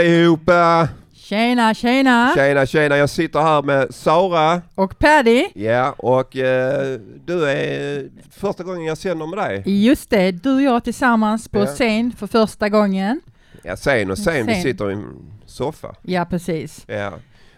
allihopa! 0.00 0.88
Tjena, 1.14 1.74
tjena! 1.74 2.32
Tjena 2.34 2.66
tjena, 2.66 2.96
jag 2.96 3.10
sitter 3.10 3.40
här 3.40 3.62
med 3.62 3.94
Sara. 3.94 4.62
Och 4.74 4.98
Paddy. 4.98 5.44
Ja, 5.54 5.92
och 5.98 6.36
eh, 6.36 6.98
du 7.24 7.48
är 7.50 8.08
första 8.30 8.62
gången 8.64 8.84
jag 8.84 8.98
sänder 8.98 9.26
med 9.26 9.38
dig. 9.38 9.62
Just 9.86 10.10
det, 10.10 10.30
du 10.32 10.54
och 10.54 10.62
jag 10.62 10.84
tillsammans 10.84 11.48
på 11.48 11.58
Ja. 11.58 11.66
scen 11.66 12.12
för 12.12 12.26
första 12.26 12.68
gången. 12.68 13.20
Ja, 13.62 13.76
sen 13.76 14.10
och 14.10 14.18
sen, 14.18 14.46
vi 14.46 14.54
sitter 14.62 14.90
i 14.90 14.92
en 14.94 15.06
soffa. 15.46 15.94
Ja, 16.02 16.24
precis. 16.24 16.84
Ja. 16.86 17.12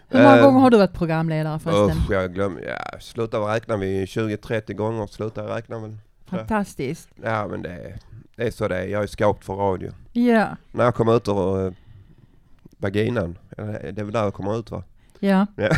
Hur 0.09 0.19
många 0.23 0.37
Eh, 0.37 0.43
gånger 0.43 0.59
har 0.59 0.69
du 0.69 0.77
varit 0.77 0.93
programledare 0.93 1.59
förresten? 1.59 1.97
Usch, 2.03 2.11
jag 2.11 2.33
glömmer. 2.33 2.61
Ja, 2.61 2.99
slutar 2.99 3.39
räkna 3.39 3.77
vid 3.77 4.05
20-30 4.05 4.73
gånger. 4.73 5.07
Slutar 5.07 5.43
jag 5.47 5.57
räkna 5.57 5.79
väl. 5.79 5.97
Fantastiskt. 6.29 7.09
Ja, 7.23 7.47
men 7.47 7.61
det 7.61 7.69
är, 7.69 7.95
det 8.35 8.43
är 8.47 8.51
så 8.51 8.67
det 8.67 8.77
är. 8.77 8.87
Jag 8.87 9.03
är 9.03 9.07
skapt 9.07 9.45
för 9.45 9.53
radio. 9.53 9.91
Ja, 10.13 10.47
När 10.71 10.83
jag 10.83 10.95
kom 10.95 11.09
ut 11.09 11.27
ur 11.27 11.65
eh, 11.65 11.73
vaginan, 12.79 13.37
det 13.57 13.97
är 13.97 14.03
väl 14.03 14.11
där 14.11 14.23
jag 14.23 14.33
kommer 14.33 14.59
ut 14.59 14.71
va? 14.71 14.83
ja. 15.19 15.47
Ja. 15.55 15.69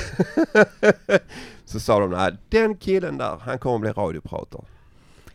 så 1.66 1.80
sa 1.80 2.00
de, 2.00 2.12
nej 2.12 2.36
den 2.50 2.78
killen 2.78 3.18
där, 3.18 3.38
han 3.42 3.60
kommer 3.60 3.80
bli 3.80 3.92
radiopratare. 3.92 4.64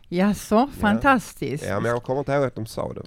Jaså, 0.09 0.69
fantastiskt. 0.79 1.65
Ja, 1.67 1.79
men 1.79 1.91
jag 1.91 2.03
kommer 2.03 2.19
inte 2.19 2.31
ihåg 2.31 2.43
att 2.43 2.55
de 2.55 2.65
sa 2.65 2.93
det. 2.93 3.01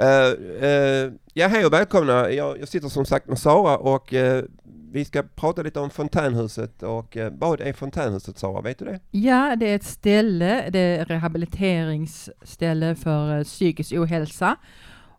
Uh, 0.00 0.32
uh, 0.64 1.12
ja, 1.34 1.48
hej 1.48 1.66
och 1.66 1.72
välkomna. 1.72 2.30
Jag, 2.30 2.60
jag 2.60 2.68
sitter 2.68 2.88
som 2.88 3.04
sagt 3.04 3.28
med 3.28 3.38
Sara 3.38 3.78
och 3.78 4.14
eh, 4.14 4.44
vi 4.92 5.04
ska 5.04 5.22
prata 5.22 5.62
lite 5.62 5.80
om 5.80 5.90
fontänhuset 5.90 6.82
och 6.82 7.16
vad 7.32 7.60
är 7.60 7.72
fontänhuset 7.72 8.38
Sara, 8.38 8.60
vet 8.60 8.78
du 8.78 8.84
det? 8.84 9.00
Ja, 9.10 9.56
det 9.56 9.66
är 9.66 9.76
ett 9.76 9.84
ställe, 9.84 10.70
det 10.70 10.78
är 10.78 11.04
rehabiliteringsställe 11.04 12.94
för 12.94 13.44
psykisk 13.44 13.92
ohälsa. 13.92 14.56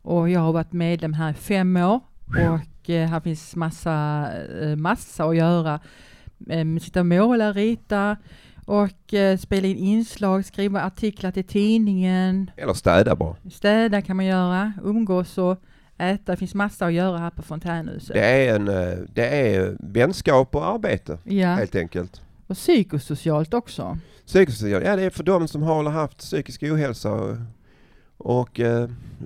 Och 0.02 0.30
jag 0.30 0.40
har 0.40 0.54
varit 0.54 0.74
medlem 0.74 1.14
här 1.14 1.32
i 1.32 1.34
fem 1.34 1.78
år 1.78 2.02
och 2.28 2.73
eh, 2.90 3.08
här 3.10 3.20
finns 3.20 3.56
massa, 3.56 4.28
eh, 4.62 4.76
massa 4.76 5.26
att 5.26 5.36
göra. 5.36 5.80
Eh, 6.50 6.66
sitta 6.82 7.00
och 7.00 7.06
måla, 7.06 7.52
rita 7.54 8.18
och 8.66 9.14
eh, 9.14 9.38
spela 9.38 9.68
in 9.68 9.78
inslag, 9.78 10.46
skriva 10.46 10.82
artiklar 10.84 11.32
till 11.32 11.44
tidningen, 11.44 12.52
Eller 12.58 12.74
städa 12.74 13.16
bara. 13.16 13.36
städa 13.52 14.02
kan 14.02 14.16
man 14.16 14.26
göra, 14.26 14.74
umgås 14.84 15.38
och 15.38 15.62
äta. 15.98 16.32
Det 16.32 16.38
finns 16.38 16.54
massa 16.56 16.86
att 16.86 16.94
göra 16.94 17.18
här 17.18 17.30
på 17.30 17.42
fontänhuset. 17.42 18.14
Det 18.14 18.26
är, 18.48 18.56
en, 18.56 18.66
det 19.14 19.28
är 19.56 19.76
vänskap 19.80 20.56
och 20.56 20.66
arbete 20.68 21.18
Ja, 21.24 21.48
helt 21.48 21.76
enkelt. 21.76 22.22
och 22.48 22.56
psykosocialt 22.56 23.54
också. 23.54 23.98
Psykosocial, 24.26 24.84
ja 24.86 24.96
det 24.96 25.04
är 25.04 25.10
för 25.10 25.24
de 25.24 25.48
som 25.48 25.64
har 25.64 25.90
haft 25.90 26.18
psykisk 26.18 26.64
ohälsa 26.64 27.12
och, 27.12 27.38
och 28.18 28.60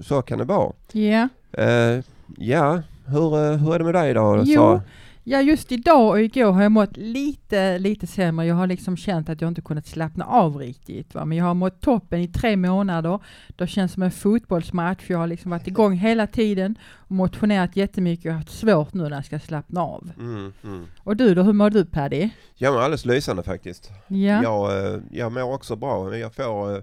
så 0.03 0.21
kan 0.21 0.37
det 0.37 0.43
vara. 0.45 0.73
Ja. 0.91 1.27
Eh, 1.51 2.03
ja, 2.37 2.81
hur, 3.07 3.35
eh, 3.51 3.57
hur 3.57 3.73
är 3.75 3.79
det 3.79 3.85
med 3.85 3.93
dig 3.95 4.09
idag? 4.09 4.43
Jo, 4.45 4.55
Sara? 4.55 4.81
Ja, 5.29 5.41
just 5.41 5.71
idag 5.71 6.09
och 6.09 6.21
igår 6.21 6.51
har 6.51 6.63
jag 6.63 6.71
mått 6.71 6.97
lite, 6.97 7.79
lite 7.79 8.07
sämre. 8.07 8.45
Jag 8.45 8.55
har 8.55 8.67
liksom 8.67 8.97
känt 8.97 9.29
att 9.29 9.41
jag 9.41 9.47
inte 9.47 9.61
kunnat 9.61 9.85
slappna 9.87 10.25
av 10.25 10.57
riktigt. 10.57 11.15
Va? 11.15 11.25
Men 11.25 11.37
jag 11.37 11.45
har 11.45 11.53
mått 11.53 11.81
toppen 11.81 12.19
i 12.21 12.27
tre 12.27 12.55
månader. 12.55 13.19
Det 13.57 13.67
känns 13.67 13.91
som 13.93 14.03
en 14.03 14.11
fotbollsmatch. 14.11 15.03
Jag 15.09 15.17
har 15.17 15.27
liksom 15.27 15.51
varit 15.51 15.67
igång 15.67 15.93
hela 15.93 16.27
tiden 16.27 16.75
och 16.95 17.11
motionerat 17.11 17.75
jättemycket. 17.75 18.25
Jag 18.25 18.31
har 18.31 18.37
haft 18.37 18.49
svårt 18.51 18.93
nu 18.93 19.03
när 19.03 19.11
jag 19.15 19.25
ska 19.25 19.39
slappna 19.39 19.81
av. 19.81 20.11
Mm, 20.19 20.53
mm. 20.63 20.85
Och 21.03 21.17
du 21.17 21.35
då, 21.35 21.43
hur 21.43 21.53
mår 21.53 21.69
du 21.69 21.85
Paddy? 21.85 22.29
Jag 22.55 22.73
mår 22.73 22.79
alldeles 22.81 23.05
lysande 23.05 23.43
faktiskt. 23.43 23.91
Ja, 24.07 24.43
Jag, 24.43 24.85
eh, 24.93 24.99
jag 25.11 25.31
mår 25.31 25.53
också 25.53 25.75
bra. 25.75 26.17
Jag 26.17 26.33
får 26.35 26.75
eh, 26.75 26.81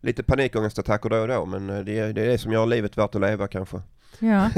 lite 0.00 0.22
panikångestattacker 0.22 1.08
då 1.10 1.16
och 1.16 1.28
då 1.28 1.46
men 1.46 1.66
det, 1.66 1.98
är- 1.98 2.12
det 2.12 2.22
är 2.22 2.26
det 2.28 2.38
som 2.38 2.52
gör 2.52 2.66
livet 2.66 2.98
värt 2.98 3.14
att 3.14 3.20
leva 3.20 3.48
kanske. 3.48 3.80
Ja. 4.18 4.50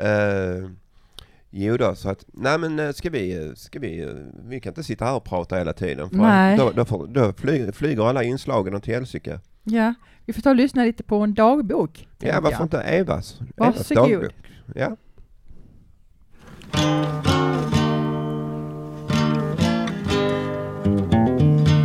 Uh, 0.00 0.70
jo 1.50 1.76
då, 1.76 1.94
så 1.94 2.08
att, 2.08 2.24
nej 2.32 2.58
men 2.58 2.78
eh, 2.78 2.92
ska 2.92 3.10
vi, 3.10 3.52
ska 3.56 3.78
vi, 3.78 4.02
eh, 4.02 4.08
vi 4.44 4.60
kan 4.60 4.70
inte 4.70 4.82
sitta 4.82 5.04
här 5.04 5.14
och 5.14 5.24
prata 5.24 5.56
hela 5.56 5.72
tiden. 5.72 6.10
För 6.10 6.16
Nej. 6.16 6.58
Då, 6.58 6.70
då, 6.70 6.84
får, 6.84 7.06
då 7.06 7.32
flyger, 7.32 7.72
flyger 7.72 8.08
alla 8.08 8.22
inslagen 8.22 8.74
åt 8.74 8.86
helsike. 8.86 9.40
ja. 9.64 9.94
Vi 10.26 10.32
får 10.32 10.42
ta 10.42 10.50
och 10.50 10.56
lyssna 10.56 10.84
lite 10.84 11.02
på 11.02 11.16
en 11.16 11.34
dagbok. 11.34 12.08
Ja, 12.18 12.40
varför 12.40 12.58
jag. 12.58 12.64
inte 12.64 12.80
Evas? 12.80 13.40
Evas 13.56 13.88
dagbok. 13.88 14.32
Ja. 14.74 14.96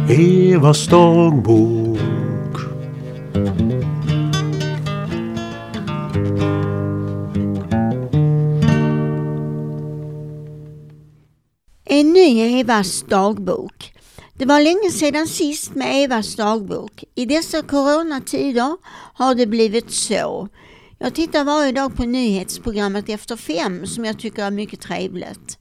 Evas 0.10 0.88
dagbok. 0.88 2.00
En 11.92 12.14
ny 12.14 12.60
Evas 12.60 13.02
dagbok. 13.02 13.94
Det 14.34 14.46
var 14.46 14.62
länge 14.62 14.92
sedan 14.92 15.28
sist 15.28 15.76
med 15.76 16.04
Evas 16.04 16.36
dagbok. 16.36 17.04
I 17.16 17.26
dessa 17.26 17.62
coronatider 17.62 18.78
har 19.14 19.36
det 19.36 19.48
blivit 19.48 19.92
så. 19.92 20.48
Jag 20.98 21.16
tittar 21.16 21.44
varje 21.44 21.72
dag 21.72 21.96
på 21.96 22.06
nyhetsprogrammet 22.06 23.10
Efter 23.10 23.36
fem 23.36 23.88
som 23.88 24.06
jag 24.06 24.20
tycker 24.20 24.44
är 24.44 24.52
mycket 24.52 24.82
trevligt. 24.82 25.58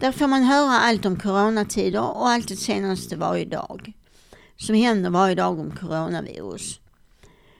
Där 0.00 0.12
får 0.12 0.26
man 0.26 0.42
höra 0.42 0.80
allt 0.80 1.06
om 1.06 1.18
coronatider 1.18 2.00
och 2.00 2.28
allt 2.28 2.48
det 2.48 2.56
senaste 2.56 3.16
varje 3.16 3.44
dag. 3.44 3.92
Som 4.56 4.74
händer 4.74 5.10
varje 5.10 5.34
dag 5.34 5.58
om 5.58 5.70
coronavirus. 5.70 6.80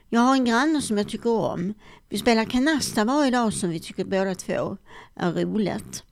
Jag 0.09 0.21
har 0.21 0.33
en 0.33 0.45
granne 0.45 0.81
som 0.81 0.97
jag 0.97 1.09
tycker 1.09 1.29
om. 1.29 1.73
Vi 2.09 2.17
spelar 2.17 2.45
kanasta 2.45 3.05
varje 3.05 3.31
dag 3.31 3.53
som 3.53 3.69
vi 3.69 3.79
tycker 3.79 4.05
båda 4.05 4.35
två 4.35 4.77
är 5.15 5.31
roligt. 5.31 6.03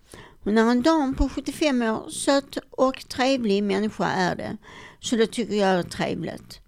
Hon 0.46 0.58
är 0.58 0.72
en 0.72 0.82
dam 0.82 1.14
på 1.14 1.30
75 1.30 1.82
år, 1.82 2.10
söt 2.10 2.58
och 2.72 3.10
trevlig 3.10 3.64
människa 3.64 4.06
är 4.06 4.36
det. 4.36 4.58
Så 5.00 5.16
det 5.16 5.28
tycker 5.28 5.56
jag 5.56 5.70
är 5.70 5.84
trevligt. 5.84 6.60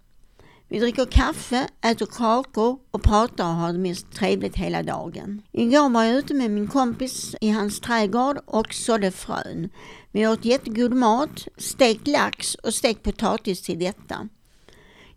Vi 0.68 0.80
dricker 0.80 1.06
kaffe, 1.06 1.68
äter 1.82 2.06
kakor 2.06 2.80
och 2.92 3.04
pratar 3.04 3.44
och 3.44 3.56
har 3.56 3.74
det 3.74 3.80
mest 3.80 4.12
trevligt 4.12 4.56
hela 4.56 4.84
dagen. 4.84 5.42
Igår 5.52 5.90
var 5.90 6.04
jag 6.04 6.16
ute 6.16 6.34
med 6.34 6.52
min 6.52 6.68
kompis 6.68 7.36
i 7.42 7.50
hans 7.50 7.80
trädgård 7.80 8.38
och 8.46 8.74
sådde 8.74 9.12
frön. 9.12 9.70
Vi 10.12 10.28
åt 10.28 10.46
jättegod 10.46 10.94
mat, 10.94 11.48
stekt 11.58 12.08
lax 12.08 12.56
och 12.56 12.74
stekt 12.74 13.04
potatis 13.04 13.62
till 13.62 13.80
detta. 13.80 14.30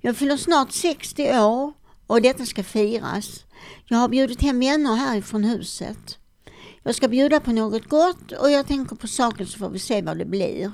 Jag 0.01 0.17
fyller 0.17 0.37
snart 0.37 0.73
60 0.73 1.39
år 1.39 1.73
och 2.07 2.23
detta 2.23 2.47
ska 2.47 2.63
firas. 2.63 3.45
Jag 3.85 3.99
har 3.99 4.09
bjudit 4.09 4.43
hem 4.43 4.61
vänner 4.61 4.95
härifrån 4.95 5.45
huset. 5.45 6.20
Jag 6.83 6.95
ska 6.95 7.09
bjuda 7.09 7.41
på 7.41 7.53
något 7.53 7.89
gott 7.89 8.33
och 8.33 8.51
jag 8.51 8.67
tänker 8.67 8.97
på 8.97 9.07
saken 9.07 9.47
så 9.47 9.59
får 9.59 9.71
vi 9.71 9.79
se 9.79 10.03
vad 10.03 10.19
det 10.19 10.25
blir. 10.25 10.73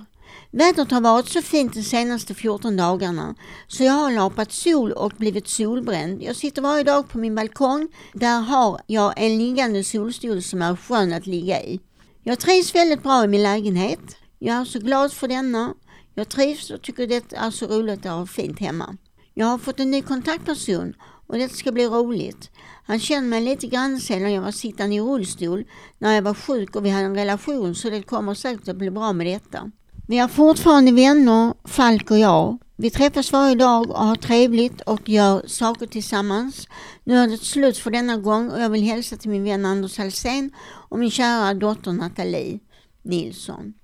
Vädret 0.50 0.90
har 0.90 1.00
varit 1.00 1.28
så 1.28 1.42
fint 1.42 1.74
de 1.74 1.82
senaste 1.82 2.34
14 2.34 2.76
dagarna 2.76 3.34
så 3.66 3.84
jag 3.84 3.92
har 3.92 4.10
lapat 4.10 4.52
sol 4.52 4.92
och 4.92 5.12
blivit 5.16 5.48
solbränd. 5.48 6.22
Jag 6.22 6.36
sitter 6.36 6.62
varje 6.62 6.84
dag 6.84 7.08
på 7.08 7.18
min 7.18 7.34
balkong. 7.34 7.88
Där 8.12 8.40
har 8.40 8.80
jag 8.86 9.14
en 9.16 9.38
liggande 9.38 9.84
solstol 9.84 10.42
som 10.42 10.62
är 10.62 10.76
skön 10.76 11.12
att 11.12 11.26
ligga 11.26 11.62
i. 11.62 11.80
Jag 12.22 12.38
trivs 12.38 12.74
väldigt 12.74 13.02
bra 13.02 13.24
i 13.24 13.28
min 13.28 13.42
lägenhet. 13.42 14.16
Jag 14.38 14.56
är 14.56 14.64
så 14.64 14.78
glad 14.78 15.12
för 15.12 15.28
denna. 15.28 15.74
Jag 16.14 16.28
trivs 16.28 16.70
och 16.70 16.82
tycker 16.82 17.06
det 17.06 17.32
är 17.32 17.50
så 17.50 17.66
roligt 17.66 18.06
att 18.06 18.12
ha 18.12 18.26
fint 18.26 18.60
hemma. 18.60 18.96
Jag 19.34 19.46
har 19.46 19.58
fått 19.58 19.80
en 19.80 19.90
ny 19.90 20.02
kontaktperson 20.02 20.94
och 21.26 21.38
det 21.38 21.48
ska 21.48 21.72
bli 21.72 21.86
roligt. 21.86 22.50
Han 22.86 23.00
kände 23.00 23.28
mig 23.28 23.40
lite 23.40 23.66
grann 23.66 24.00
sedan 24.00 24.32
jag 24.32 24.42
var 24.42 24.50
sittande 24.50 24.96
i 24.96 25.00
rullstol 25.00 25.64
när 25.98 26.14
jag 26.14 26.22
var 26.22 26.34
sjuk 26.34 26.76
och 26.76 26.84
vi 26.84 26.90
hade 26.90 27.06
en 27.06 27.14
relation 27.14 27.74
så 27.74 27.90
det 27.90 28.02
kommer 28.02 28.34
säkert 28.34 28.68
att 28.68 28.76
bli 28.76 28.90
bra 28.90 29.12
med 29.12 29.26
detta. 29.26 29.70
Vi 30.08 30.18
är 30.18 30.28
fortfarande 30.28 30.92
vänner, 30.92 31.54
Falk 31.64 32.10
och 32.10 32.18
jag. 32.18 32.58
Vi 32.76 32.90
träffas 32.90 33.32
varje 33.32 33.54
dag 33.54 33.90
och 33.90 34.04
har 34.04 34.16
trevligt 34.16 34.80
och 34.80 35.08
gör 35.08 35.42
saker 35.46 35.86
tillsammans. 35.86 36.68
Nu 37.04 37.16
är 37.16 37.28
det 37.28 37.38
slut 37.38 37.78
för 37.78 37.90
denna 37.90 38.16
gång 38.16 38.50
och 38.50 38.60
jag 38.60 38.70
vill 38.70 38.82
hälsa 38.82 39.16
till 39.16 39.30
min 39.30 39.44
vän 39.44 39.64
Anders 39.64 39.98
Alsén 39.98 40.50
och 40.88 40.98
min 40.98 41.10
kära 41.10 41.54
dotter 41.54 41.92
Nathalie 41.92 42.58
Nilsson. 43.02 43.74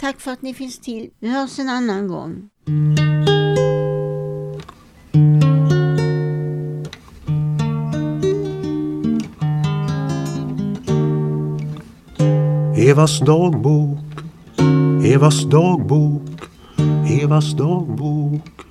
Tack 0.00 0.20
för 0.20 0.30
att 0.30 0.42
ni 0.42 0.54
finns 0.54 0.78
till. 0.78 1.10
Vi 1.18 1.28
hörs 1.28 1.58
en 1.58 1.68
annan 1.68 2.08
gång. 2.08 2.50
Evas 12.88 13.20
dagbok. 13.20 13.98
Evas 15.04 15.44
dagbok. 15.44 16.48
Evas 17.04 17.52
dagbok. 17.54 18.67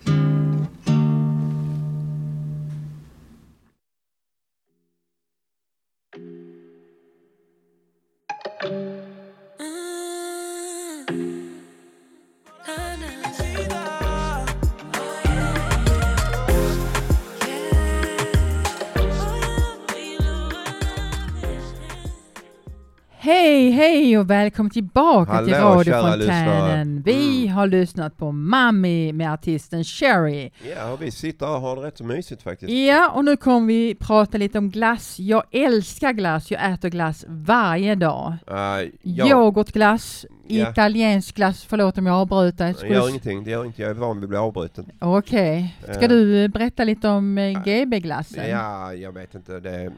Och 24.28 24.32
välkommen 24.32 24.70
tillbaka 24.70 25.44
till 25.46 25.54
Hallå, 25.56 25.84
kära 25.84 26.02
radiofontänen. 26.12 27.02
Vi 27.06 27.42
Mm. 27.44 27.56
har 27.56 27.68
lyssnat 27.68 28.18
på 28.18 28.32
Mami 28.32 29.14
med 29.14 29.34
artisten 29.34 29.84
Sherry. 29.84 30.50
Ja, 30.76 30.92
och 30.92 31.02
vi 31.02 31.12
sitter 31.12 31.50
och 31.56 31.62
har 31.62 31.76
det 31.76 31.82
rätt 31.82 31.98
så 31.98 32.04
mysigt 32.04 32.42
faktiskt. 32.44 32.72
Ja, 32.72 33.10
och 33.10 33.26
nu 33.26 33.38
kommer 33.38 33.68
vi 33.68 33.96
prata 33.96 34.38
lite 34.38 34.58
om 34.58 34.70
glass. 34.70 35.20
Jag 35.20 35.44
älskar 35.52 36.12
glass. 36.14 36.52
Jag 36.52 36.72
äter 36.74 36.90
glass 36.90 37.26
varje 37.28 37.96
dag. 37.96 38.34
Uh, 38.52 38.58
jag, 39.02 39.30
Yoghurtglass, 39.30 40.26
Ja. 40.48 40.72
italiensk 40.72 41.36
glass. 41.36 41.66
Förlåt 41.70 41.98
om 41.98 42.06
jag 42.06 42.16
avbryter. 42.16 42.68
det 42.68 42.74
Skulle- 42.74 42.94
gör 42.94 43.10
ingenting, 43.10 43.44
det 43.44 43.52
gör 43.52 43.66
inte. 43.66 43.82
Jag 43.82 43.92
är 43.92 43.96
van 43.96 44.16
vid 44.16 44.24
att 44.24 44.30
bli 44.30 44.38
avbruten. 44.38 44.86
Okej. 45.00 45.78
Ska 45.84 46.02
Eh. 46.04 46.10
du 46.10 46.44
eh, 46.44 46.48
berätta 46.48 46.84
lite 46.84 47.08
om 47.10 47.38
eh, 47.38 47.64
GB-glassen? 47.64 48.50
Ja, 48.50 48.94
jag 48.94 49.12
vet 49.12 49.36
inte. 49.36 49.60
Det, 49.60 49.92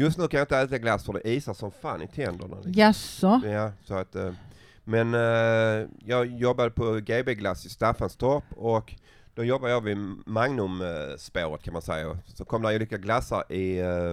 just 0.00 0.18
nu 0.18 0.28
kan 0.28 0.38
jag 0.38 0.44
inte 0.44 0.58
äta 0.58 0.78
glass 0.78 1.04
för 1.04 1.12
det 1.12 1.28
isar 1.28 1.54
som 1.54 1.70
fan 1.70 2.02
i 2.02 2.06
tänderna. 2.06 2.56
liksom. 2.56 2.72
Jaså? 2.72 3.40
Ja, 3.44 3.72
så 3.84 3.94
att, 3.94 4.14
eh, 4.14 4.32
men 4.84 5.14
eh, 5.14 5.88
jag 6.04 6.26
jobbade 6.26 6.70
på 6.70 7.00
GB 7.00 7.34
Glass 7.34 7.66
i 7.66 7.68
Staffanstorp 7.68 8.44
och 8.56 8.94
då 9.34 9.44
jobbade 9.44 9.72
jag 9.72 9.80
vid 9.80 9.96
Magnum-spåret 10.26 11.62
kan 11.62 11.72
man 11.72 11.82
säga. 11.82 12.18
Så 12.26 12.44
kom 12.44 12.62
det 12.62 12.74
olika 12.76 12.98
glassar 12.98 13.52
i, 13.52 13.78
eh, 13.78 14.12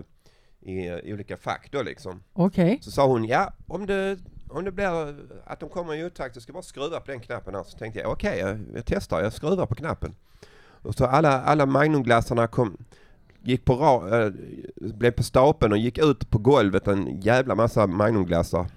i, 0.61 0.87
i 1.03 1.13
olika 1.13 1.37
fack 1.37 1.69
då 1.71 1.81
liksom. 1.81 2.23
Okej. 2.33 2.79
Så 2.81 2.91
sa 2.91 3.07
hon, 3.07 3.25
ja 3.25 3.53
om 3.67 3.85
det, 3.85 4.17
om 4.49 4.65
det 4.65 4.71
blir 4.71 5.15
att 5.45 5.59
de 5.59 5.69
kommer 5.69 5.95
i 5.95 6.05
otakt 6.05 6.35
så 6.35 6.41
ska 6.41 6.49
jag 6.49 6.53
bara 6.53 6.63
skruva 6.63 6.99
på 6.99 7.11
den 7.11 7.19
knappen 7.19 7.55
här. 7.55 7.63
Så 7.63 7.77
tänkte 7.77 7.99
jag, 7.99 8.11
okej 8.11 8.39
jag, 8.39 8.59
jag 8.75 8.85
testar, 8.85 9.21
jag 9.21 9.33
skruvar 9.33 9.65
på 9.65 9.75
knappen. 9.75 10.15
Och 10.81 10.95
så 10.95 11.05
alla, 11.05 11.41
alla 11.41 11.65
Magnumglassarna 11.65 12.47
kom, 12.47 12.77
gick 13.47 13.65
på 13.65 13.75
ra, 13.75 14.23
äh, 14.23 14.31
blev 14.75 15.11
på 15.11 15.23
stapeln 15.23 15.71
och 15.71 15.77
gick 15.77 15.97
ut 15.97 16.29
på 16.29 16.37
golvet 16.37 16.87
en 16.87 17.21
jävla 17.21 17.55
massa 17.55 17.87
Magnumglassar. 17.87 18.67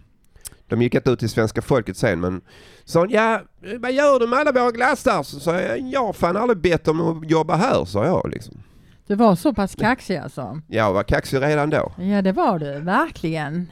De 0.66 0.82
gick 0.82 0.94
inte 0.94 1.10
ut 1.10 1.18
till 1.18 1.28
svenska 1.28 1.62
folket 1.62 1.96
sen 1.96 2.20
men 2.20 2.40
sa 2.84 3.00
hon, 3.00 3.10
ja 3.10 3.40
vad 3.78 3.92
gör 3.92 4.18
du 4.18 4.26
med 4.26 4.38
alla 4.38 4.52
våra 4.52 4.70
glassar? 4.70 5.22
Så 5.22 5.40
sa 5.40 5.60
jag, 5.60 5.80
jag 5.80 6.06
har 6.06 6.12
fan 6.12 6.36
aldrig 6.36 6.58
bett 6.58 6.88
om 6.88 7.00
att 7.00 7.30
jobba 7.30 7.56
här, 7.56 7.84
sa 7.84 8.04
jag 8.04 8.30
liksom. 8.30 8.62
Du 9.06 9.14
var 9.14 9.36
så 9.36 9.54
pass 9.54 9.74
kaxig 9.74 10.16
alltså? 10.16 10.60
Jag 10.66 10.92
var 10.92 11.02
kaxig 11.02 11.42
redan 11.42 11.70
då. 11.70 11.92
Ja, 11.98 12.22
det 12.22 12.32
var 12.32 12.58
du. 12.58 12.80
Verkligen. 12.80 13.70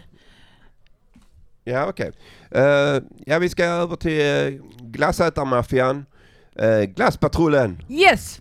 Ja, 1.64 1.86
okej. 1.88 2.12
Eh, 2.50 3.02
ja, 3.26 3.38
vi 3.38 3.48
ska 3.48 3.64
över 3.64 3.96
till 3.96 4.20
uh, 4.20 4.62
glassätarmaffian. 4.80 6.06
Uh, 6.62 6.82
glasspatrullen. 6.82 7.82
Yes! 7.88 8.40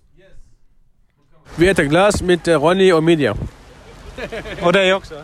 Vi 1.55 1.69
äter 1.69 1.83
glass 1.83 2.21
med 2.21 2.47
eh, 2.47 2.61
Ronny 2.61 2.91
och 2.91 3.03
Midja. 3.03 3.35
Och 4.61 4.73
dig 4.73 4.93
också. 4.93 5.23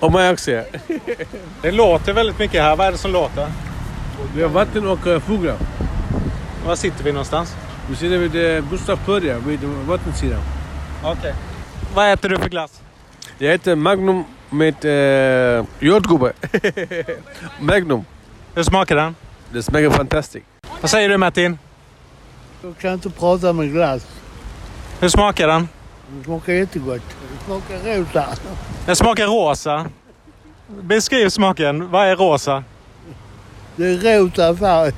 Och 0.00 0.12
mig 0.12 0.32
också. 0.32 0.50
ja. 0.50 0.62
Det 1.62 1.72
låter 1.72 2.12
väldigt 2.12 2.38
mycket 2.38 2.62
här. 2.62 2.76
Vad 2.76 2.86
är 2.86 2.92
det 2.92 2.98
som 2.98 3.12
låter? 3.12 3.52
Vi 4.36 4.42
har 4.42 4.48
vatten 4.48 4.86
och 4.86 5.06
eh, 5.06 5.20
fåglar. 5.20 5.56
Var 6.66 6.76
sitter 6.76 7.04
vi 7.04 7.12
någonstans? 7.12 7.56
Vi 7.90 7.96
sitter 7.96 8.18
vid 8.18 8.56
eh, 8.56 8.70
Gustav 8.70 8.96
Pörja, 8.96 9.38
vid 9.38 9.60
vattensidan. 9.64 10.40
Okej. 11.04 11.34
Vad 11.94 12.12
äter 12.12 12.28
du 12.28 12.38
för 12.38 12.48
glass? 12.48 12.80
Jag 13.38 13.54
äter 13.54 13.74
Magnum 13.74 14.24
med 14.50 14.84
uh, 14.84 15.64
jordgubbe. 15.80 16.32
Magnum. 17.60 18.04
Hur 18.54 18.62
smakar 18.62 18.96
den? 18.96 19.14
Det 19.52 19.62
smakar 19.62 19.90
fantastiskt. 19.90 20.46
Vad 20.80 20.90
säger 20.90 21.08
du 21.08 21.16
Martin? 21.16 21.58
Jag 22.62 22.78
kan 22.78 22.92
inte 22.92 23.10
prata 23.10 23.52
med 23.52 23.72
glass. 23.72 24.06
Hur 25.00 25.08
smakar 25.08 25.48
den? 25.48 25.68
Det 26.18 26.24
smakar 26.24 26.52
jättegott. 26.52 27.02
Det 27.38 27.44
smakar 27.44 27.96
rosa. 27.96 28.26
Den 28.86 28.96
smakar 28.96 29.26
rosa. 29.26 29.86
Beskriv 30.68 31.28
smaken. 31.28 31.90
Vad 31.90 32.06
är 32.06 32.16
rosa? 32.16 32.64
Det 33.76 33.84
är 33.86 34.20
rosa 34.20 34.56
färg. 34.56 34.92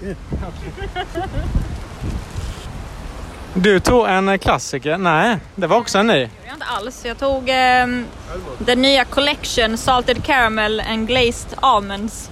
Du 3.55 3.81
tog 3.81 4.09
en 4.09 4.29
eh, 4.29 4.39
klassiker. 4.39 4.99
Nej, 4.99 5.37
det 5.55 5.67
var 5.67 5.77
också 5.77 5.99
en 5.99 6.07
ny. 6.07 6.29
Jag 6.47 6.55
inte 6.55 6.67
alls. 6.67 7.05
Jag 7.05 7.19
tog 7.19 7.45
ehm, 7.49 8.07
den 8.59 8.83
nya 8.83 9.05
Collection 9.05 9.79
Salted 9.79 10.25
Caramel 10.25 10.81
and 10.81 11.07
Glazed 11.07 11.59
Almonds. 11.61 12.31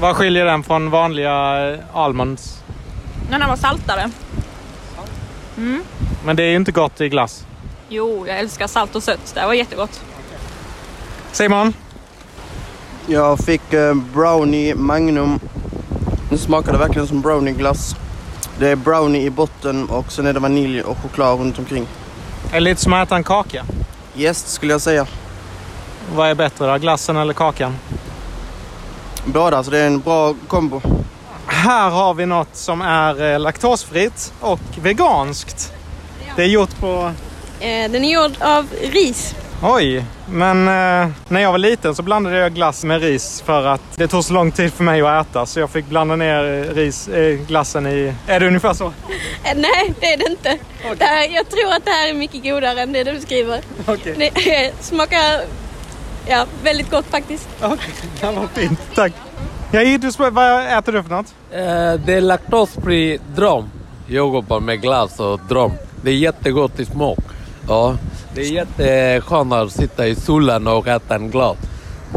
Vad 0.00 0.16
skiljer 0.16 0.44
den 0.44 0.62
från 0.62 0.90
vanliga 0.90 1.68
eh, 1.72 1.78
almonds? 1.92 2.62
Den 3.30 3.42
här 3.42 3.48
var 3.48 3.56
saltare. 3.56 4.10
Men 6.24 6.36
det 6.36 6.42
är 6.42 6.50
ju 6.50 6.56
inte 6.56 6.72
gott 6.72 7.00
i 7.00 7.08
glass. 7.08 7.46
Jo, 7.88 8.26
jag 8.26 8.38
älskar 8.38 8.66
salt 8.66 8.96
och 8.96 9.02
sött. 9.02 9.34
Det 9.34 9.40
här 9.40 9.46
var 9.46 9.54
jättegott. 9.54 10.00
Simon? 11.32 11.72
Jag 13.06 13.38
fick 13.38 13.72
eh, 13.72 13.94
brownie 13.94 14.74
magnum. 14.74 15.40
Det 16.30 16.38
smakade 16.38 16.78
verkligen 16.78 17.08
som 17.08 17.20
brownieglass. 17.20 17.96
Det 18.58 18.68
är 18.68 18.76
brownie 18.76 19.22
i 19.22 19.30
botten 19.30 19.88
och 19.88 20.12
sen 20.12 20.26
är 20.26 20.32
det 20.32 20.40
vanilj 20.40 20.82
och 20.82 20.98
choklad 20.98 21.38
runt 21.38 21.58
omkring. 21.58 21.86
Är 22.50 22.54
det 22.54 22.60
lite 22.60 22.80
som 22.80 22.92
att 22.92 23.08
äta 23.08 23.16
en 23.16 23.24
kaka? 23.24 23.64
Jäst 24.14 24.48
skulle 24.48 24.72
jag 24.72 24.80
säga. 24.80 25.06
Vad 26.14 26.28
är 26.28 26.34
bättre 26.34 26.72
då? 26.72 26.78
Glassen 26.78 27.16
eller 27.16 27.32
kakan? 27.32 27.76
Båda, 29.24 29.62
så 29.64 29.70
det 29.70 29.78
är 29.78 29.86
en 29.86 30.00
bra 30.00 30.34
kombo. 30.48 30.82
Här 31.46 31.90
har 31.90 32.14
vi 32.14 32.26
något 32.26 32.56
som 32.56 32.82
är 32.82 33.32
eh, 33.32 33.38
laktosfritt 33.38 34.32
och 34.40 34.60
veganskt. 34.82 35.72
Det 36.40 36.44
är 36.44 36.48
gjort 36.48 36.80
på... 36.80 37.12
Eh, 37.60 37.90
den 37.90 38.04
är 38.04 38.12
gjord 38.12 38.32
av 38.40 38.66
ris. 38.92 39.34
Oj, 39.62 40.04
men 40.28 40.68
eh, 40.68 41.08
när 41.28 41.40
jag 41.40 41.52
var 41.52 41.58
liten 41.58 41.94
så 41.94 42.02
blandade 42.02 42.36
jag 42.38 42.54
glass 42.54 42.84
med 42.84 43.02
ris 43.02 43.42
för 43.46 43.66
att 43.66 43.80
det 43.96 44.08
tog 44.08 44.24
så 44.24 44.32
lång 44.32 44.52
tid 44.52 44.72
för 44.72 44.84
mig 44.84 45.00
att 45.00 45.26
äta 45.26 45.46
så 45.46 45.60
jag 45.60 45.70
fick 45.70 45.86
blanda 45.86 46.16
ner 46.16 46.64
ris, 46.74 47.08
eh, 47.08 47.38
glassen 47.38 47.86
i... 47.86 48.14
Är 48.26 48.40
det 48.40 48.46
ungefär 48.46 48.74
så? 48.74 48.84
Eh, 49.44 49.56
nej, 49.56 49.94
det 50.00 50.06
är 50.06 50.16
det 50.16 50.30
inte. 50.30 50.58
Det 50.98 51.04
här, 51.04 51.28
jag 51.34 51.48
tror 51.50 51.72
att 51.72 51.84
det 51.84 51.90
här 51.90 52.08
är 52.08 52.14
mycket 52.14 52.42
godare 52.42 52.80
än 52.80 52.92
det 52.92 53.04
du 53.04 53.20
skriver. 53.20 53.60
Okej, 53.86 54.14
Det 54.18 54.64
eh, 54.66 54.72
smakar 54.80 55.40
ja, 56.26 56.46
väldigt 56.62 56.90
gott 56.90 57.06
faktiskt. 57.10 57.48
okej. 57.62 57.94
Det 58.20 58.26
var 58.26 58.46
fint. 58.54 58.80
Tack. 58.94 59.12
Ja, 59.72 59.82
Idris, 59.82 60.18
vad 60.18 60.78
äter 60.78 60.92
du 60.92 61.02
för 61.02 61.10
något? 61.10 61.34
Eh, 61.50 62.04
det 62.06 62.14
är 62.14 62.20
laktosfri 62.20 63.18
drom. 63.36 63.70
Yoghurt 64.08 64.62
med 64.62 64.80
glass 64.80 65.20
och 65.20 65.40
drom. 65.48 65.72
Det 66.02 66.10
är 66.10 66.14
jättegott 66.14 66.80
i 66.80 66.84
smak. 66.84 67.18
Ja, 67.68 67.96
det 68.34 68.40
är 68.40 68.52
jätteskönt 68.52 69.52
att 69.52 69.72
sitta 69.72 70.06
i 70.06 70.14
solen 70.14 70.66
och 70.66 70.88
äta 70.88 71.14
en 71.14 71.30
glass. 71.30 71.56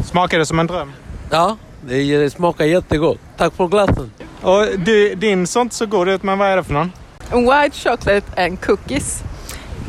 Smakar 0.04 0.40
det 0.40 0.46
som 0.46 0.60
en 0.60 0.68
dröm? 0.68 0.92
Ja, 1.30 1.58
det, 1.88 2.34
smakar 2.34 2.66
jättegott. 2.66 3.20
Tack 3.38 3.54
för 3.54 3.68
glassen. 3.68 4.12
Och 4.42 4.66
du, 4.78 5.16
din 5.16 5.48
såg 5.48 5.62
inte 5.62 5.76
så 5.76 5.86
god 5.86 6.10
ut, 6.10 6.24
men 6.24 6.38
vad 6.38 6.48
är 6.48 6.56
det 6.56 6.64
för 6.64 6.74
någon? 6.74 6.92
White 7.32 7.78
chocolate 7.78 8.46
and 8.46 8.62
cookies. 8.62 9.24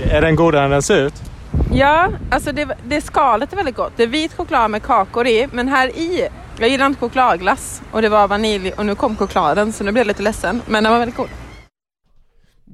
Är 0.03 0.21
den 0.21 0.37
godare 0.37 0.65
än 0.65 0.71
den 0.71 0.83
ser 0.83 1.07
ut? 1.07 1.15
Ja, 1.73 2.09
alltså 2.31 2.53
det, 2.53 2.69
det 2.85 3.01
skalet 3.01 3.53
är 3.53 3.57
väldigt 3.57 3.77
gott. 3.77 3.93
Det 3.97 4.03
är 4.03 4.07
vit 4.07 4.35
choklad 4.35 4.71
med 4.71 4.83
kakor 4.83 5.27
i, 5.27 5.49
men 5.53 5.69
här 5.69 5.89
i, 5.89 6.29
jag 6.59 6.69
gillar 6.69 6.87
inte 6.87 7.01
chokladglass 7.01 7.83
och 7.91 8.03
det 8.03 8.09
var 8.09 8.29
vanilj 8.29 8.73
och 8.73 8.87
nu 8.87 8.95
kom 8.95 9.17
chokladen 9.17 9.73
så 9.73 9.85
nu 9.85 9.93
blev 9.93 10.01
jag 10.01 10.07
lite 10.07 10.23
ledsen. 10.23 10.63
Men 10.67 10.85
den 10.85 10.93
var 10.93 10.99
väldigt 10.99 11.17
god. 11.17 11.29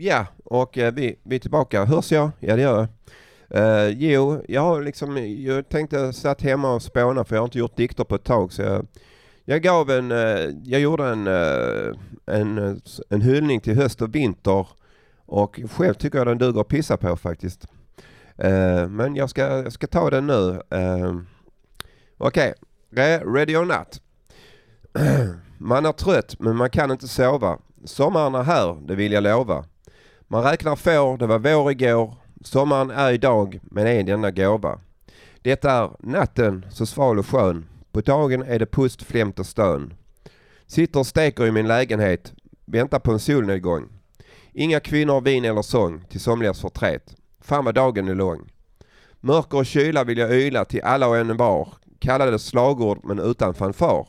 Ja, 0.02 0.26
och 0.44 0.78
eh, 0.78 0.92
vi, 0.92 1.18
vi 1.22 1.36
är 1.36 1.40
tillbaka. 1.40 1.84
Hörs 1.84 2.12
jag? 2.12 2.30
Ja, 2.40 2.56
det 2.56 2.62
gör 2.62 2.76
jag. 2.78 2.88
Uh, 3.54 3.96
jo, 3.98 4.44
jag 4.48 4.60
har 4.60 4.82
liksom, 4.82 5.16
jag 5.44 5.68
tänkte 5.68 6.12
satt 6.12 6.42
hemma 6.42 6.74
och 6.74 6.82
spåna 6.82 7.24
för 7.24 7.36
jag 7.36 7.40
har 7.40 7.46
inte 7.46 7.58
gjort 7.58 7.76
dikter 7.76 8.04
på 8.04 8.14
ett 8.14 8.24
tag 8.24 8.52
så 8.52 8.62
jag, 8.62 8.86
jag 9.44 9.62
gav 9.62 9.90
en, 9.90 10.12
eh, 10.12 10.50
jag 10.64 10.80
gjorde 10.80 11.08
en, 11.08 11.26
eh, 11.26 11.96
en, 12.26 12.58
eh, 12.58 12.76
en 13.08 13.20
hyllning 13.20 13.60
till 13.60 13.76
höst 13.76 14.02
och 14.02 14.14
vinter 14.14 14.66
och 15.26 15.60
själv 15.70 15.94
tycker 15.94 16.18
jag 16.18 16.26
den 16.26 16.38
duger 16.38 16.60
att 16.60 16.68
pissa 16.68 16.96
på 16.96 17.16
faktiskt. 17.16 17.66
Eh, 18.36 18.88
men 18.88 19.16
jag 19.16 19.30
ska, 19.30 19.42
jag 19.42 19.72
ska 19.72 19.86
ta 19.86 20.10
den 20.10 20.26
nu. 20.26 20.62
Eh, 20.70 21.14
okej, 22.18 22.54
okay. 22.92 23.18
ready 23.18 23.56
or 23.56 23.64
not? 23.64 24.02
Man 25.58 25.86
är 25.86 25.92
trött 25.92 26.36
men 26.38 26.56
man 26.56 26.70
kan 26.70 26.90
inte 26.90 27.08
sova. 27.08 27.58
Sommaren 27.84 28.34
är 28.34 28.42
här, 28.42 28.78
det 28.86 28.94
vill 28.94 29.12
jag 29.12 29.22
lova. 29.22 29.64
Man 30.32 30.42
räknar 30.42 30.76
får, 30.76 31.18
det 31.18 31.26
var 31.26 31.38
vår 31.38 31.70
igår. 31.70 32.14
Sommaren 32.44 32.90
är 32.90 33.12
idag, 33.12 33.60
men 33.62 33.86
en 33.86 34.08
enda 34.08 34.30
gåva. 34.30 34.80
Detta 35.42 35.70
är 35.70 35.90
natten 35.98 36.66
så 36.70 36.86
sval 36.86 37.18
och 37.18 37.26
skön. 37.26 37.68
På 37.92 38.00
dagen 38.00 38.42
är 38.42 38.58
det 38.58 38.66
pust, 38.66 39.02
flämt 39.02 39.38
och 39.38 39.46
stön. 39.46 39.94
Sitter 40.66 41.00
och 41.00 41.06
steker 41.06 41.46
i 41.46 41.50
min 41.50 41.68
lägenhet. 41.68 42.32
Väntar 42.64 42.98
på 42.98 43.12
en 43.12 43.18
solnedgång. 43.18 43.88
Inga 44.52 44.80
kvinnor, 44.80 45.20
vin 45.20 45.44
eller 45.44 45.62
sång 45.62 46.04
till 46.08 46.20
somligas 46.20 46.60
förtret. 46.60 47.16
Fan 47.40 47.64
vad 47.64 47.74
dagen 47.74 48.08
är 48.08 48.14
lång. 48.14 48.50
Mörker 49.20 49.58
och 49.58 49.66
kyla 49.66 50.04
vill 50.04 50.18
jag 50.18 50.32
yla 50.32 50.64
till 50.64 50.82
alla 50.82 51.08
och 51.08 51.16
en 51.16 51.36
var. 51.36 51.68
Kallade 51.98 52.38
slagord 52.38 53.00
men 53.04 53.18
utan 53.18 53.54
fanfar. 53.54 54.08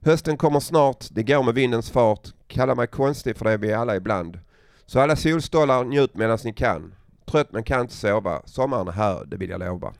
Hösten 0.00 0.36
kommer 0.36 0.60
snart, 0.60 1.06
det 1.10 1.22
går 1.22 1.42
med 1.42 1.54
vindens 1.54 1.90
fart. 1.90 2.28
Kalla 2.46 2.74
mig 2.74 2.86
konstig 2.86 3.36
för 3.36 3.44
det 3.44 3.52
är 3.52 3.58
vi 3.58 3.72
alla 3.72 3.96
ibland. 3.96 4.38
Så 4.86 5.00
alla 5.00 5.16
solstollar 5.16 5.84
njut 5.84 6.14
medan 6.14 6.38
ni 6.44 6.52
kan. 6.52 6.94
Trött 7.24 7.52
men 7.52 7.64
kan 7.64 7.80
inte 7.80 7.94
sova. 7.94 8.42
Sommaren 8.44 8.88
är 8.88 8.92
här, 8.92 9.24
det 9.24 9.36
vill 9.36 9.50
jag 9.50 9.60
lova. 9.60 9.94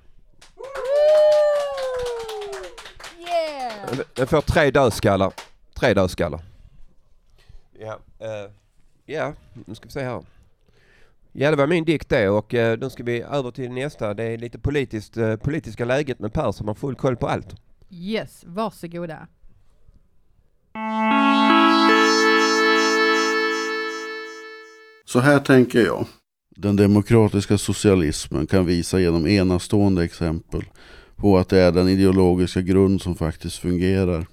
Den 4.15 4.27
får 4.27 4.41
tre 4.41 4.71
dödskallar. 4.71 5.33
Tre 5.75 5.95
dödskallar. 5.95 6.41
Ja, 7.79 7.99
eh, 8.19 8.51
ja, 9.05 9.33
nu 9.67 9.75
ska 9.75 9.87
vi 9.87 9.93
se 9.93 10.03
här. 10.03 10.23
Ja, 11.33 11.51
det 11.51 11.57
var 11.57 11.67
min 11.67 11.85
dikt 11.85 12.09
det 12.09 12.29
och 12.29 12.55
eh, 12.55 12.79
då 12.79 12.91
ska 12.91 13.03
vi 13.03 13.23
över 13.23 13.51
till 13.51 13.73
nästa. 13.73 14.15
Det 14.15 14.25
är 14.25 14.39
lite 14.39 14.59
politiskt, 14.59 15.17
eh, 15.17 15.37
politiska 15.37 15.85
läget 15.85 16.19
med 16.19 16.33
Per 16.33 16.53
som 16.53 16.69
har 16.69 16.75
full 16.75 16.95
koll 16.95 17.17
på 17.17 17.29
allt. 17.29 17.55
Yes, 17.91 18.45
varsågoda. 18.47 19.27
Så 25.05 25.21
här 25.21 25.39
tänker 25.39 25.81
jag. 25.81 26.07
Den 26.57 26.77
demokratiska 26.77 27.59
socialismen 27.59 28.47
kan 28.47 28.67
visa 28.67 29.01
genom 29.01 29.27
enastående 29.27 30.05
exempel 30.05 30.65
på 31.17 31.39
att 31.39 31.49
det 31.49 31.59
är 31.59 31.73
den 31.73 31.89
ideologiska 31.89 32.61
grund 32.61 33.03
som 33.03 33.15
faktiskt 33.15 33.59
fungerar. 33.59 34.27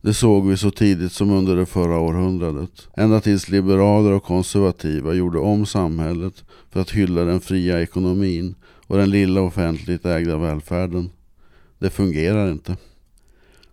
Det 0.00 0.14
såg 0.14 0.46
vi 0.46 0.56
så 0.56 0.70
tidigt 0.70 1.12
som 1.12 1.30
under 1.30 1.56
det 1.56 1.66
förra 1.66 1.98
århundradet. 1.98 2.88
Ända 2.96 3.20
tills 3.20 3.48
liberaler 3.48 4.12
och 4.12 4.24
konservativa 4.24 5.14
gjorde 5.14 5.38
om 5.38 5.66
samhället 5.66 6.44
för 6.70 6.80
att 6.80 6.90
hylla 6.90 7.24
den 7.24 7.40
fria 7.40 7.82
ekonomin 7.82 8.54
och 8.86 8.96
den 8.96 9.10
lilla 9.10 9.40
offentligt 9.40 10.06
ägda 10.06 10.36
välfärden. 10.36 11.10
Det 11.78 11.90
fungerar 11.90 12.50
inte. 12.50 12.76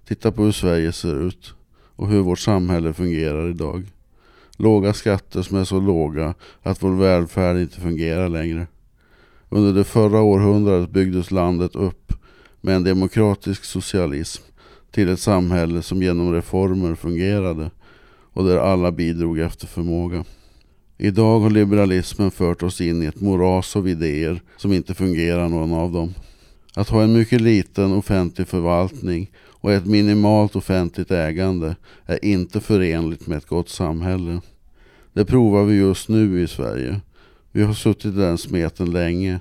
Titta 0.07 0.31
på 0.31 0.43
hur 0.43 0.51
Sverige 0.51 0.91
ser 0.91 1.27
ut 1.27 1.53
och 1.95 2.09
hur 2.09 2.21
vårt 2.21 2.39
samhälle 2.39 2.93
fungerar 2.93 3.49
idag. 3.49 3.92
Låga 4.63 4.93
skatter 4.93 5.41
som 5.41 5.57
är 5.57 5.63
så 5.63 5.79
låga 5.79 6.33
att 6.61 6.83
vår 6.83 6.91
välfärd 6.91 7.57
inte 7.57 7.81
fungerar 7.81 8.29
längre. 8.29 8.67
Under 9.49 9.73
det 9.73 9.83
förra 9.83 10.21
århundradet 10.21 10.89
byggdes 10.89 11.31
landet 11.31 11.75
upp 11.75 12.13
med 12.61 12.75
en 12.75 12.83
demokratisk 12.83 13.63
socialism 13.63 14.43
till 14.91 15.09
ett 15.09 15.19
samhälle 15.19 15.81
som 15.81 16.03
genom 16.03 16.33
reformer 16.33 16.95
fungerade 16.95 17.71
och 18.33 18.45
där 18.45 18.57
alla 18.57 18.91
bidrog 18.91 19.39
efter 19.39 19.67
förmåga. 19.67 20.25
Idag 20.97 21.39
har 21.39 21.49
liberalismen 21.49 22.31
fört 22.31 22.63
oss 22.63 22.81
in 22.81 23.03
i 23.03 23.05
ett 23.05 23.21
moras 23.21 23.75
av 23.75 23.87
idéer 23.87 24.41
som 24.57 24.73
inte 24.73 24.93
fungerar 24.93 25.49
någon 25.49 25.73
av 25.73 25.91
dem. 25.91 26.13
Att 26.75 26.89
ha 26.89 27.03
en 27.03 27.13
mycket 27.13 27.41
liten 27.41 27.93
offentlig 27.93 28.47
förvaltning 28.47 29.31
och 29.37 29.71
ett 29.71 29.85
minimalt 29.85 30.55
offentligt 30.55 31.11
ägande 31.11 31.75
är 32.05 32.25
inte 32.25 32.59
förenligt 32.59 33.27
med 33.27 33.37
ett 33.37 33.47
gott 33.47 33.69
samhälle. 33.69 34.41
Det 35.13 35.25
provar 35.25 35.63
vi 35.63 35.75
just 35.75 36.09
nu 36.09 36.41
i 36.41 36.47
Sverige. 36.47 37.01
Vi 37.51 37.63
har 37.63 37.73
suttit 37.73 38.05
i 38.05 38.17
den 38.17 38.37
smeten 38.37 38.91
länge 38.91 39.39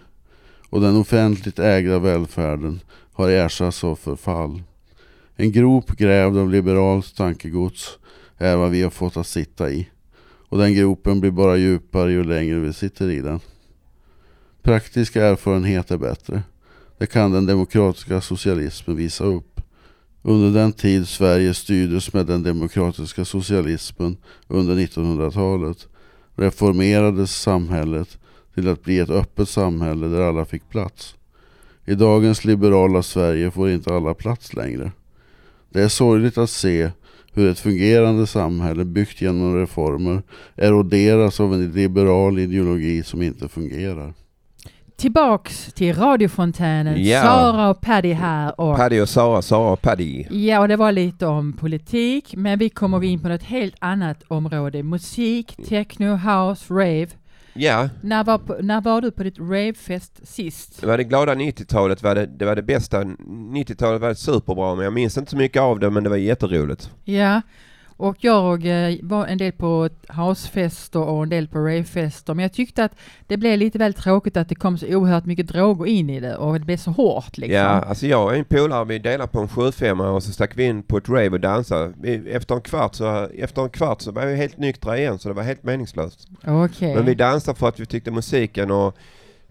och 0.68 0.80
den 0.80 0.96
offentligt 0.96 1.58
ägda 1.58 1.98
välfärden 1.98 2.80
har 3.12 3.28
ersatts 3.28 3.84
av 3.84 3.96
förfall. 3.96 4.62
En 5.36 5.52
grop 5.52 5.90
grävd 5.90 6.36
av 6.36 6.50
liberalt 6.50 7.16
tankegods 7.16 7.98
är 8.38 8.56
vad 8.56 8.70
vi 8.70 8.82
har 8.82 8.90
fått 8.90 9.16
att 9.16 9.26
sitta 9.26 9.70
i. 9.70 9.88
Och 10.48 10.58
den 10.58 10.74
gropen 10.74 11.20
blir 11.20 11.30
bara 11.30 11.56
djupare 11.56 12.12
ju 12.12 12.24
längre 12.24 12.60
vi 12.60 12.72
sitter 12.72 13.10
i 13.10 13.20
den. 13.20 13.40
Praktisk 14.62 15.16
erfarenhet 15.16 15.90
är 15.90 15.96
bättre. 15.96 16.42
Det 16.98 17.06
kan 17.06 17.32
den 17.32 17.46
demokratiska 17.46 18.20
socialismen 18.20 18.96
visa 18.96 19.24
upp. 19.24 19.51
Under 20.22 20.60
den 20.60 20.72
tid 20.72 21.08
Sverige 21.08 21.54
styrdes 21.54 22.12
med 22.12 22.26
den 22.26 22.42
demokratiska 22.42 23.24
socialismen 23.24 24.16
under 24.48 24.74
1900-talet 24.74 25.88
reformerades 26.36 27.40
samhället 27.40 28.18
till 28.54 28.68
att 28.68 28.82
bli 28.82 28.98
ett 28.98 29.10
öppet 29.10 29.48
samhälle 29.48 30.06
där 30.06 30.20
alla 30.20 30.44
fick 30.44 30.68
plats. 30.68 31.14
I 31.84 31.94
dagens 31.94 32.44
liberala 32.44 33.02
Sverige 33.02 33.50
får 33.50 33.70
inte 33.70 33.94
alla 33.94 34.14
plats 34.14 34.54
längre. 34.54 34.92
Det 35.70 35.82
är 35.82 35.88
sorgligt 35.88 36.38
att 36.38 36.50
se 36.50 36.90
hur 37.32 37.50
ett 37.50 37.58
fungerande 37.58 38.26
samhälle 38.26 38.84
byggt 38.84 39.20
genom 39.20 39.56
reformer 39.56 40.22
eroderas 40.56 41.40
av 41.40 41.54
en 41.54 41.72
liberal 41.72 42.38
ideologi 42.38 43.02
som 43.02 43.22
inte 43.22 43.48
fungerar. 43.48 44.14
Tillbaks 45.02 45.72
till 45.72 45.94
radiofontänen. 45.94 47.04
Ja. 47.04 47.22
Sara 47.22 47.70
och 47.70 47.80
Paddy 47.80 48.12
här. 48.12 48.60
Och, 48.60 48.76
Paddy 48.76 49.00
och 49.00 49.08
Sara, 49.08 49.42
Sara 49.42 49.72
och 49.72 49.82
Paddy. 49.82 50.24
ja, 50.30 50.60
och 50.60 50.68
det 50.68 50.76
var 50.76 50.92
lite 50.92 51.26
om 51.26 51.52
politik, 51.52 52.34
men 52.36 52.58
vi 52.58 52.68
kommer 52.68 53.04
in 53.04 53.20
på 53.20 53.28
ett 53.28 53.42
helt 53.42 53.74
annat 53.78 54.22
område. 54.28 54.82
Musik, 54.82 55.56
techno, 55.68 56.16
house, 56.16 56.74
rave. 56.74 57.06
Ja, 57.54 57.88
När 58.00 58.24
var, 58.24 58.38
på, 58.38 58.56
när 58.60 58.80
var 58.80 59.00
du 59.00 59.10
på 59.10 59.22
ditt 59.22 59.38
ravefest 59.38 60.28
sist? 60.28 60.80
det 60.80 60.86
var 60.86 60.96
det 60.98 61.04
glada 61.04 61.34
90-talet, 61.34 62.02
var 62.02 62.14
det, 62.14 62.26
det 62.26 62.44
var 62.44 62.56
det 62.56 62.62
bästa. 62.62 63.02
90-talet 63.04 64.00
var 64.00 64.14
superbra, 64.14 64.74
men 64.74 64.84
jag 64.84 64.92
minns 64.92 65.18
inte 65.18 65.30
så 65.30 65.36
mycket 65.36 65.62
av 65.62 65.78
det, 65.78 65.90
men 65.90 66.04
det 66.04 66.10
var 66.10 66.16
jätteroligt. 66.16 66.90
Ja, 67.04 67.40
och 67.96 68.16
jag 68.20 68.66
eh, 68.66 68.96
var 69.02 69.26
en 69.26 69.38
del 69.38 69.52
på 69.52 69.88
housefester 70.08 71.00
och 71.00 71.22
en 71.22 71.28
del 71.28 71.48
på 71.48 71.58
ravefester, 71.58 72.34
men 72.34 72.42
jag 72.42 72.52
tyckte 72.52 72.84
att 72.84 72.92
det 73.26 73.36
blev 73.36 73.58
lite 73.58 73.78
väl 73.78 73.94
tråkigt 73.94 74.36
att 74.36 74.48
det 74.48 74.54
kom 74.54 74.78
så 74.78 74.86
oerhört 74.86 75.24
mycket 75.26 75.48
droger 75.48 75.86
in 75.86 76.10
i 76.10 76.20
det 76.20 76.36
och 76.36 76.52
det 76.54 76.64
blev 76.66 76.76
så 76.76 76.90
hårt 76.90 77.38
liksom. 77.38 77.56
Ja, 77.56 77.66
alltså 77.68 78.06
jag 78.06 78.24
och 78.24 78.36
en 78.36 78.44
polare, 78.44 78.84
vi 78.84 78.98
delade 78.98 79.28
på 79.32 79.40
en 79.40 79.48
75 79.48 80.00
och 80.00 80.22
så 80.22 80.32
stack 80.32 80.56
vi 80.56 80.64
in 80.64 80.82
på 80.82 80.96
ett 80.96 81.08
rave 81.08 81.28
och 81.30 81.40
dansade. 81.40 81.92
Vi, 82.00 82.30
efter, 82.32 82.54
en 82.54 82.60
kvart 82.60 82.94
så, 82.94 83.28
efter 83.38 83.62
en 83.62 83.70
kvart 83.70 84.00
så 84.00 84.12
var 84.12 84.26
vi 84.26 84.36
helt 84.36 84.58
nyktra 84.58 84.98
igen, 84.98 85.18
så 85.18 85.28
det 85.28 85.34
var 85.34 85.42
helt 85.42 85.62
meningslöst. 85.62 86.28
Okej. 86.46 86.94
Men 86.94 87.04
vi 87.04 87.14
dansade 87.14 87.58
för 87.58 87.68
att 87.68 87.80
vi 87.80 87.86
tyckte 87.86 88.10
musiken 88.10 88.70
och 88.70 88.96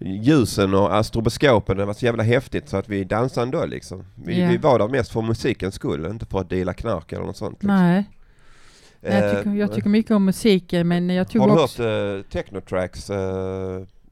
ljusen 0.06 0.74
och 0.74 0.96
astroboskopen, 0.96 1.78
det 1.78 1.86
var 1.86 1.94
så 1.94 2.06
jävla 2.06 2.24
häftigt 2.24 2.70
så 2.70 2.78
att 2.78 2.90
vi 2.90 3.04
dansade 3.04 3.44
ändå 3.46 3.66
liksom. 3.66 4.06
Vi, 4.16 4.42
Ja. 4.42 4.50
vi 4.50 4.58
var 4.58 4.80
där 4.80 4.88
mest 4.88 5.12
för 5.12 5.22
musikens 5.22 5.76
skull, 5.76 6.06
inte 6.06 6.26
för 6.26 6.40
att 6.40 6.50
dela 6.50 6.74
knark 6.74 7.12
eller 7.14 7.26
något 7.26 7.38
sånt. 7.38 7.64
Liksom. 7.64 7.78
Nej. 7.78 8.06
Nej, 9.02 9.14
jag, 9.14 9.32
Eh, 9.32 9.38
tycker, 9.38 9.56
jag 9.56 9.74
tycker 9.74 9.90
mycket 9.90 10.12
om 10.12 10.26
musiken, 10.26 10.88
men 10.88 11.10
jag 11.10 11.30
tog 11.30 11.42
Har 11.42 11.56
du 11.56 11.64
också... 11.64 11.84
hört 11.84 12.18
uh, 12.18 12.22
Technotracks? 12.24 13.10
Uh, 13.10 13.18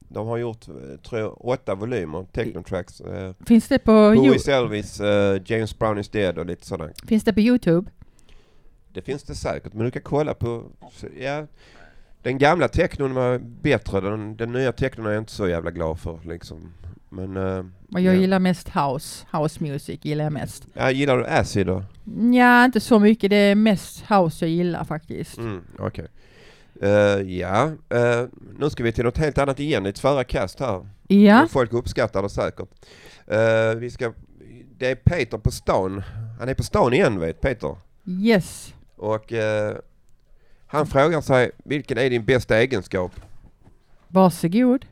de 0.08 0.26
har 0.26 0.36
gjort, 0.36 0.68
eh, 0.68 1.18
jag, 1.18 1.46
åtta 1.46 1.74
volymer, 1.74 2.26
Technotracks. 2.32 3.00
Uh, 3.00 3.32
Finns 3.46 3.68
det 3.68 3.78
på, 3.78 3.92
Who 3.92 4.34
is 4.34 4.48
Elvis, 4.48 5.00
uh, 5.00 5.06
James 5.44 5.78
Brown 5.78 5.98
is 5.98 6.08
dead 6.08 6.38
och 6.38 6.46
lite 6.46 6.66
sådant. 6.66 7.08
finns 7.08 7.24
det 7.24 7.32
på 7.32 7.40
Youtube? 7.40 7.90
Det 8.92 9.02
finns 9.02 9.22
det 9.22 9.34
säkert, 9.34 9.72
men 9.72 9.84
du 9.84 9.90
kan 9.90 10.02
kolla 10.02 10.34
på... 10.34 10.64
Ja, 11.20 11.46
den 12.22 12.38
gamla 12.38 12.68
technon 12.68 13.14
var 13.14 13.38
bättre, 13.38 14.00
den, 14.00 14.36
den 14.36 14.52
nya 14.52 14.72
technon 14.72 15.06
är 15.06 15.10
jag 15.10 15.20
inte 15.20 15.32
så 15.32 15.48
jävla 15.48 15.70
glad 15.70 16.00
för 16.00 16.18
liksom. 16.24 16.72
Men... 17.10 17.36
Uh, 17.36 17.64
Och 17.92 18.00
jag 18.00 18.14
ja. 18.14 18.20
gillar 18.20 18.38
mest 18.38 18.68
house. 18.68 19.26
House 19.32 19.62
music 19.62 20.00
gillar 20.02 20.24
jag 20.24 20.32
mest. 20.32 20.66
Ja, 20.74 20.90
gillar 20.90 21.16
du 21.18 21.26
acid 21.26 21.66
då? 21.66 21.84
Ja, 22.32 22.64
inte 22.64 22.80
så 22.80 22.98
mycket. 22.98 23.30
Det 23.30 23.36
är 23.36 23.54
mest 23.54 24.04
house 24.08 24.44
jag 24.46 24.50
gillar 24.50 24.84
faktiskt. 24.84 25.38
Mm, 25.38 25.62
Okej. 25.78 26.06
Eh, 26.82 26.90
ja, 27.22 27.72
eh, 27.88 28.24
nu 28.58 28.70
ska 28.70 28.82
vi 28.82 28.92
till 28.92 29.04
något 29.04 29.18
helt 29.18 29.38
annat 29.38 29.60
igen, 29.60 29.86
ett 29.86 29.98
förra 29.98 30.24
kast 30.24 30.60
här. 30.60 30.88
Ja. 31.08 31.38
Men 31.38 31.48
Folk 31.48 31.72
uppskattar 31.72 32.22
det 32.22 32.28
säkert. 32.30 32.68
Eh, 33.26 33.74
vi 33.78 33.90
ska, 33.90 34.12
det 34.78 34.90
är 34.90 34.94
Peter 34.94 35.38
på 35.38 35.50
stan. 35.50 36.02
Han 36.38 36.48
är 36.48 36.54
på 36.54 36.62
stan 36.62 36.92
igen 36.92 37.20
vet 37.20 37.40
Peter. 37.40 37.76
Yes. 38.06 38.74
Och 38.96 39.32
han 40.66 40.86
frågar 40.86 41.20
sig, 41.20 41.50
vilken 41.64 41.98
är 41.98 42.10
din 42.10 42.24
bästa 42.24 42.58
egenskap? 42.58 43.12
Varsågod. 44.08 44.86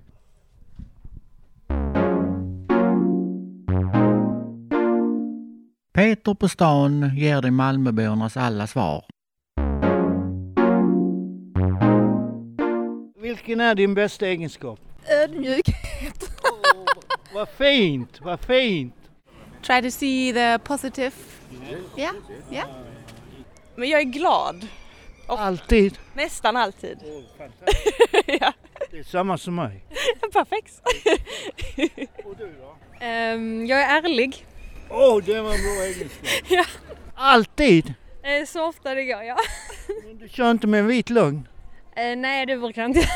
Peter 5.98 6.34
på 6.34 6.48
stan 6.48 7.16
ger 7.16 7.42
dig 7.42 7.50
Malmöbornas 7.50 8.36
alla 8.36 8.66
svar. 8.66 9.04
Vilken 13.20 13.60
är 13.60 13.74
din 13.74 13.94
bästa 13.94 14.26
egenskap? 14.26 14.80
Ödmjukhet. 15.22 16.30
Vad 17.34 17.48
fint, 17.48 18.20
vad 18.20 18.40
fint. 18.40 18.94
Try 19.62 19.82
to 19.82 19.90
see 19.90 20.32
the 20.32 20.58
positive. 20.58 21.12
Ja, 21.96 22.10
ja. 22.50 22.64
Men 23.76 23.88
jag 23.88 24.00
är 24.00 24.04
glad. 24.04 24.66
Alltid. 25.26 25.98
Nästan 26.14 26.56
alltid. 26.56 26.98
ja. 28.26 28.52
Det 28.90 28.98
är 28.98 29.02
samma 29.02 29.38
som 29.38 29.54
mig. 29.54 29.84
Perfekt. 30.32 30.80
Ehm, 33.00 33.66
jag 33.66 33.82
är 33.82 34.02
ärlig. 34.02 34.47
Åh, 34.90 35.16
oh, 35.16 35.22
det 35.24 35.40
var 35.40 35.54
en 35.54 35.62
bra 35.62 35.84
egenskap. 35.84 36.28
Ja. 36.48 36.64
Alltid. 37.14 37.94
Eh, 38.22 38.44
Så 38.46 38.66
ofta 38.68 38.94
det 38.94 39.04
går, 39.04 39.22
ja. 39.22 39.36
Du 40.20 40.28
kör 40.28 40.50
inte 40.50 40.66
med 40.66 40.80
en 40.80 40.86
vit 40.86 41.10
lögn. 41.10 41.48
Eh, 41.96 42.16
nej, 42.16 42.46
det 42.46 42.56
brukar 42.56 42.82
jag 42.82 42.88
inte. 42.90 43.08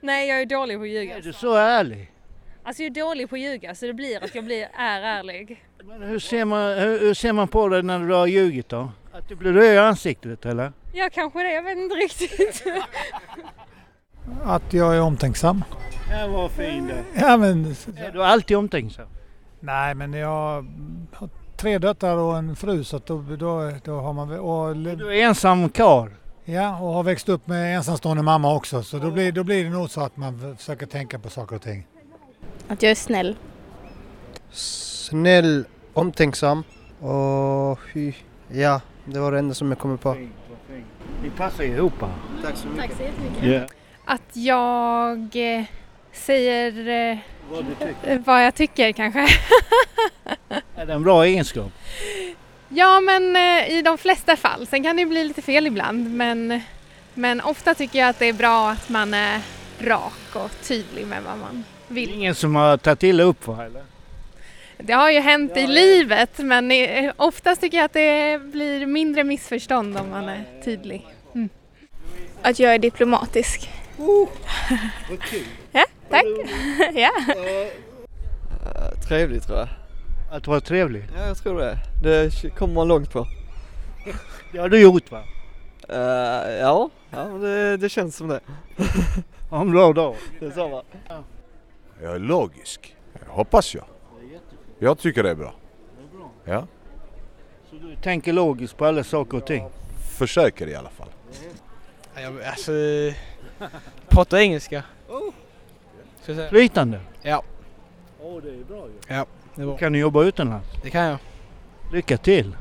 nej, 0.00 0.28
jag 0.28 0.40
är 0.40 0.46
dålig 0.46 0.76
på 0.78 0.82
att 0.82 0.88
ljuga. 0.88 1.16
Är 1.16 1.20
du 1.20 1.32
så 1.32 1.54
ärlig? 1.54 2.12
Alltså 2.62 2.82
jag 2.82 2.90
är 2.96 3.00
dålig 3.00 3.28
på 3.30 3.34
att 3.36 3.40
ljuga 3.40 3.74
så 3.74 3.86
det 3.86 3.92
blir 3.94 4.24
att 4.24 4.34
jag 4.34 4.44
blir, 4.44 4.68
är 4.78 5.00
ärlig. 5.02 5.64
Men 5.84 6.02
hur 6.02 6.18
ser, 6.18 6.44
man, 6.44 6.78
hur, 6.78 7.00
hur 7.00 7.14
ser 7.14 7.32
man 7.32 7.48
på 7.48 7.68
dig 7.68 7.82
när 7.82 7.98
du 7.98 8.14
har 8.14 8.26
ljugit 8.26 8.68
då? 8.68 8.92
Att 9.12 9.28
du 9.28 9.34
blir 9.34 9.52
röd 9.52 9.74
i 9.74 9.78
ansiktet 9.78 10.46
eller? 10.46 10.72
Ja, 10.92 11.10
kanske 11.12 11.42
det. 11.42 11.52
Jag 11.52 11.62
vet 11.62 11.78
inte 11.78 11.94
riktigt. 11.94 12.64
Att 14.44 14.72
jag 14.72 14.96
är 14.96 15.00
omtänksam. 15.00 15.64
Ja, 16.10 16.26
vad 16.26 16.50
fin 16.50 16.86
det. 16.86 17.20
Ja, 17.20 17.36
men 17.36 17.64
Är 17.96 18.12
du 18.12 18.24
alltid 18.24 18.56
omtänksam? 18.56 19.06
Nej, 19.60 19.94
men 19.94 20.12
jag 20.12 20.66
har 21.12 21.28
tre 21.56 21.78
döttrar 21.78 22.16
och 22.16 22.38
en 22.38 22.56
fru 22.56 22.84
så 22.84 22.96
att 22.96 23.06
då, 23.06 23.24
då, 23.38 23.72
då 23.84 24.00
har 24.00 24.12
man... 24.12 24.38
Och, 24.38 24.76
Du 24.76 25.18
är 25.18 25.26
ensam 25.26 25.68
karl. 25.68 26.08
Ja, 26.44 26.78
och 26.80 26.92
har 26.92 27.02
växt 27.02 27.28
upp 27.28 27.46
med 27.46 27.76
ensamstående 27.76 28.22
mamma 28.22 28.54
också 28.54 28.82
så 28.82 28.98
då 28.98 29.10
blir, 29.10 29.32
då 29.32 29.44
blir 29.44 29.64
det 29.64 29.70
nog 29.70 29.90
så 29.90 30.00
att 30.00 30.16
man 30.16 30.56
försöker 30.56 30.86
tänka 30.86 31.18
på 31.18 31.28
saker 31.30 31.56
och 31.56 31.62
ting. 31.62 31.86
Att 32.68 32.82
jag 32.82 32.90
är 32.90 32.94
snäll. 32.94 33.36
Snäll, 34.50 35.64
omtänksam 35.92 36.62
och 37.00 37.78
ja, 38.48 38.80
det 39.04 39.20
var 39.20 39.32
det 39.32 39.38
enda 39.38 39.54
som 39.54 39.68
jag 39.68 39.78
kommer 39.78 39.96
på. 39.96 40.14
Ni 41.22 41.30
passar 41.36 41.64
ihop. 41.64 41.92
Tack 42.44 42.56
så 42.56 42.68
Tack 42.76 42.90
så 42.96 43.02
jättemycket. 43.02 43.72
Att 44.10 44.36
jag 44.36 45.18
eh, 45.32 45.64
säger 46.12 46.88
eh, 46.88 47.18
vad, 47.50 47.64
du 47.64 47.74
tycker. 47.74 48.18
vad 48.18 48.44
jag 48.44 48.54
tycker 48.54 48.92
kanske. 48.92 49.20
Är 50.76 50.86
det 50.86 50.92
en 50.92 51.02
bra 51.02 51.24
egenskap? 51.24 51.72
ja 52.68 53.00
men 53.00 53.36
eh, 53.36 53.78
i 53.78 53.82
de 53.82 53.98
flesta 53.98 54.36
fall. 54.36 54.66
Sen 54.66 54.82
kan 54.82 54.96
det 54.96 55.02
ju 55.02 55.08
bli 55.08 55.24
lite 55.24 55.42
fel 55.42 55.66
ibland 55.66 56.14
men, 56.14 56.60
men 57.14 57.40
ofta 57.40 57.74
tycker 57.74 57.98
jag 57.98 58.08
att 58.08 58.18
det 58.18 58.26
är 58.26 58.32
bra 58.32 58.70
att 58.70 58.88
man 58.88 59.14
är 59.14 59.40
rak 59.80 60.34
och 60.34 60.50
tydlig 60.62 61.06
med 61.06 61.22
vad 61.22 61.38
man 61.38 61.64
vill. 61.88 62.14
Ingen 62.14 62.34
som 62.34 62.54
har 62.54 62.76
tagit 62.76 63.02
illa 63.02 63.22
upp 63.22 63.44
för 63.44 63.64
eller? 63.64 63.82
Det 64.78 64.92
har 64.92 65.10
ju 65.10 65.20
hänt 65.20 65.56
i 65.56 65.66
livet 65.66 66.38
men 66.38 66.70
eh, 66.70 67.12
oftast 67.16 67.60
tycker 67.60 67.76
jag 67.76 67.84
att 67.84 67.92
det 67.92 68.38
blir 68.42 68.86
mindre 68.86 69.24
missförstånd 69.24 69.96
om 69.96 70.10
man 70.10 70.28
är 70.28 70.44
tydlig. 70.64 71.06
Mm. 71.34 71.48
Att 72.42 72.58
jag 72.58 72.74
är 72.74 72.78
diplomatisk. 72.78 73.70
Vad 75.08 75.20
kul. 75.22 75.44
Ja, 75.72 75.84
tack. 76.10 76.24
ja. 76.94 77.10
Trevligt 79.08 79.46
tror 79.46 79.58
jag. 79.58 79.68
Att 80.30 80.46
vara 80.46 80.60
trevlig? 80.60 81.08
Ja, 81.16 81.26
jag 81.26 81.36
tror 81.36 81.60
det. 81.60 81.78
Det 82.02 82.50
kommer 82.56 82.74
man 82.74 82.88
långt 82.88 83.12
på. 83.12 83.26
Det 84.52 84.58
har 84.58 84.68
du 84.68 84.80
gjort 84.80 85.10
va? 85.10 85.22
Uh, 85.90 86.52
ja, 86.52 86.90
ja 87.10 87.24
det, 87.24 87.76
det 87.76 87.88
känns 87.88 88.16
som 88.16 88.28
det. 88.28 88.40
Ha 89.50 89.60
en 89.60 89.70
bra 89.70 89.92
dag. 89.92 90.16
Detsamma. 90.40 90.82
Jag 92.02 92.14
är 92.14 92.18
logisk. 92.18 92.96
Hoppas 93.26 93.74
jag. 93.74 93.84
Jag 94.78 94.98
tycker 94.98 95.22
det 95.22 95.30
är 95.30 95.34
bra. 95.34 95.54
Ja, 96.44 96.66
Så 97.70 97.76
du 97.76 97.96
tänker 98.02 98.32
logiskt 98.32 98.76
på 98.76 98.86
alla 98.86 99.04
saker 99.04 99.36
och 99.36 99.46
ting? 99.46 99.68
försöker 100.18 100.66
i 100.66 100.74
alla 100.74 100.90
fall. 100.90 101.08
Alltså, 102.46 102.72
prata 104.08 104.40
engelska. 104.40 104.82
Säga. 106.26 106.48
Flytande? 106.48 107.00
Ja. 107.22 107.42
Åh, 108.20 108.42
det 108.42 108.48
är 108.48 108.64
bra 108.64 108.86
ju. 108.86 109.14
Ja, 109.14 109.26
det 109.54 109.62
är 109.62 109.66
bra. 109.66 109.76
Kan 109.76 109.92
du 109.92 109.98
jobba 109.98 110.24
utomlands? 110.24 110.66
Det 110.82 110.90
kan 110.90 111.04
jag. 111.04 111.18
Lycka 111.92 112.16
till! 112.16 112.56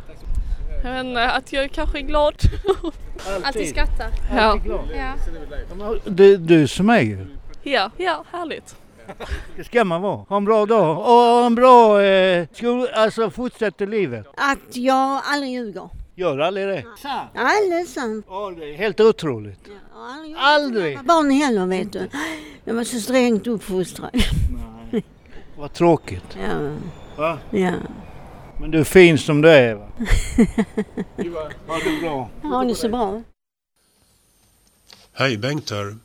Jag 0.84 0.94
vet 0.94 1.06
inte, 1.06 1.32
att 1.32 1.54
jag 1.54 1.72
kanske 1.72 1.98
är 2.00 2.02
glad. 2.02 2.36
Alltid 3.44 3.70
skrattar. 3.70 4.10
Ja. 4.36 4.42
Alltid 4.42 4.64
glad. 4.64 4.90
Ja. 4.96 5.96
Du, 6.06 6.38
du 6.38 6.68
som 6.68 6.90
är 6.90 7.02
ju. 7.02 7.26
Ja, 7.64 7.92
ja, 7.98 8.26
härligt. 8.32 8.76
Det 9.56 9.64
ska 9.64 9.84
man 9.84 10.02
vara. 10.02 10.26
Ha 10.30 10.38
en 10.38 10.46
bra 10.46 10.66
dag 10.66 10.98
och 10.98 11.04
ha 11.04 11.46
en 11.46 11.56
bra 11.56 12.02
eh, 12.02 12.48
skol... 12.54 12.88
Alltså 12.94 13.30
fortsätter 13.30 13.88
livet. 13.88 14.28
Att 14.38 14.76
jag 14.76 15.22
aldrig 15.26 15.52
ljuger. 15.52 15.90
Gör 16.20 16.40
aldrig 16.40 16.68
det? 16.68 16.86
Alldeles 17.36 17.94
sant. 17.94 18.26
Ja, 18.30 18.54
det 18.58 18.74
är 18.74 18.78
helt 18.78 19.00
otroligt. 19.00 19.60
Aldrig! 20.36 21.06
Barn 21.06 21.30
heller 21.32 21.66
vet 21.66 21.94
du. 21.94 22.10
Jag 22.64 22.74
var 22.74 22.84
så 22.84 23.00
strängt 23.00 23.48
uppfostrad. 23.48 24.24
Vad 25.58 25.74
tråkigt. 25.74 26.38
Ja. 26.42 26.78
Va? 27.18 27.40
Ja. 27.52 27.74
Men 28.60 28.72
du 28.72 28.80
är 28.80 28.84
fin 28.84 29.18
som 29.18 29.42
du 29.42 29.50
är 29.50 29.76
va? 29.76 29.90
Ha 31.68 31.78
det 31.78 32.02
bra. 32.02 32.30
Ha 32.42 32.64
det 32.64 32.76
så 32.76 32.90
bra. 32.90 33.22
Hej 35.14 35.38
Bengt 35.38 35.70
här. 35.70 35.98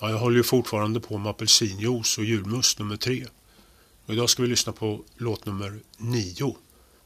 Ja, 0.00 0.10
jag 0.10 0.18
håller 0.18 0.36
ju 0.36 0.42
fortfarande 0.42 1.00
på 1.00 1.18
med 1.18 1.30
apelsinjuice 1.30 2.18
och 2.18 2.24
julmust 2.24 2.78
nummer 2.78 2.96
tre. 2.96 3.24
Och 4.06 4.14
idag 4.14 4.30
ska 4.30 4.42
vi 4.42 4.48
lyssna 4.48 4.72
på 4.72 5.00
låt 5.16 5.46
nummer 5.46 5.78
nio. 5.98 6.56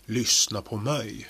Lyssna 0.07 0.63
på 0.63 0.77
mig. 0.77 1.27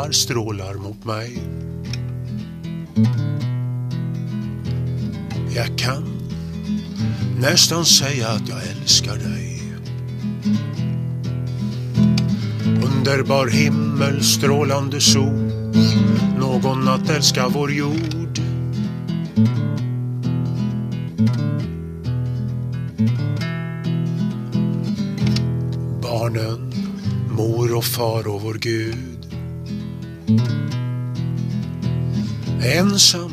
Puffar 0.00 0.12
strålar 0.12 0.74
mot 0.74 1.04
mig. 1.04 1.42
Jag 5.54 5.78
kan 5.78 6.04
nästan 7.40 7.84
säga 7.84 8.28
att 8.28 8.48
jag 8.48 8.58
älskar 8.66 9.16
dig. 9.16 9.62
Underbar 12.84 13.46
himmel, 13.46 14.22
strålande 14.22 15.00
sol. 15.00 15.52
Någon 16.38 16.88
att 16.88 17.10
älska 17.10 17.48
vår 17.48 17.72
jord. 17.72 18.40
Barnen, 26.02 26.72
mor 27.30 27.76
och 27.76 27.84
far 27.84 28.28
och 28.28 28.42
vår 28.42 28.54
Gud. 28.54 29.19
Ensam 32.62 33.30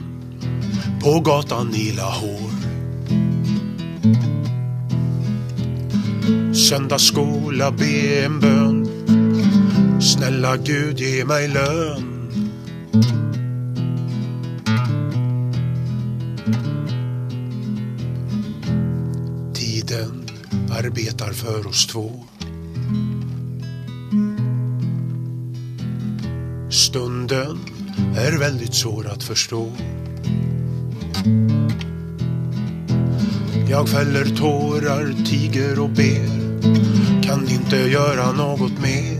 på 1.03 1.19
gatan 1.19 1.75
i 1.75 1.91
Lahore. 1.91 2.57
Söndagsskola, 6.53 7.71
be 7.71 8.25
en 8.25 8.39
bön. 8.39 8.87
Snälla 10.01 10.57
Gud, 10.57 10.99
ge 10.99 11.25
mig 11.25 11.47
lön. 11.47 12.31
Tiden 19.53 20.29
arbetar 20.71 21.33
för 21.33 21.67
oss 21.67 21.87
två. 21.87 22.25
Stunden 27.27 27.59
är 28.17 28.39
väldigt 28.39 28.73
svår 28.73 29.07
att 29.07 29.23
förstå. 29.23 29.71
Jag 33.69 33.89
fäller 33.89 34.25
tårar, 34.25 35.25
tiger 35.25 35.79
och 35.79 35.89
ber. 35.89 36.27
Kan 37.23 37.49
inte 37.49 37.77
göra 37.77 38.31
något 38.31 38.81
mer. 38.81 39.16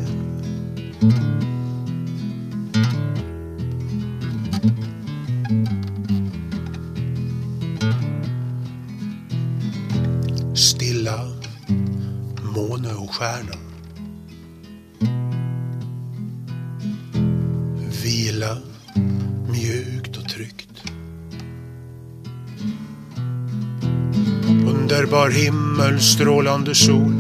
Strålande 26.00 26.76
sol. 26.76 27.14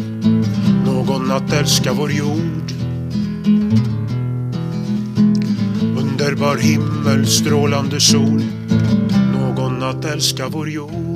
Någon 0.85 1.31
att 1.31 1.53
älska 1.53 1.93
vår 1.93 2.11
jord. 2.11 2.71
Underbar 5.97 6.57
himmel, 6.57 7.27
strålande 7.27 7.99
sol. 7.99 8.43
Någon 9.33 9.83
att 9.83 10.05
älska 10.05 10.47
vår 10.47 10.69
jord. 10.69 11.06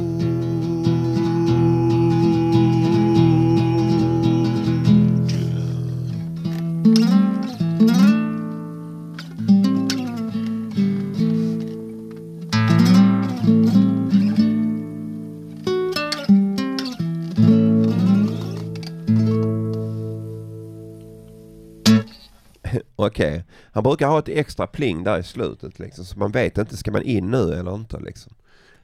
Okej. 23.06 23.44
Han 23.72 23.84
brukar 23.84 24.08
ha 24.08 24.20
ett 24.20 24.30
extra 24.30 24.68
pling 24.68 25.04
där 25.04 25.20
i 25.20 25.24
slutet 25.24 25.80
liksom, 25.80 26.06
så 26.06 26.20
man 26.20 26.32
vet 26.32 26.58
inte, 26.58 26.78
ska 26.78 26.92
man 26.92 27.02
in 27.02 27.32
nu 27.32 27.54
eller 27.54 27.76
inte 27.76 28.00
liksom. 28.00 28.34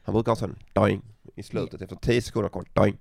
Han 0.03 0.13
brukar 0.13 0.31
ha 0.31 0.35
sån 0.35 0.55
doing 0.73 1.01
i 1.35 1.43
slutet. 1.43 1.81
Efter 1.81 1.95
10 1.95 2.21
sekunder 2.21 2.49
kommer 2.49 2.67
doing. 2.73 2.97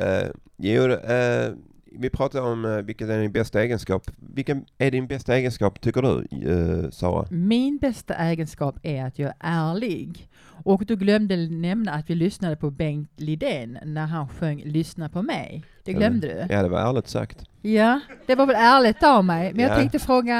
Uh, 0.00 0.28
jo, 0.56 0.82
uh, 0.82 1.54
vi 1.92 2.10
pratade 2.10 2.50
om 2.50 2.64
uh, 2.64 2.82
vilken 2.82 3.10
är 3.10 3.20
din 3.20 3.32
bästa 3.32 3.62
egenskap. 3.62 4.10
Vilken 4.34 4.64
är 4.78 4.90
din 4.90 5.06
bästa 5.06 5.36
egenskap 5.36 5.80
tycker 5.80 6.02
du, 6.02 6.46
uh, 6.50 6.90
Sara? 6.90 7.26
Min 7.30 7.78
bästa 7.78 8.14
egenskap 8.14 8.78
är 8.82 9.04
att 9.04 9.18
jag 9.18 9.28
är 9.28 9.34
ärlig. 9.40 10.28
Och 10.64 10.86
du 10.86 10.96
glömde 10.96 11.36
nämna 11.36 11.92
att 11.92 12.10
vi 12.10 12.14
lyssnade 12.14 12.56
på 12.56 12.70
Bengt 12.70 13.10
Lidén 13.16 13.78
när 13.84 14.06
han 14.06 14.28
sjöng 14.28 14.62
Lyssna 14.64 15.08
på 15.08 15.22
mig. 15.22 15.64
Det 15.84 15.92
glömde 15.92 16.26
du? 16.26 16.54
Ja, 16.54 16.62
det 16.62 16.68
var 16.68 16.80
ärligt 16.80 17.08
sagt. 17.08 17.44
Ja, 17.62 18.00
det 18.26 18.34
var 18.34 18.46
väl 18.46 18.56
ärligt 18.56 19.02
av 19.02 19.24
mig. 19.24 19.52
Men 19.52 19.60
Ja. 19.62 19.68
jag 19.68 19.78
tänkte 19.78 19.98
fråga, 19.98 20.34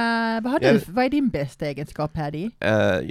vad, 0.45 0.53
har 0.53 0.61
Ja. 0.63 0.73
du, 0.73 0.81
vad 0.89 1.05
är 1.05 1.09
din 1.09 1.29
bästa 1.29 1.67
egenskap 1.67 2.13
Paddy? 2.13 2.45
Uh, 2.45 2.51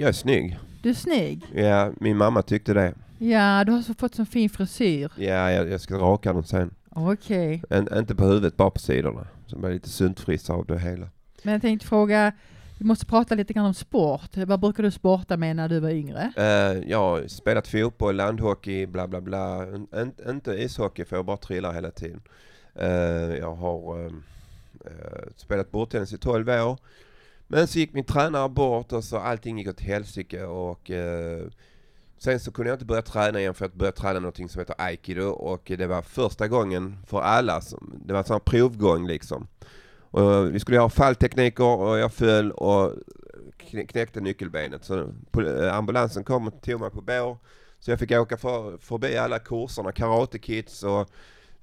är 0.00 0.12
snygg. 0.12 0.58
Du 0.82 0.90
är 0.90 0.94
snygg. 0.94 1.42
Ja, 1.54 1.92
min 2.00 2.16
mamma 2.16 2.42
tyckte 2.42 2.74
det. 2.74 2.94
Ja, 3.18 3.64
du 3.64 3.72
har 3.72 3.82
så 3.82 3.94
fått 3.94 4.14
så 4.14 4.24
fin 4.24 4.50
frisyr. 4.50 5.12
Ja, 5.16 5.50
jag, 5.52 5.68
jag 5.70 5.80
ska 5.80 5.94
raka 5.94 6.32
den 6.32 6.44
sen. 6.44 6.70
Okej. 7.06 7.62
En, 7.70 7.98
inte 7.98 8.14
på 8.14 8.24
huvudet, 8.24 8.56
bara 8.56 8.70
på 8.70 8.78
sidorna. 8.78 9.26
Så 9.46 9.56
det 9.56 9.60
blir 9.60 9.70
lite 9.70 9.88
sunt 9.88 10.20
friss 10.20 10.50
av 10.50 10.66
det 10.66 10.78
hela. 10.78 11.08
Men 11.42 11.52
jag 11.52 11.62
tänkte 11.62 11.86
fråga, 11.86 12.32
vi 12.78 12.84
måste 12.84 13.06
prata 13.06 13.34
lite 13.34 13.52
grann 13.52 13.66
om 13.66 13.74
sport. 13.74 14.36
Vad 14.36 14.60
brukar 14.60 14.82
du 14.82 14.90
sporta 14.90 15.36
med 15.36 15.56
när 15.56 15.68
du 15.68 15.80
var 15.80 15.90
yngre? 15.90 16.32
Uh, 16.38 16.90
jag 16.90 16.98
har 16.98 17.28
spelat 17.28 17.68
fotboll, 17.68 18.16
landhockey, 18.16 18.86
bla 18.86 19.08
bla 19.08 19.20
bla. 19.20 19.66
En, 19.92 20.12
inte 20.28 20.52
ishockey 20.52 21.04
för 21.04 21.16
jag 21.16 21.24
bara 21.24 21.36
trillar 21.36 21.72
hela 21.72 21.90
tiden. 21.90 22.20
Uh, 22.82 23.36
jag 23.36 23.54
har 23.54 24.04
uh, 24.04 24.12
spelat 25.36 25.70
bordtennis 25.70 26.12
i 26.12 26.18
12 26.18 26.48
år. 26.48 26.78
Men 27.46 27.66
så 27.66 27.78
gick 27.78 27.92
min 27.92 28.04
tränare 28.04 28.48
bort 28.48 28.92
och 28.92 29.04
så 29.04 29.16
allting 29.16 29.58
gick 29.58 29.68
åt 29.68 29.80
helsike 29.80 30.44
och 30.44 30.90
sen 32.18 32.40
så 32.40 32.52
kunde 32.52 32.70
jag 32.70 32.76
inte 32.76 32.84
börja 32.84 33.02
träna 33.02 33.40
igen 33.40 33.54
för 33.54 33.64
att 33.64 33.74
börja 33.74 33.92
träna 33.92 34.20
någonting 34.20 34.48
som 34.48 34.60
heter 34.60 34.74
aikido 34.78 35.28
och 35.28 35.62
det 35.64 35.86
var 35.86 36.02
första 36.02 36.48
gången 36.48 36.98
för 37.06 37.20
alla. 37.20 37.60
Som, 37.60 38.02
det 38.06 38.12
var 38.12 38.20
en 38.20 38.26
sån 38.26 38.34
här 38.34 38.40
provgång 38.40 39.06
liksom. 39.06 39.46
Och 40.10 40.54
vi 40.54 40.60
skulle 40.60 40.78
ha 40.78 40.88
falltekniker 40.88 41.64
och 41.64 41.98
jag 41.98 42.12
föll 42.12 42.52
och 42.52 42.92
knäckte 43.88 44.20
nyckelbenet. 44.20 44.84
Så 44.84 45.12
ambulansen 45.72 46.24
kom 46.24 46.48
och 46.48 46.62
tog 46.62 46.80
mig 46.80 46.90
på 46.90 47.00
bår. 47.00 47.38
Så 47.80 47.90
jag 47.90 47.98
fick 47.98 48.12
åka 48.12 48.36
för, 48.36 48.78
förbi 48.78 49.16
alla 49.16 49.38
kurserna, 49.38 49.92
karate 49.92 50.38
kids 50.38 50.82
och 50.82 51.10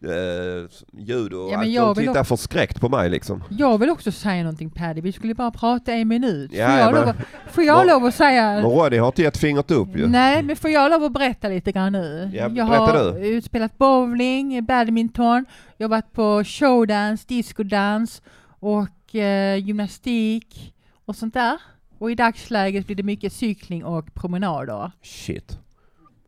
eh, 0.04 0.70
judo 0.92 1.38
och 1.38 1.52
Ja, 1.52 1.58
men 1.58 1.78
allt. 1.78 1.98
De 1.98 2.08
också- 2.10 2.24
förskräckt 2.24 2.82
på 2.82 2.90
mig 2.90 3.10
liksom. 3.10 3.44
Jag 3.50 3.78
vill 3.78 3.90
också 3.90 4.12
säga 4.12 4.44
någonting 4.44 4.70
Paddy, 4.70 5.02
vi 5.02 5.12
skulle 5.12 5.34
bara 5.34 5.52
prata 5.52 5.94
en 5.94 6.08
minut. 6.08 6.52
Ja, 6.54 6.68
får, 6.68 6.78
jag 6.78 6.92
men- 6.94 7.02
lov, 7.02 7.10
att- 7.10 7.54
får 7.54 7.64
jag 7.64 7.88
lov 7.88 8.06
att 8.06 8.16
säga... 8.16 8.54
Men 8.54 8.64
Roddy 8.64 8.98
har 8.98 9.08
inte 9.08 9.22
gett 9.22 9.38
fingret 9.38 9.72
upp 9.72 9.98
ju. 9.98 10.08
Nej, 10.08 10.44
men 10.44 10.56
får 10.56 10.70
jag 10.70 10.92
lov 10.92 11.04
att 11.04 11.12
berätta 11.12 11.48
lite 11.48 11.72
grann 11.72 11.92
nu? 11.94 12.32
Ja, 12.34 12.48
jag 12.50 12.66
har 12.66 13.14
du. 13.22 13.42
spelat 13.42 13.78
bowling, 13.78 14.66
badminton, 14.66 15.46
jag 15.78 15.88
har 15.88 15.90
varit 15.90 16.12
på 16.12 16.44
showdance, 16.44 17.26
discodans 17.28 18.22
och 18.60 19.16
eh, 19.16 19.56
gymnastik 19.58 20.74
och 21.06 21.16
sånt 21.16 21.34
där. 21.34 21.58
Och 21.98 22.12
i 22.12 22.16
dagsläget 22.16 22.86
blir 22.86 22.96
det 22.96 23.04
mycket 23.04 23.34
cykling 23.34 23.84
och 23.86 24.14
promenader. 24.14 24.92
Shit. 25.02 25.60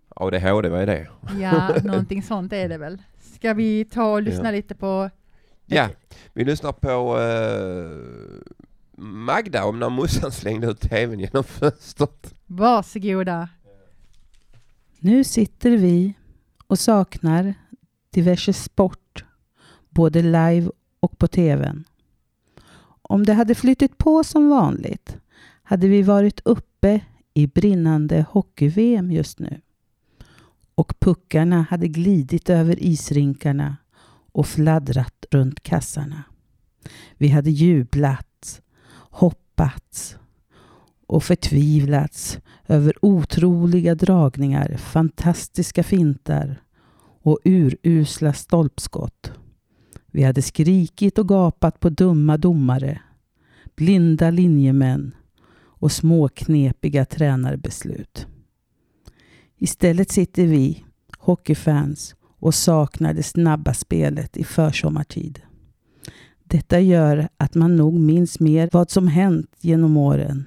ADHD, 0.10 0.70
vad 0.70 0.82
är 0.82 0.86
det? 0.86 1.08
Ja, 1.42 1.70
någonting 1.84 2.24
sånt 2.24 2.54
är 2.54 2.70
det 2.70 2.78
väl. 2.78 3.02
Ska 3.38 3.54
vi 3.54 3.86
ta 3.86 4.12
och 4.14 4.22
lyssna 4.22 4.46
Ja. 4.46 4.52
lite 4.52 4.76
på... 4.76 5.10
Ja, 5.66 5.90
vi 6.34 6.46
lyssnar 6.46 6.72
på 6.72 7.20
eh, 7.20 9.02
Magda 9.02 9.66
om 9.66 9.80
när 9.80 9.90
morsan 9.90 10.32
slängde 10.32 10.68
ut 10.68 10.80
tvn 10.82 11.20
genom 11.20 11.44
fönstret. 11.60 12.34
Varsågoda. 12.46 13.50
Nu 15.00 15.24
sitter 15.24 15.70
vi 15.72 16.14
och 16.68 16.80
saknar 16.80 17.54
diverse 18.10 18.54
sport, 18.54 19.26
både 19.90 20.22
live 20.22 20.70
och 21.00 21.18
på 21.18 21.28
tvn. 21.28 21.84
Om 23.02 23.26
det 23.26 23.34
hade 23.34 23.56
flyttit 23.56 23.98
på 23.98 24.24
som 24.24 24.50
vanligt 24.50 25.18
hade 25.64 25.88
vi 25.88 26.02
varit 26.02 26.42
uppe 26.46 27.00
i 27.34 27.48
brinnande 27.48 28.26
hockey-VM 28.30 29.12
just 29.12 29.40
nu. 29.40 29.62
Och 30.78 31.00
puckarna 31.00 31.62
hade 31.70 31.88
glidit 31.88 32.50
över 32.50 32.84
isrinkarna 32.84 33.78
och 34.32 34.48
fladdrat 34.48 35.26
runt 35.32 35.64
kassarna. 35.64 36.24
Vi 37.18 37.28
hade 37.28 37.50
jublat, 37.50 38.62
hoppats 38.94 40.18
och 41.08 41.24
förtvivlats 41.24 42.40
över 42.68 42.94
otroliga 43.02 43.96
dragningar, 43.96 44.78
fantastiska 44.78 45.84
fintar 45.84 46.62
och 47.22 47.40
urusla 47.44 48.34
stolpskott. 48.34 49.32
Vi 50.12 50.24
hade 50.24 50.42
skrikit 50.42 51.18
och 51.18 51.28
gapat 51.28 51.80
på 51.80 51.90
dumma 51.90 52.38
domare, 52.38 53.02
blinda 53.76 54.30
linjemän 54.30 55.16
och 55.58 55.92
småknepiga 55.92 57.06
tränarbeslut. 57.06 58.28
Istället 59.58 60.12
sitter 60.12 60.46
vi, 60.46 60.84
hockeyfans, 61.18 62.16
och 62.40 62.56
saknar 62.56 63.14
det 63.14 63.24
snabba 63.24 63.74
spelet 63.74 64.38
i 64.38 64.44
försommartid. 64.44 65.42
Detta 66.44 66.80
gör 66.80 67.30
att 67.38 67.56
man 67.56 67.76
nog 67.76 67.94
minns 67.94 68.40
mer 68.40 68.70
vad 68.72 68.92
som 68.92 69.08
hänt 69.08 69.56
genom 69.62 69.98
åren. 69.98 70.46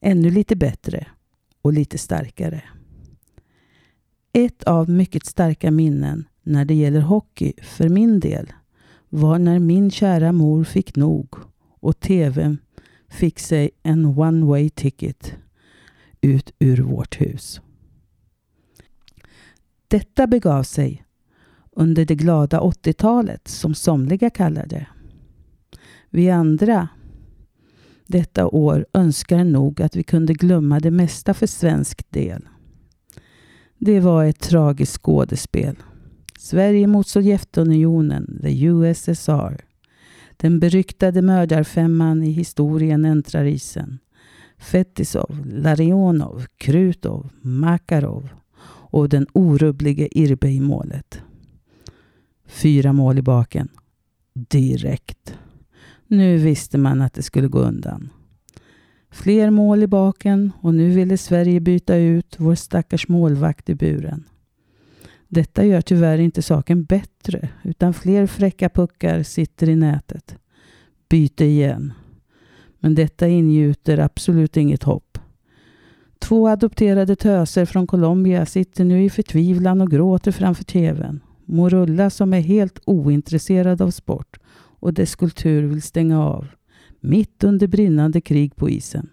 Ännu 0.00 0.30
lite 0.30 0.56
bättre 0.56 1.06
och 1.62 1.72
lite 1.72 1.98
starkare. 1.98 2.62
Ett 4.32 4.64
av 4.64 4.90
mycket 4.90 5.26
starka 5.26 5.70
minnen 5.70 6.24
när 6.42 6.64
det 6.64 6.74
gäller 6.74 7.00
hockey 7.00 7.52
för 7.62 7.88
min 7.88 8.20
del 8.20 8.52
var 9.08 9.38
när 9.38 9.58
min 9.58 9.90
kära 9.90 10.32
mor 10.32 10.64
fick 10.64 10.96
nog 10.96 11.34
och 11.80 12.00
tvn 12.00 12.58
fick 13.08 13.38
sig 13.38 13.70
en 13.82 14.04
one 14.06 14.46
way 14.46 14.70
ticket 14.70 15.34
ut 16.20 16.54
ur 16.58 16.82
vårt 16.82 17.20
hus. 17.20 17.60
Detta 19.94 20.26
begav 20.26 20.62
sig 20.62 21.04
under 21.72 22.04
det 22.04 22.14
glada 22.14 22.60
80-talet 22.60 23.48
som 23.48 23.74
somliga 23.74 24.30
kallar 24.30 24.66
det. 24.66 24.86
Vi 26.10 26.30
andra 26.30 26.88
detta 28.06 28.46
år 28.46 28.86
önskar 28.92 29.44
nog 29.44 29.82
att 29.82 29.96
vi 29.96 30.02
kunde 30.02 30.34
glömma 30.34 30.80
det 30.80 30.90
mesta 30.90 31.34
för 31.34 31.46
svensk 31.46 32.10
del. 32.10 32.48
Det 33.78 34.00
var 34.00 34.24
ett 34.24 34.40
tragiskt 34.40 35.02
skådespel. 35.02 35.76
Sverige 36.38 36.86
mot 36.86 37.08
Sovjetunionen, 37.08 38.38
the 38.42 38.64
USSR. 38.64 39.64
Den 40.36 40.60
beryktade 40.60 41.22
mördarfemman 41.22 42.22
i 42.22 42.30
historien 42.30 43.04
äntrar 43.04 43.44
isen. 43.44 43.98
Fetisov, 44.58 45.46
Larionov, 45.46 46.46
Krutov, 46.56 47.30
Makarov 47.42 48.30
och 48.94 49.08
den 49.08 49.26
orubblige 49.32 50.08
Irbe 50.18 50.48
i 50.48 50.60
målet. 50.60 51.22
Fyra 52.46 52.92
mål 52.92 53.18
i 53.18 53.22
baken. 53.22 53.68
Direkt. 54.34 55.38
Nu 56.06 56.36
visste 56.36 56.78
man 56.78 57.02
att 57.02 57.14
det 57.14 57.22
skulle 57.22 57.48
gå 57.48 57.58
undan. 57.58 58.12
Fler 59.10 59.50
mål 59.50 59.82
i 59.82 59.86
baken 59.86 60.52
och 60.60 60.74
nu 60.74 60.90
ville 60.90 61.18
Sverige 61.18 61.60
byta 61.60 61.96
ut 61.96 62.36
vår 62.38 62.54
stackars 62.54 63.08
målvakt 63.08 63.68
i 63.68 63.74
buren. 63.74 64.24
Detta 65.28 65.64
gör 65.64 65.80
tyvärr 65.80 66.18
inte 66.18 66.42
saken 66.42 66.84
bättre 66.84 67.48
utan 67.62 67.94
fler 67.94 68.26
fräcka 68.26 68.68
puckar 68.68 69.22
sitter 69.22 69.68
i 69.68 69.76
nätet. 69.76 70.36
Byte 71.08 71.44
igen. 71.44 71.92
Men 72.80 72.94
detta 72.94 73.28
ingjuter 73.28 73.98
absolut 73.98 74.56
inget 74.56 74.82
hopp. 74.82 75.18
Två 76.24 76.48
adopterade 76.48 77.16
töser 77.16 77.64
från 77.64 77.86
Colombia 77.86 78.46
sitter 78.46 78.84
nu 78.84 79.04
i 79.04 79.10
förtvivlan 79.10 79.80
och 79.80 79.90
gråter 79.90 80.32
framför 80.32 80.64
tvn. 80.64 81.20
Morulla 81.44 82.10
som 82.10 82.34
är 82.34 82.40
helt 82.40 82.78
ointresserad 82.84 83.82
av 83.82 83.90
sport 83.90 84.38
och 84.80 84.94
dess 84.94 85.14
kultur 85.14 85.62
vill 85.62 85.82
stänga 85.82 86.24
av. 86.24 86.46
Mitt 87.00 87.44
under 87.44 87.66
brinnande 87.66 88.20
krig 88.20 88.56
på 88.56 88.70
isen. 88.70 89.10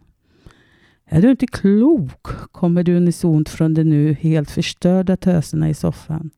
Är 1.05 1.21
du 1.21 1.31
inte 1.31 1.47
klok? 1.47 2.27
kommer 2.51 2.83
det 2.83 2.97
unisont 2.97 3.49
från 3.49 3.73
de 3.73 3.83
nu 3.83 4.13
helt 4.13 4.51
förstörda 4.51 5.17
töserna 5.17 5.69
i 5.69 5.73
soffan. 5.73 6.29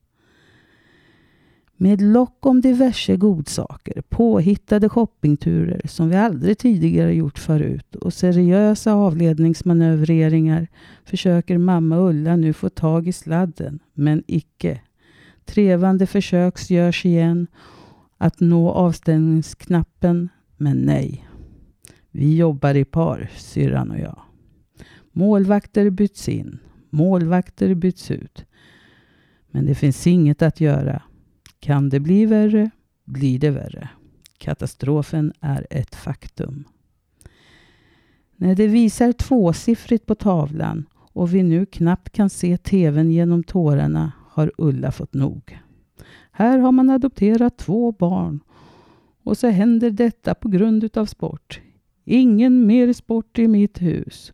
Med 1.77 2.01
lock 2.01 2.45
om 2.45 2.61
diverse 2.61 3.17
godsaker, 3.17 4.01
påhittade 4.09 4.89
shoppingturer 4.89 5.81
som 5.87 6.09
vi 6.09 6.15
aldrig 6.15 6.57
tidigare 6.57 7.13
gjort 7.13 7.39
förut 7.39 7.95
och 7.95 8.13
seriösa 8.13 8.93
avledningsmanövreringar 8.93 10.67
försöker 11.05 11.57
mamma 11.57 11.97
Ulla 11.97 12.35
nu 12.35 12.53
få 12.53 12.69
tag 12.69 13.07
i 13.07 13.11
sladden, 13.11 13.79
men 13.93 14.23
icke. 14.27 14.81
Trevande 15.45 16.07
försök 16.07 16.69
görs 16.69 17.05
igen 17.05 17.47
att 18.17 18.39
nå 18.39 18.71
avstängningsknappen, 18.71 20.29
men 20.57 20.77
nej. 20.77 21.27
Vi 22.11 22.37
jobbar 22.37 22.75
i 22.75 22.85
par, 22.85 23.29
syrran 23.37 23.91
och 23.91 23.99
jag. 23.99 24.19
Målvakter 25.11 25.89
byts 25.89 26.29
in. 26.29 26.59
Målvakter 26.89 27.73
byts 27.73 28.11
ut. 28.11 28.45
Men 29.51 29.65
det 29.65 29.75
finns 29.75 30.07
inget 30.07 30.41
att 30.41 30.61
göra. 30.61 31.01
Kan 31.63 31.89
det 31.89 31.99
bli 31.99 32.25
värre, 32.25 32.69
blir 33.03 33.39
det 33.39 33.49
värre. 33.49 33.89
Katastrofen 34.37 35.33
är 35.39 35.67
ett 35.69 35.95
faktum. 35.95 36.63
När 38.35 38.55
det 38.55 38.67
visar 38.67 39.11
tvåsiffrigt 39.11 40.05
på 40.05 40.15
tavlan 40.15 40.85
och 40.95 41.33
vi 41.33 41.43
nu 41.43 41.65
knappt 41.65 42.09
kan 42.09 42.29
se 42.29 42.57
tvn 42.57 43.11
genom 43.11 43.43
tårarna 43.43 44.11
har 44.29 44.51
Ulla 44.57 44.91
fått 44.91 45.13
nog. 45.13 45.59
Här 46.31 46.59
har 46.59 46.71
man 46.71 46.89
adopterat 46.89 47.57
två 47.57 47.91
barn 47.91 48.39
och 49.23 49.37
så 49.37 49.47
händer 49.47 49.91
detta 49.91 50.35
på 50.35 50.49
grund 50.49 50.83
utav 50.83 51.05
sport. 51.05 51.61
Ingen 52.05 52.67
mer 52.67 52.93
sport 52.93 53.39
i 53.39 53.47
mitt 53.47 53.81
hus. 53.81 54.33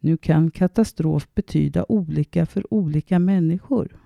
Nu 0.00 0.16
kan 0.16 0.50
katastrof 0.50 1.28
betyda 1.34 1.86
olika 1.88 2.46
för 2.46 2.74
olika 2.74 3.18
människor. 3.18 4.05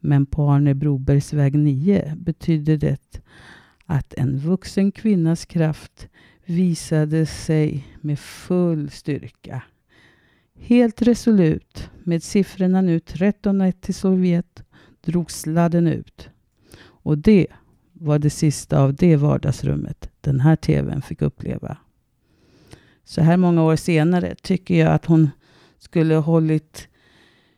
Men 0.00 0.26
på 0.26 0.50
Arne 0.50 0.74
Brobergs 0.74 1.32
väg 1.32 1.58
9 1.58 2.14
betyder 2.16 2.76
det 2.76 3.20
att 3.86 4.14
en 4.14 4.38
vuxen 4.38 4.92
kvinnas 4.92 5.44
kraft 5.44 6.08
visade 6.44 7.26
sig 7.26 7.86
med 8.00 8.18
full 8.18 8.90
styrka. 8.90 9.62
Helt 10.54 11.02
resolut, 11.02 11.90
med 12.04 12.22
siffrorna 12.22 12.80
nu 12.80 12.98
13-1 12.98 13.72
till 13.72 13.94
Sovjet, 13.94 14.62
drog 15.00 15.30
sladden 15.30 15.86
ut. 15.86 16.28
Och 16.78 17.18
det 17.18 17.46
var 17.92 18.18
det 18.18 18.30
sista 18.30 18.80
av 18.80 18.94
det 18.94 19.16
vardagsrummet 19.16 20.10
den 20.20 20.40
här 20.40 20.56
tvn 20.56 21.02
fick 21.02 21.22
uppleva. 21.22 21.76
Så 23.04 23.20
här 23.20 23.36
många 23.36 23.62
år 23.62 23.76
senare 23.76 24.34
tycker 24.34 24.74
jag 24.74 24.92
att 24.92 25.06
hon 25.06 25.30
skulle 25.78 26.14
hållit 26.14 26.88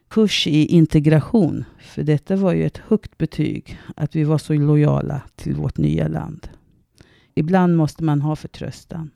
kurs 0.08 0.46
i 0.46 0.66
integration. 0.66 1.64
För 1.78 2.02
detta 2.02 2.36
var 2.36 2.52
ju 2.52 2.66
ett 2.66 2.78
högt 2.78 3.18
betyg, 3.18 3.78
att 3.96 4.16
vi 4.16 4.24
var 4.24 4.38
så 4.38 4.52
lojala 4.54 5.22
till 5.36 5.54
vårt 5.54 5.76
nya 5.76 6.08
land. 6.08 6.48
Ibland 7.34 7.76
måste 7.76 8.04
man 8.04 8.22
ha 8.22 8.36
förtröstan. 8.36 9.10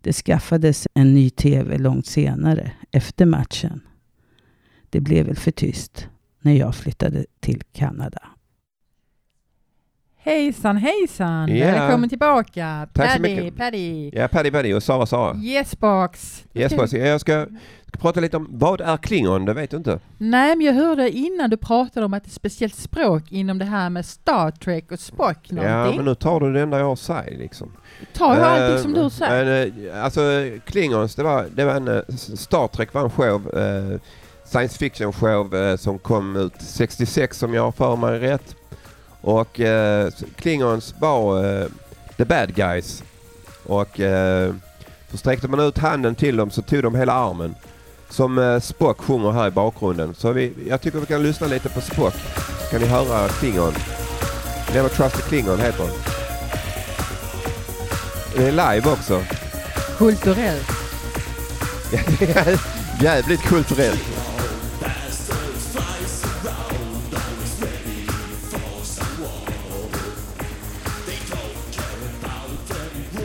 Det 0.00 0.12
skaffades 0.12 0.88
en 0.94 1.14
ny 1.14 1.30
tv 1.30 1.78
långt 1.78 2.06
senare, 2.06 2.72
efter 2.90 3.26
matchen. 3.26 3.80
Det 4.90 5.00
blev 5.00 5.26
väl 5.26 5.36
för 5.36 5.50
tyst 5.50 6.08
när 6.40 6.52
jag 6.52 6.74
flyttade 6.74 7.26
till 7.40 7.62
Kanada. 7.72 8.33
Hejsan 10.24 10.76
hejsan! 10.76 11.56
Ja. 11.56 11.66
Välkommen 11.66 12.08
tillbaka! 12.08 12.86
Tack 12.92 13.10
så 13.12 13.16
Paddy, 13.18 13.36
mycket. 13.36 13.56
Paddy! 13.58 14.10
Ja, 14.12 14.28
Paddy 14.28 14.50
Paddy 14.50 14.72
och 14.74 14.82
Sara 14.82 15.06
Sara. 15.06 15.36
Yesbox! 15.36 16.44
Yes, 16.54 16.76
boss. 16.76 16.92
Jag 16.92 17.20
ska, 17.20 17.46
ska 17.86 17.98
prata 17.98 18.20
lite 18.20 18.36
om 18.36 18.46
vad 18.50 18.80
är 18.80 18.96
Klingon, 18.96 19.44
det 19.44 19.52
vet 19.54 19.70
du 19.70 19.76
inte? 19.76 20.00
Nej, 20.18 20.56
men 20.56 20.66
jag 20.66 20.72
hörde 20.74 21.10
innan 21.10 21.50
du 21.50 21.56
pratade 21.56 22.06
om 22.06 22.14
att 22.14 22.24
det 22.24 22.26
är 22.26 22.30
ett 22.30 22.34
speciellt 22.34 22.74
språk 22.74 23.22
inom 23.32 23.58
det 23.58 23.64
här 23.64 23.90
med 23.90 24.06
Star 24.06 24.50
Trek 24.50 24.92
och 24.92 25.00
Spock 25.00 25.38
Ja, 25.42 25.54
någonting. 25.54 25.96
men 25.96 26.04
nu 26.04 26.14
tar 26.14 26.40
du 26.40 26.52
det 26.52 26.60
enda 26.60 26.78
jag 26.78 26.98
säger 26.98 27.38
liksom. 27.38 27.72
Tar 28.14 28.36
jag 28.36 28.44
allting 28.44 28.76
Eh, 28.76 28.82
som 28.82 28.92
du 28.92 29.10
säger? 29.10 29.44
Men, 29.44 29.88
eh, 29.94 30.04
alltså 30.04 30.20
Klingons, 30.66 31.14
det 31.14 31.22
var, 31.22 31.46
det 31.54 31.64
var 31.64 31.74
en, 31.74 31.88
eh, 31.88 32.02
Star 32.16 32.68
Trek 32.68 32.94
var 32.94 33.04
en 33.04 33.10
show, 33.10 33.42
science 34.44 34.78
fiction 34.78 35.12
show 35.12 35.76
som 35.76 35.98
kom 35.98 36.36
ut 36.36 36.54
66 36.58 37.42
om 37.42 37.54
jag 37.54 37.62
har 37.62 37.72
för 37.72 37.96
mig 37.96 38.18
rätt. 38.18 38.56
Och 39.24 39.60
eh, 39.60 40.10
Klingons 40.36 40.94
var 40.98 41.44
eh, 41.44 41.66
the 42.16 42.24
bad 42.24 42.54
guys. 42.54 43.02
Och 43.66 44.00
eh, 44.00 44.54
så 45.10 45.16
sträckte 45.16 45.48
man 45.48 45.60
ut 45.60 45.78
handen 45.78 46.14
till 46.14 46.36
dem 46.36 46.50
så 46.50 46.62
tog 46.62 46.82
de 46.82 46.94
hela 46.94 47.12
armen. 47.12 47.54
Som 48.08 48.38
eh, 48.38 48.60
Spock 48.60 49.00
sjunger 49.00 49.30
här 49.32 49.48
i 49.48 49.50
bakgrunden. 49.50 50.14
Så 50.14 50.32
vi, 50.32 50.52
jag 50.68 50.80
tycker 50.80 50.98
vi 50.98 51.06
kan 51.06 51.22
lyssna 51.22 51.46
lite 51.46 51.68
på 51.68 51.80
Spock. 51.80 52.14
Kan 52.70 52.80
ni 52.80 52.86
höra 52.86 53.28
Klingon. 53.28 53.72
Never 54.74 54.88
Trust 54.88 55.16
a 55.16 55.20
Klingon 55.28 55.60
heter 55.60 55.84
den. 55.84 55.92
Det 58.36 58.48
är 58.48 58.52
live 58.74 58.90
också. 58.92 59.22
Kulturellt. 59.98 60.70
Jävligt 63.00 63.42
kulturellt. 63.42 64.23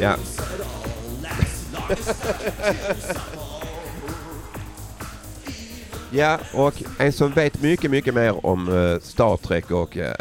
Ja. 0.02 0.16
ja, 6.12 6.40
och 6.54 6.84
en 7.00 7.14
som 7.14 7.32
vet 7.32 7.62
mycket, 7.62 7.92
mycket 7.92 8.14
mer 8.14 8.46
om 8.46 8.70
eh, 8.70 9.00
Star 9.00 9.38
Trek 9.38 9.72
och 9.72 9.98
eh, 9.98 10.08
uh, 10.08 10.14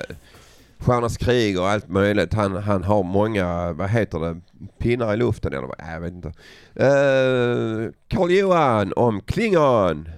Stjärnornas 0.79 1.17
krig 1.17 1.61
och 1.61 1.69
allt 1.69 1.89
möjligt. 1.89 2.35
Han, 2.35 2.57
han 2.57 2.85
har 2.85 3.03
många, 3.03 3.73
vad 3.73 3.91
heter 3.91 4.19
det, 4.19 4.41
pinnar 4.79 5.15
i 5.15 5.17
luften 5.17 5.53
eller 5.53 5.67
vad? 5.67 5.77
Jag 5.79 6.01
vet 6.01 6.13
inte. 6.13 6.33
Eh, 6.75 6.87
uh, 6.87 7.91
Carl 8.09 8.31
Johan 8.31 8.93
om 8.97 9.21
Klingon. 9.21 10.09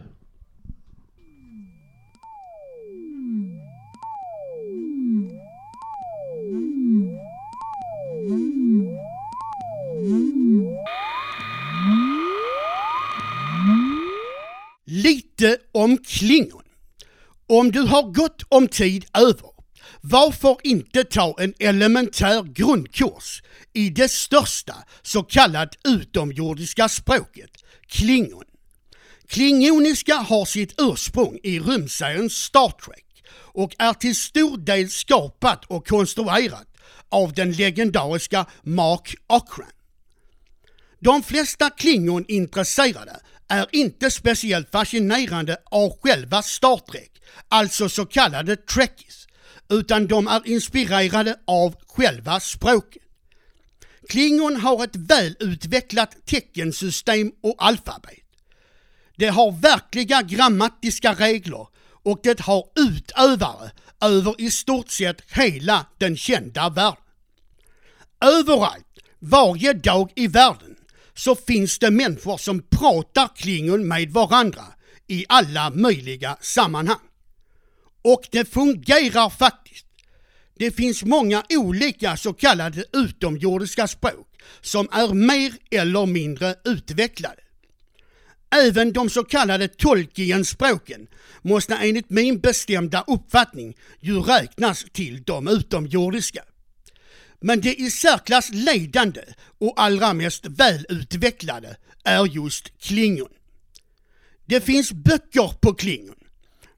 Lite 14.92 15.56
om 15.72 15.98
Klingon. 15.98 16.62
Om 17.46 17.72
du 17.72 17.80
har 17.80 18.02
gott 18.02 18.42
om 18.48 18.68
tid 18.68 19.04
över, 19.14 19.50
varför 20.00 20.56
inte 20.62 21.04
ta 21.04 21.36
en 21.38 21.54
elementär 21.58 22.42
grundkurs 22.42 23.42
i 23.72 23.90
det 23.90 24.08
största 24.10 24.74
så 25.02 25.22
kallat 25.22 25.68
utomjordiska 25.84 26.88
språket, 26.88 27.50
Klingon. 27.86 28.44
Klingoniska 29.28 30.14
har 30.14 30.44
sitt 30.44 30.74
ursprung 30.80 31.38
i 31.42 31.60
rymdserien 31.60 32.30
Star 32.30 32.70
Trek 32.70 33.24
och 33.34 33.74
är 33.78 33.92
till 33.92 34.16
stor 34.16 34.56
del 34.56 34.90
skapat 34.90 35.64
och 35.64 35.86
konstruerat 35.86 36.68
av 37.08 37.32
den 37.32 37.52
legendariska 37.52 38.46
Mark 38.62 39.14
Ockran. 39.26 39.70
De 40.98 41.22
flesta 41.22 41.70
Klingon-intresserade 41.70 43.20
är 43.50 43.66
inte 43.72 44.10
speciellt 44.10 44.70
fascinerande 44.70 45.56
av 45.64 45.98
själva 46.02 46.42
Star 46.42 46.76
Trek, 46.76 47.10
alltså 47.48 47.88
så 47.88 48.06
kallade 48.06 48.56
Trekkies, 48.56 49.26
utan 49.68 50.06
de 50.06 50.28
är 50.28 50.48
inspirerade 50.48 51.36
av 51.46 51.74
själva 51.86 52.40
språket. 52.40 53.02
Klingon 54.08 54.56
har 54.56 54.84
ett 54.84 54.96
välutvecklat 54.96 56.26
teckensystem 56.26 57.32
och 57.42 57.54
alfabet. 57.58 58.14
Det 59.16 59.28
har 59.28 59.52
verkliga 59.52 60.22
grammatiska 60.22 61.14
regler 61.14 61.66
och 62.02 62.20
det 62.22 62.40
har 62.40 62.64
utövare 62.76 63.70
över 64.00 64.34
i 64.38 64.50
stort 64.50 64.90
sett 64.90 65.20
hela 65.30 65.86
den 65.98 66.16
kända 66.16 66.68
världen. 66.68 67.02
Överallt, 68.20 68.98
varje 69.18 69.72
dag 69.72 70.12
i 70.16 70.26
världen, 70.26 70.69
så 71.20 71.36
finns 71.36 71.78
det 71.78 71.90
människor 71.90 72.36
som 72.36 72.62
pratar 72.62 73.28
klingon 73.36 73.88
med 73.88 74.10
varandra 74.10 74.64
i 75.08 75.24
alla 75.28 75.70
möjliga 75.70 76.36
sammanhang. 76.40 77.06
Och 78.02 78.22
det 78.30 78.52
fungerar 78.52 79.30
faktiskt. 79.30 79.86
Det 80.58 80.70
finns 80.70 81.04
många 81.04 81.42
olika 81.50 82.16
så 82.16 82.32
kallade 82.32 82.84
utomjordiska 82.92 83.86
språk 83.88 84.28
som 84.60 84.88
är 84.92 85.14
mer 85.14 85.52
eller 85.70 86.06
mindre 86.06 86.54
utvecklade. 86.64 87.42
Även 88.50 88.92
de 88.92 89.10
så 89.10 89.24
kallade 89.24 89.68
Tolkien-språken 89.68 91.06
måste 91.42 91.74
enligt 91.74 92.10
min 92.10 92.40
bestämda 92.40 93.04
uppfattning 93.06 93.76
ju 94.00 94.20
räknas 94.20 94.84
till 94.92 95.22
de 95.22 95.48
utomjordiska. 95.48 96.42
Men 97.40 97.60
det 97.60 97.74
i 97.74 97.90
särklass 97.90 98.50
ledande 98.52 99.20
och 99.58 99.74
allra 99.76 100.12
mest 100.12 100.46
välutvecklade 100.46 101.76
är 102.04 102.26
just 102.26 102.78
klingon. 102.80 103.30
Det 104.46 104.60
finns 104.60 104.92
böcker 104.92 105.54
på 105.60 105.74
klingon. 105.74 106.16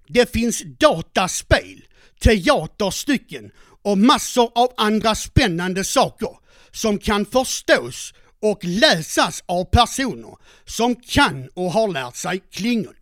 Det 0.08 0.32
finns 0.32 0.62
dataspel, 0.78 1.84
teaterstycken 2.20 3.50
och 3.82 3.98
massor 3.98 4.52
av 4.54 4.72
andra 4.76 5.14
spännande 5.14 5.84
saker 5.84 6.30
som 6.70 6.98
kan 6.98 7.26
förstås 7.26 8.14
och 8.42 8.64
läsas 8.64 9.44
av 9.46 9.64
personer 9.64 10.36
som 10.64 10.96
kan 10.96 11.48
och 11.54 11.72
har 11.72 11.88
lärt 11.88 12.16
sig 12.16 12.42
klingon. 12.50 12.94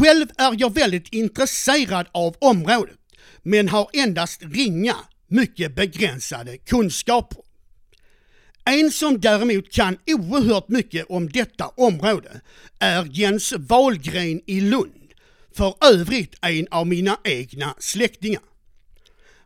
Själv 0.00 0.26
är 0.38 0.56
jag 0.58 0.74
väldigt 0.74 1.12
intresserad 1.12 2.06
av 2.12 2.36
området 2.40 2.98
men 3.42 3.68
har 3.68 3.90
endast 3.92 4.42
ringa, 4.42 4.96
mycket 5.28 5.74
begränsade 5.74 6.58
kunskaper. 6.58 7.44
En 8.64 8.90
som 8.90 9.20
däremot 9.20 9.72
kan 9.72 9.98
oerhört 10.06 10.68
mycket 10.68 11.06
om 11.08 11.28
detta 11.28 11.68
område 11.68 12.40
är 12.78 13.08
Jens 13.10 13.52
Wahlgren 13.58 14.40
i 14.46 14.60
Lund, 14.60 15.12
för 15.56 15.74
övrigt 15.84 16.34
en 16.40 16.66
av 16.70 16.86
mina 16.86 17.18
egna 17.24 17.74
släktingar. 17.78 18.42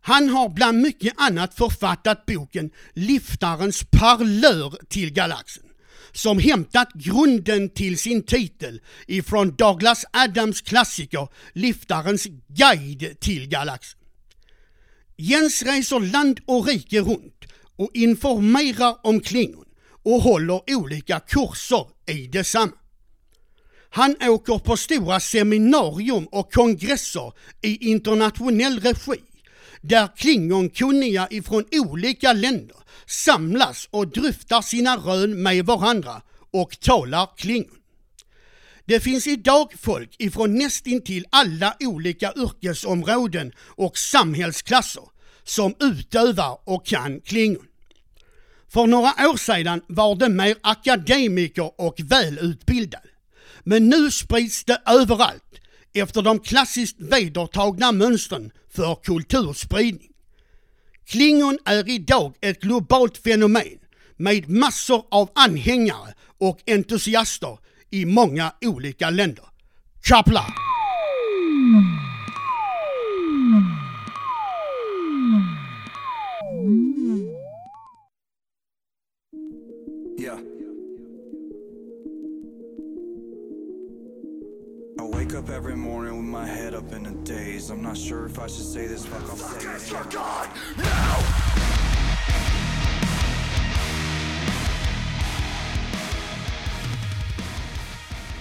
Han 0.00 0.28
har 0.28 0.48
bland 0.48 0.80
mycket 0.80 1.14
annat 1.16 1.54
författat 1.54 2.26
boken 2.26 2.70
Liftarens 2.94 3.84
parlör 3.90 4.74
till 4.88 5.12
galaxen 5.12 5.64
som 6.12 6.38
hämtat 6.38 6.92
grunden 6.94 7.68
till 7.68 7.98
sin 7.98 8.22
titel 8.22 8.80
ifrån 9.06 9.54
Douglas 9.56 10.04
Adams 10.12 10.60
klassiker 10.60 11.28
Liftarens 11.52 12.26
guide 12.48 13.20
till 13.20 13.48
galaxen. 13.48 13.97
Jens 15.20 15.62
reser 15.62 16.00
land 16.00 16.40
och 16.46 16.66
rike 16.66 17.00
runt 17.00 17.44
och 17.76 17.90
informerar 17.94 18.96
om 19.02 19.20
Klingon 19.20 19.64
och 20.04 20.22
håller 20.22 20.60
olika 20.66 21.20
kurser 21.20 21.86
i 22.06 22.26
detsamma. 22.26 22.72
Han 23.90 24.16
åker 24.22 24.58
på 24.58 24.76
stora 24.76 25.20
seminarium 25.20 26.26
och 26.26 26.52
kongresser 26.52 27.32
i 27.62 27.90
internationell 27.90 28.80
regi 28.80 29.20
där 29.80 30.08
klingonkunniga 30.16 31.28
ifrån 31.30 31.64
olika 31.72 32.32
länder 32.32 32.76
samlas 33.06 33.88
och 33.90 34.08
dryftar 34.08 34.62
sina 34.62 34.96
rön 34.96 35.42
med 35.42 35.66
varandra 35.66 36.22
och 36.50 36.80
talar 36.80 37.28
klingon. 37.36 37.77
Det 38.88 39.00
finns 39.00 39.26
idag 39.26 39.72
folk 39.78 40.16
ifrån 40.18 40.54
nästintill 40.54 41.24
alla 41.30 41.76
olika 41.80 42.32
yrkesområden 42.36 43.52
och 43.58 43.98
samhällsklasser 43.98 45.02
som 45.44 45.74
utövar 45.80 46.58
och 46.64 46.86
kan 46.86 47.20
klingon. 47.20 47.66
För 48.68 48.86
några 48.86 49.08
år 49.08 49.36
sedan 49.36 49.80
var 49.88 50.16
det 50.16 50.28
mer 50.28 50.56
akademiker 50.60 51.80
och 51.80 51.94
välutbildade. 51.98 53.08
Men 53.64 53.88
nu 53.88 54.10
sprids 54.10 54.64
det 54.64 54.82
överallt 54.86 55.60
efter 55.94 56.22
de 56.22 56.38
klassiskt 56.38 56.96
vedertagna 57.00 57.92
mönstren 57.92 58.50
för 58.70 58.94
kulturspridning. 58.94 60.12
Klingon 61.06 61.58
är 61.64 61.88
idag 61.88 62.34
ett 62.40 62.60
globalt 62.60 63.18
fenomen 63.18 63.78
med 64.16 64.48
massor 64.48 65.06
av 65.10 65.30
anhängare 65.34 66.14
och 66.38 66.60
entusiaster 66.66 67.67
i 67.90 68.04
många 68.04 68.52
olika 68.66 69.10
länder. 69.10 69.44
Chapla! 70.04 70.44
Yeah. 80.18 80.38
I 84.98 85.02
wake 85.02 85.34
up 85.34 85.48
every 85.50 85.76
morning 85.76 86.16
with 86.16 86.24
my 86.26 86.46
head 86.46 86.74
up 86.74 86.92
in 86.92 87.06
a 87.06 87.12
daze. 87.24 87.70
I'm 87.70 87.82
not 87.82 87.96
sure 87.96 88.26
if 88.26 88.38
I 88.38 88.46
should 88.46 88.66
say 88.66 88.86
this, 88.86 89.06
fuck, 89.06 89.22
I'll 89.22 89.36
say 89.36 89.98
it. 89.98 90.10
God, 90.10 90.48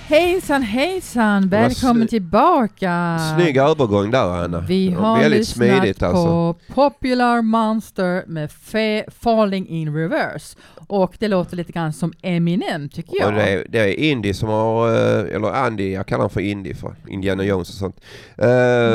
Hejsan 0.08 0.62
hejsan! 0.63 1.50
Välkommen 1.50 2.08
tillbaka! 2.08 3.20
Snygg 3.36 3.58
övergång 3.58 4.12
där 4.12 4.43
Anna. 4.43 4.60
Vi 4.60 4.89
har 4.91 5.20
väldigt 5.20 5.39
lyssnat 5.39 5.56
smidigt 5.67 6.00
på 6.00 6.06
alltså. 6.06 6.56
Popular 6.74 7.41
Monster 7.41 8.24
med 8.28 8.50
Fe- 8.50 9.04
Falling 9.20 9.67
in 9.67 9.96
Reverse. 9.96 10.58
Och 10.88 11.15
det 11.20 11.28
låter 11.28 11.56
lite 11.58 11.72
grann 11.72 11.93
som 11.93 12.13
Eminem 12.22 12.89
tycker 12.89 13.17
jag. 13.20 13.28
Och 13.28 13.34
det, 13.34 13.50
är, 13.50 13.65
det 13.70 13.80
är 13.80 14.00
Indy 14.00 14.34
som 14.34 14.50
har, 14.50 14.88
eh, 14.89 15.36
eller 15.36 15.65
Andy, 15.65 15.91
jag 15.93 16.06
kallar 16.08 16.17
honom 16.20 16.30
för 16.30 16.41
Indy 16.41 16.74
för 16.74 16.96
Indiana 17.08 17.43
Jones 17.43 17.70
och 17.70 17.76
sånt. 17.76 18.00
Eh, 18.38 18.48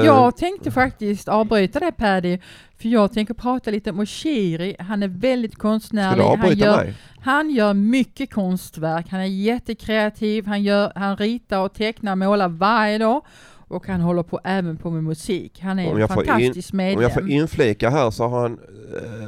Jag 0.05 0.37
tänkte 0.37 0.71
faktiskt 0.71 1.29
avbryta 1.29 1.81
det 1.81 1.93
Paddy, 1.93 2.39
för 2.83 2.89
jag 2.89 3.13
tänker 3.13 3.35
prata 3.35 3.71
lite 3.71 3.91
om 3.91 4.01
Oshiri. 4.01 4.77
Han 4.79 5.03
är 5.03 5.09
väldigt 5.09 5.57
konstnärlig. 5.57 6.25
Han, 6.25 6.59
gör, 6.59 6.77
mig? 6.77 6.95
han 7.21 7.51
gör 7.51 7.75
mycket 7.75 8.33
konstverk. 8.33 9.07
Han 9.11 9.21
är 9.21 9.25
jättekreativ. 9.25 10.47
Han, 10.47 10.63
gör, 10.63 10.93
han 10.95 11.17
ritar 11.17 11.61
och 11.61 11.75
tecknar 11.75 12.13
och 12.13 12.19
målar 12.19 12.49
varje 12.49 12.99
dag. 12.99 13.25
Och 13.69 13.87
han 13.87 14.01
håller 14.01 14.23
på 14.23 14.41
även 14.45 14.77
på 14.77 14.91
med 14.91 15.05
musik. 15.05 15.61
Han 15.61 15.79
är 15.79 16.01
en 16.01 16.09
fantastisk 16.09 16.73
in, 16.73 16.77
medlem. 16.77 16.97
om 16.97 17.03
jag 17.03 17.15
får 17.15 17.31
inflika 17.31 17.91
här 17.91 18.11
så 18.11 18.29
har 18.29 18.41
han 18.41 18.59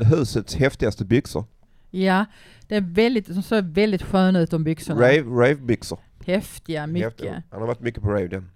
eh, 0.00 0.06
husets 0.06 0.54
häftigaste 0.54 1.04
byxor. 1.04 1.44
Ja, 1.90 2.24
det 2.68 2.76
är 2.76 2.80
väldigt, 2.80 3.26
de 3.26 3.42
ser 3.42 3.62
väldigt 3.62 4.02
sköna 4.02 4.40
ut 4.40 4.50
de 4.50 4.64
byxorna. 4.64 5.00
Rave, 5.00 5.20
ravebyxor. 5.20 5.98
Häftiga, 6.26 6.86
mycket. 6.86 7.10
Häftiga. 7.10 7.42
Han 7.50 7.60
har 7.60 7.66
varit 7.66 7.80
mycket 7.80 8.02
på 8.02 8.08
rave 8.08 8.28
den. 8.28 8.50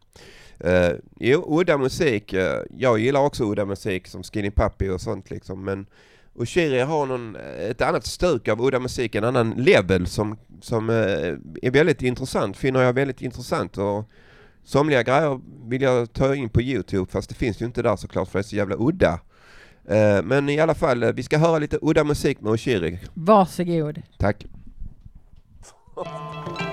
Uh, 0.65 0.97
jo, 1.21 1.45
udda 1.61 1.79
musik. 1.79 2.33
eh, 2.33 2.63
jag 2.77 2.99
gillar 2.99 3.21
också 3.21 3.45
udda 3.45 3.65
musik 3.65 4.07
som 4.07 4.23
Skinny 4.23 4.51
Puppy 4.51 4.89
och 4.89 5.01
sånt 5.01 5.31
liksom. 5.31 5.65
Men 5.65 5.87
Oshiri 6.35 6.81
har 6.81 7.07
någon, 7.07 7.37
ett 7.71 7.81
annat 7.83 8.07
stuk 8.07 8.49
av 8.49 8.61
udda 8.67 8.79
musik, 8.79 9.15
en 9.15 9.25
annan 9.25 9.51
level 9.51 10.07
som, 10.07 10.37
som 10.61 10.91
eh, 10.91 10.97
är 11.63 11.71
väldigt 11.71 12.03
intressant, 12.03 12.57
finner 12.57 12.81
jag 12.81 12.93
väldigt 12.93 13.23
intressant. 13.23 13.79
Och 13.79 14.11
somliga 14.65 15.03
grejer 15.03 15.41
vill 15.69 15.83
jag 15.83 16.13
ta 16.13 16.35
in 16.35 16.49
på 16.49 16.63
Youtube 16.63 17.11
fast 17.11 17.29
det 17.29 17.35
finns 17.35 17.63
ju 17.63 17.67
inte 17.67 17.83
där 17.83 17.97
såklart 17.97 18.29
för 18.29 18.39
det 18.39 18.41
är 18.41 18.49
så 18.49 18.57
jävla 18.57 18.77
udda. 18.79 19.21
Eh, 19.89 20.23
men 20.23 20.49
i 20.49 20.61
alla 20.61 20.75
fall, 20.75 21.03
eh, 21.03 21.13
vi 21.13 21.23
ska 21.23 21.39
höra 21.39 21.59
lite 21.59 21.79
udda 21.83 22.05
musik 22.05 22.41
med 22.41 22.53
Oshiri. 22.53 22.99
Varsågod. 23.15 24.03
Tack. 24.19 24.47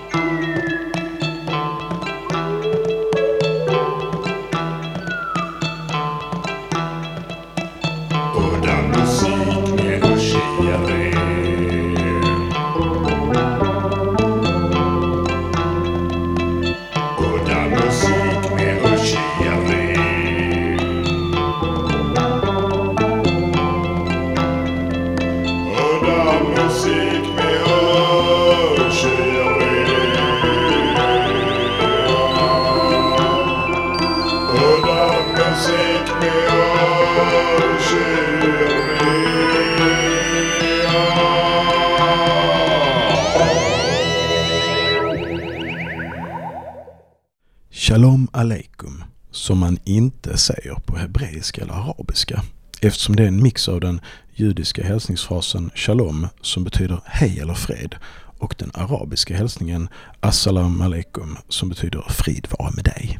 som 49.45 49.57
man 49.57 49.77
inte 49.83 50.37
säger 50.37 50.75
på 50.85 50.97
hebreiska 50.97 51.61
eller 51.61 51.73
arabiska 51.73 52.43
eftersom 52.81 53.15
det 53.15 53.23
är 53.23 53.27
en 53.27 53.43
mix 53.43 53.67
av 53.67 53.79
den 53.79 54.01
judiska 54.33 54.83
hälsningsfrasen 54.83 55.71
shalom 55.75 56.27
som 56.41 56.63
betyder 56.63 57.01
hej 57.05 57.39
eller 57.39 57.53
fred 57.53 57.95
och 58.39 58.55
den 58.57 58.71
arabiska 58.73 59.35
hälsningen 59.35 59.89
assalam 60.19 60.81
alaikum 60.81 61.37
som 61.49 61.69
betyder 61.69 62.01
frid 62.09 62.47
vara 62.59 62.71
med 62.71 62.83
dig. 62.83 63.19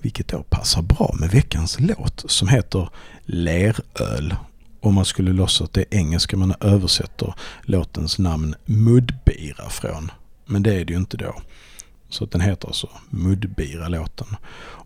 Vilket 0.00 0.28
då 0.28 0.42
passar 0.42 0.82
bra 0.82 1.14
med 1.20 1.30
veckans 1.30 1.80
låt 1.80 2.30
som 2.30 2.48
heter 2.48 2.88
Leröl. 3.24 4.34
Om 4.80 4.94
man 4.94 5.04
skulle 5.04 5.32
låtsas 5.32 5.60
att 5.60 5.72
det 5.72 5.80
är 5.80 5.98
engelska 5.98 6.36
man 6.36 6.54
översätter 6.60 7.34
låtens 7.62 8.18
namn 8.18 8.54
Mudbira 8.64 9.70
från. 9.70 10.10
Men 10.46 10.62
det 10.62 10.74
är 10.74 10.84
det 10.84 10.92
ju 10.92 10.98
inte 10.98 11.16
då. 11.16 11.34
Så 12.08 12.24
att 12.24 12.30
den 12.30 12.40
heter 12.40 12.68
alltså 12.68 12.88
Mudbira-låten. 13.10 14.36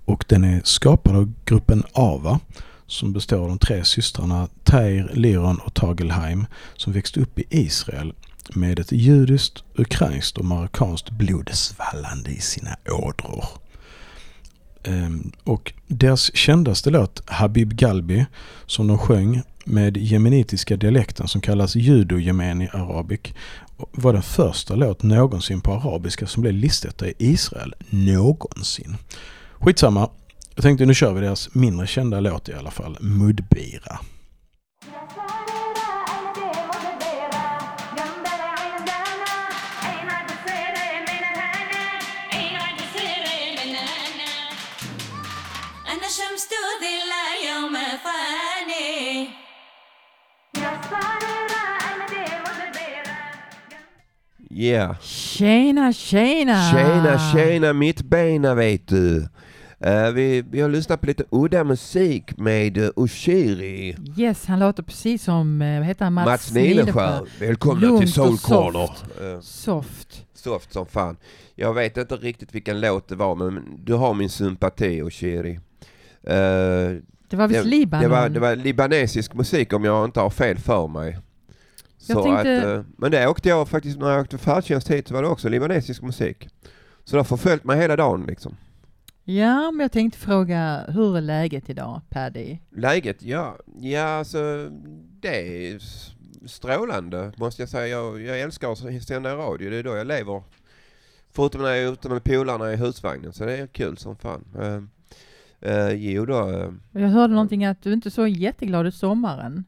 Och 0.08 0.24
den 0.28 0.44
är 0.44 0.60
skapad 0.64 1.16
av 1.16 1.32
gruppen 1.44 1.84
Ava 1.92 2.40
som 2.86 3.12
består 3.12 3.38
av 3.38 3.48
de 3.48 3.58
tre 3.58 3.84
systrarna 3.84 4.48
Tair, 4.64 5.10
Liron 5.14 5.58
och 5.58 5.74
Tagelheim 5.74 6.46
som 6.76 6.92
växte 6.92 7.20
upp 7.20 7.38
i 7.38 7.44
Israel 7.50 8.12
med 8.54 8.78
ett 8.78 8.92
judiskt, 8.92 9.62
ukrainskt 9.74 10.38
och 10.38 10.44
marockanskt 10.44 11.10
blod 11.10 11.50
svallande 11.52 12.30
i 12.30 12.40
sina 12.40 12.76
ådror. 12.90 13.44
Ehm, 14.84 15.32
och 15.44 15.72
deras 15.86 16.36
kändaste 16.36 16.90
låt 16.90 17.22
Habib 17.26 17.74
Galbi 17.74 18.26
som 18.66 18.86
de 18.86 18.98
sjöng 18.98 19.42
med 19.64 19.96
jemenitiska 19.96 20.76
dialekten 20.76 21.28
som 21.28 21.40
kallas 21.40 21.76
judo-jemeni 21.76 22.68
arabic 22.72 23.20
var 23.76 24.12
den 24.12 24.22
första 24.22 24.74
låt 24.74 25.02
någonsin 25.02 25.60
på 25.60 25.72
arabiska 25.72 26.26
som 26.26 26.42
blev 26.42 26.54
listetta 26.54 27.08
i 27.08 27.14
Israel 27.18 27.74
någonsin. 27.90 28.96
Skitsamma. 29.60 30.10
Jag 30.54 30.62
tänkte 30.62 30.86
nu 30.86 30.94
kör 30.94 31.12
vi 31.12 31.20
deras 31.20 31.54
mindre 31.54 31.86
kända 31.86 32.20
låt 32.20 32.48
i 32.48 32.54
alla 32.54 32.70
fall, 32.70 32.96
Mudbira. 33.00 33.98
Yeah. 54.60 54.96
Tjena, 55.00 55.92
tjena! 55.92 56.70
Tjena, 56.70 57.18
tjena 57.32 57.72
mitt 57.72 58.02
bena 58.02 58.54
vet 58.54 58.88
du. 58.88 59.28
Eh, 59.80 60.10
vi, 60.10 60.42
vi 60.50 60.60
har 60.60 60.68
lyssnat 60.68 61.00
på 61.00 61.06
lite 61.06 61.24
udda 61.30 61.64
musik 61.64 62.38
med 62.38 62.78
uh, 62.78 62.90
Ushiri. 62.96 63.96
Yes, 64.16 64.46
han 64.46 64.58
låter 64.58 64.82
precis 64.82 65.24
som, 65.24 65.58
vad 65.58 65.86
heter 65.86 66.04
han, 66.04 66.12
Mats, 66.12 66.26
Mats 66.26 66.52
Nileskär. 66.52 67.20
Välkomna 67.40 67.80
Lugnt 67.80 68.00
till 68.00 68.12
Soul 68.12 68.38
Corner. 68.38 68.86
soft. 68.86 69.04
Eh, 69.20 69.40
Soft. 69.40 70.24
Soft 70.34 70.72
som 70.72 70.86
fan. 70.86 71.16
Jag 71.54 71.74
vet 71.74 71.96
inte 71.96 72.16
riktigt 72.16 72.54
vilken 72.54 72.80
låt 72.80 73.08
det 73.08 73.14
var 73.16 73.34
men 73.34 73.64
du 73.84 73.94
har 73.94 74.14
min 74.14 74.28
sympati 74.30 75.00
Ushiri. 75.02 75.60
Det 76.22 77.36
var 77.36 77.48
visst 77.48 77.64
Libanon. 77.64 78.02
Det 78.02 78.08
var, 78.08 78.28
det 78.28 78.40
var 78.40 78.56
libanesisk 78.56 79.34
musik 79.34 79.72
om 79.72 79.84
jag 79.84 80.04
inte 80.04 80.20
har 80.20 80.30
fel 80.30 80.58
för 80.58 80.88
mig. 80.88 81.18
Jag 82.06 82.22
tänkte- 82.22 82.74
att, 82.78 82.86
men 82.96 83.10
det 83.10 83.28
åkte 83.28 83.48
jag 83.48 83.68
faktiskt, 83.68 83.98
när 83.98 84.10
jag 84.10 84.20
åkte 84.20 84.38
färdtjänst 84.38 84.90
hit 84.90 85.08
så 85.08 85.14
var 85.14 85.22
det 85.22 85.28
också 85.28 85.48
libanesisk 85.48 86.02
musik. 86.02 86.48
Så 87.04 87.16
det 87.16 87.18
har 87.18 87.24
förföljt 87.24 87.64
mig 87.64 87.78
hela 87.80 87.96
dagen 87.96 88.24
liksom. 88.28 88.56
Ja, 89.30 89.70
men 89.70 89.80
jag 89.84 89.92
tänkte 89.92 90.18
fråga, 90.18 90.84
hur 90.88 91.16
är 91.16 91.20
läget 91.20 91.70
idag, 91.70 92.00
Paddy? 92.08 92.58
Läget? 92.70 93.22
Ja, 93.22 93.56
ja 93.80 94.02
alltså 94.04 94.70
det 95.20 95.68
är 95.72 95.78
strålande 96.46 97.32
måste 97.36 97.62
jag 97.62 97.68
säga. 97.68 97.86
Jag, 97.86 98.22
jag 98.22 98.40
älskar 98.40 98.72
att 98.72 99.02
sända 99.02 99.36
radio, 99.36 99.70
det 99.70 99.76
är 99.76 99.82
då 99.82 99.96
jag 99.96 100.06
lever. 100.06 100.42
Förutom 101.32 101.62
när 101.62 101.68
jag 101.68 101.78
är 101.78 101.92
ute 101.92 102.08
med 102.08 102.24
polarna 102.24 102.72
i 102.72 102.76
husvagnen, 102.76 103.32
så 103.32 103.44
det 103.44 103.56
är 103.56 103.66
kul 103.66 103.96
som 103.98 104.16
fan. 104.16 104.44
Uh, 104.58 104.82
uh, 105.70 105.92
jo 105.92 106.26
då. 106.26 106.50
eh, 106.50 106.70
Jag 107.02 107.08
hörde 107.08 107.32
någonting 107.32 107.64
att 107.64 107.82
du 107.82 107.92
inte 107.92 108.08
är 108.08 108.10
så 108.10 108.26
jätteglad 108.26 108.86
i 108.86 108.92
sommaren. 108.92 109.64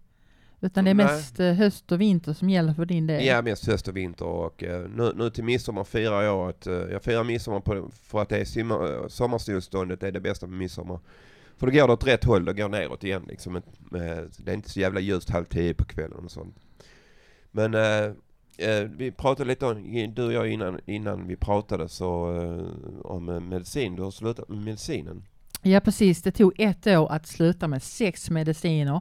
Utan 0.61 0.85
det 0.85 0.91
är 0.91 0.95
Nej. 0.95 1.07
mest 1.07 1.41
eh, 1.41 1.53
höst 1.53 1.93
och 1.93 2.01
vinter 2.01 2.33
som 2.33 2.51
gäller 2.51 2.75
för 2.75 2.85
din 2.85 3.07
del. 3.07 3.27
Ja, 3.27 3.43
mest 3.43 3.67
höst 3.67 3.89
och 3.89 3.97
vinter 3.97 4.27
och 4.27 4.65
eh, 4.65 4.89
nu, 4.89 5.13
nu 5.17 5.31
till 5.31 5.45
midsommar 5.45 5.85
firar 5.85 6.23
jag 6.23 6.49
att, 6.49 6.67
eh, 6.67 6.75
jag 6.75 7.03
firar 7.03 7.25
midsommar 7.25 7.61
på, 7.61 7.91
för 8.03 8.23
att 8.23 8.29
det 8.29 8.57
är 8.57 8.73
uh, 8.73 9.09
sommarstillståndet 9.09 10.03
är 10.03 10.13
det 10.13 10.21
bästa 10.21 10.47
med 10.47 10.59
midsommar. 10.59 11.01
För 11.57 11.67
då 11.67 11.73
går 11.73 11.87
det 11.87 11.93
åt 11.93 12.07
rätt 12.07 12.25
håll, 12.25 12.45
det 12.45 12.53
går 12.53 12.69
neråt 12.69 13.05
igen 13.05 13.25
liksom. 13.29 13.63
Det 13.91 14.51
är 14.51 14.55
inte 14.55 14.71
så 14.71 14.81
jävla 14.81 15.01
ljust 15.01 15.31
halv 15.31 15.45
tio 15.45 15.75
på 15.75 15.85
kvällen 15.85 16.25
och 16.25 16.31
sånt. 16.31 16.57
Men 17.51 17.75
eh, 17.75 18.13
vi 18.97 19.11
pratade 19.11 19.49
lite 19.49 19.67
om, 19.67 20.15
du 20.15 20.25
och 20.25 20.33
jag 20.33 20.49
innan, 20.49 20.81
innan 20.87 21.27
vi 21.27 21.37
pratade 21.37 21.89
så 21.89 22.37
eh, 22.43 23.07
om 23.07 23.25
medicin. 23.25 23.97
Du 23.97 24.03
har 24.03 24.11
slutat 24.11 24.49
med 24.49 24.59
medicinen. 24.59 25.23
Ja, 25.63 25.81
precis. 25.81 26.23
Det 26.23 26.33
tog 26.33 26.61
ett 26.61 26.87
år 26.87 27.13
att 27.13 27.27
sluta 27.27 27.69
med 27.69 27.83
sex 27.83 28.31
mediciner. 28.31 29.01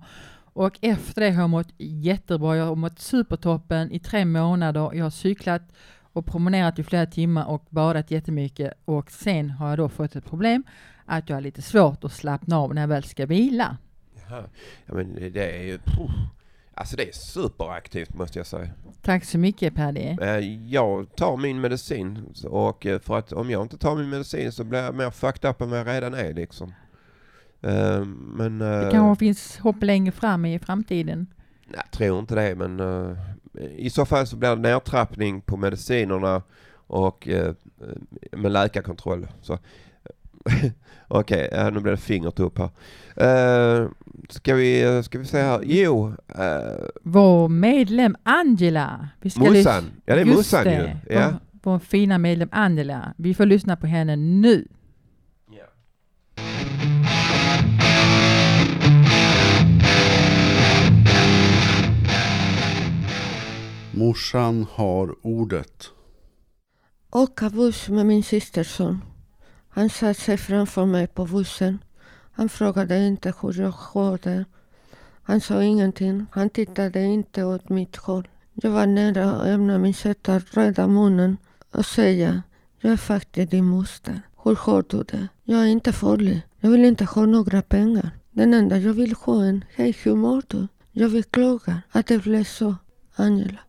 Och 0.60 0.78
efter 0.82 1.22
det 1.22 1.32
har 1.32 1.42
jag 1.44 1.50
mått 1.50 1.68
jättebra. 1.78 2.58
Jag 2.58 2.66
har 2.66 2.76
mått 2.76 3.00
supertoppen 3.00 3.92
i 3.92 4.00
tre 4.00 4.26
månader. 4.26 4.90
Jag 4.94 5.06
har 5.06 5.10
cyklat 5.10 5.62
och 6.14 6.26
promenerat 6.26 6.80
i 6.80 6.84
flera 6.84 7.06
timmar 7.06 7.46
och 7.46 7.66
badat 7.70 8.12
jättemycket. 8.12 8.74
Och 8.86 9.12
sen 9.12 9.50
har 9.50 9.70
jag 9.70 9.78
då 9.78 9.90
fått 9.90 10.16
ett 10.16 10.26
problem 10.26 10.64
att 11.06 11.30
jag 11.30 11.36
har 11.36 11.42
lite 11.42 11.62
svårt 11.62 12.04
att 12.04 12.12
slappna 12.12 12.58
av 12.60 12.74
när 12.74 12.82
jag 12.82 12.88
väl 12.88 13.04
ska 13.04 13.26
vila. 13.26 13.78
Jaha. 14.30 14.44
Ja 14.86 14.94
men 14.94 15.16
det- 15.34 15.58
är 15.60 15.64
ju, 15.64 15.78
puh. 15.78 16.12
alltså 16.74 16.96
det 16.98 17.08
är 17.10 17.14
superaktivt 17.14 18.14
måste 18.14 18.40
jag 18.40 18.48
säga. 18.48 18.70
Tack 19.02 19.26
så 19.26 19.38
mycket 19.38 19.76
Paddy. 19.76 20.18
Eh, 20.22 20.40
Jag 20.70 21.16
tar 21.16 21.38
min 21.38 21.62
medicin 21.62 22.34
och 22.46 22.86
eh, 22.86 23.00
för 23.00 23.18
att 23.18 23.32
om 23.34 23.50
jag 23.50 23.62
inte 23.62 23.78
tar 23.78 23.96
min 23.96 24.10
medicin 24.10 24.52
så 24.52 24.64
blir 24.64 24.80
jag 24.80 24.96
mer 24.96 25.10
fucked 25.12 25.50
up 25.50 25.62
än 25.62 25.70
vad 25.70 25.80
jag 25.80 25.88
redan 25.88 26.14
är 26.14 26.34
liksom. 26.34 26.74
Eh, 27.62 28.06
Men... 28.06 28.60
Det 28.60 28.86
eh, 28.86 28.92
kanske 28.92 29.20
finns 29.20 29.58
hopp 29.58 29.84
längre 29.84 30.12
fram 30.12 30.46
i 30.46 30.60
framtiden. 30.60 31.28
Nej, 31.68 31.82
jag 31.84 31.92
tror 31.92 32.20
inte 32.20 32.36
det 32.36 32.56
men 32.56 32.80
eh, 32.80 33.18
i 33.78 33.90
så 33.90 34.06
fall 34.06 34.28
så 34.28 34.36
blir 34.38 34.50
det 34.50 34.56
nedtrappning 34.62 35.42
på 35.42 35.58
medicinerna 35.58 36.42
och 36.88 37.28
eh, 37.28 37.54
med 38.32 38.52
läkarkontroll. 38.52 39.28
Så 39.42 39.60
Okej, 41.08 41.50
ja, 41.52 41.70
nu 41.70 41.80
blir 41.80 41.92
det 41.92 41.98
fingret 41.98 42.40
upp 42.40 42.58
här. 42.60 42.70
Uh, 43.22 43.90
ska, 44.30 44.56
vi, 44.56 45.02
ska 45.04 45.20
vi 45.20 45.26
se 45.26 45.42
här. 45.42 45.62
Jo, 45.64 46.14
eh, 46.28 46.86
Vår 47.04 47.50
medlem 47.50 48.16
Angela. 48.24 49.10
Vi 49.22 49.32
Mussan. 49.40 49.84
lys- 49.84 49.92
Ja, 50.06 50.16
det 50.16 50.22
är 50.22 50.26
Just 50.26 50.38
Mussan 50.38 50.66
ju. 50.66 50.90
Ja. 51.10 51.30
Vår, 51.32 51.72
vår 51.72 51.80
fina 51.80 52.18
medlem 52.18 52.50
Angela. 52.52 53.14
Vi 53.18 53.34
får 53.34 53.46
lyssna 53.46 53.76
på 53.76 53.88
henne 53.88 54.16
nu. 54.16 54.68
Morsan 63.92 64.66
har 64.72 65.16
ordet. 65.22 65.90
Åka 67.12 67.50
buss 67.50 67.90
med 67.90 68.06
min 68.06 68.24
systerson. 68.24 69.02
Han 69.70 69.90
satte 69.90 70.22
sig 70.22 70.38
framför 70.38 70.86
mig 70.86 71.08
på 71.08 71.26
bussen. 71.26 71.80
Han 72.32 72.50
frågade 72.50 73.08
inte 73.08 73.34
hur 73.42 73.62
jag 73.62 73.72
hade. 73.72 74.46
Han 75.24 75.42
sa 75.42 75.64
ingenting. 75.64 76.26
Han 76.32 76.50
tittade 76.50 77.04
inte 77.04 77.44
åt 77.44 77.70
mitt 77.70 77.96
håll. 77.96 78.28
Jag 78.54 78.72
var 78.72 78.86
nära 78.86 79.32
att 79.32 79.48
öppna 79.48 79.78
min 79.78 79.94
söta 79.94 80.40
röda 80.40 80.88
munnen 80.88 81.38
och 81.72 81.86
säga 81.86 82.44
jag 82.80 82.92
är 82.92 82.98
faktiskt 82.98 83.52
din 83.52 83.66
moster. 83.66 84.22
Hur 84.44 84.56
har 84.56 84.84
du 84.90 85.04
det? 85.04 85.28
Jag 85.44 85.60
är 85.60 85.68
inte 85.68 85.94
farlig. 85.94 86.42
Jag 86.60 86.70
vill 86.70 86.86
inte 86.86 87.06
ha 87.06 87.26
några 87.26 87.62
pengar. 87.62 88.12
Den 88.32 88.54
enda 88.54 88.78
jag 88.78 88.94
vill 88.94 89.14
ha 89.14 89.44
är 89.44 89.50
en 89.50 89.66
hej 89.76 89.98
hur 90.04 90.16
mår 90.16 90.44
du? 90.48 90.68
Jag 90.92 91.12
beklagar 91.12 91.82
att 91.92 92.08
det 92.08 92.20
blev 92.24 92.44
så. 92.44 92.76
Angela. 93.16 93.60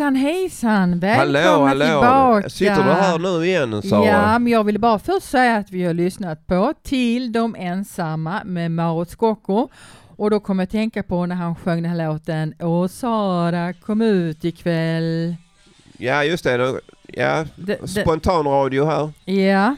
Hejsan 0.00 0.16
hejsan! 0.16 0.98
Välkomna 1.00 1.40
hallå, 1.40 1.66
hallå. 1.66 1.84
tillbaka! 1.84 2.50
Sitter 2.50 2.84
du 2.84 2.90
här 2.90 3.18
nu 3.18 3.46
igen 3.46 3.82
Sara? 3.82 4.06
Ja, 4.06 4.38
men 4.38 4.52
jag 4.52 4.64
ville 4.64 4.78
bara 4.78 4.98
först 4.98 5.28
säga 5.30 5.56
att 5.56 5.70
vi 5.70 5.84
har 5.84 5.94
lyssnat 5.94 6.46
på 6.46 6.74
Till 6.82 7.32
de 7.32 7.56
ensamma 7.58 8.40
med 8.44 8.70
Mauro 8.70 9.04
Scocco. 9.04 9.68
Och 10.16 10.30
då 10.30 10.40
kommer 10.40 10.62
jag 10.62 10.70
tänka 10.70 11.02
på 11.02 11.26
när 11.26 11.36
han 11.36 11.54
sjöng 11.56 11.82
den 11.82 11.92
här 11.92 12.08
låten 12.12 12.54
Åh 12.60 12.86
Sara 12.86 13.72
kom 13.72 14.02
ut 14.02 14.44
ikväll. 14.44 15.34
Ja 15.98 16.24
just 16.24 16.44
det, 16.44 16.80
ja, 17.06 17.44
Det- 17.56 17.78
det- 17.80 17.88
spontan 17.88 18.46
radio 18.46 18.84
här. 18.84 19.10
Ja. 19.24 19.76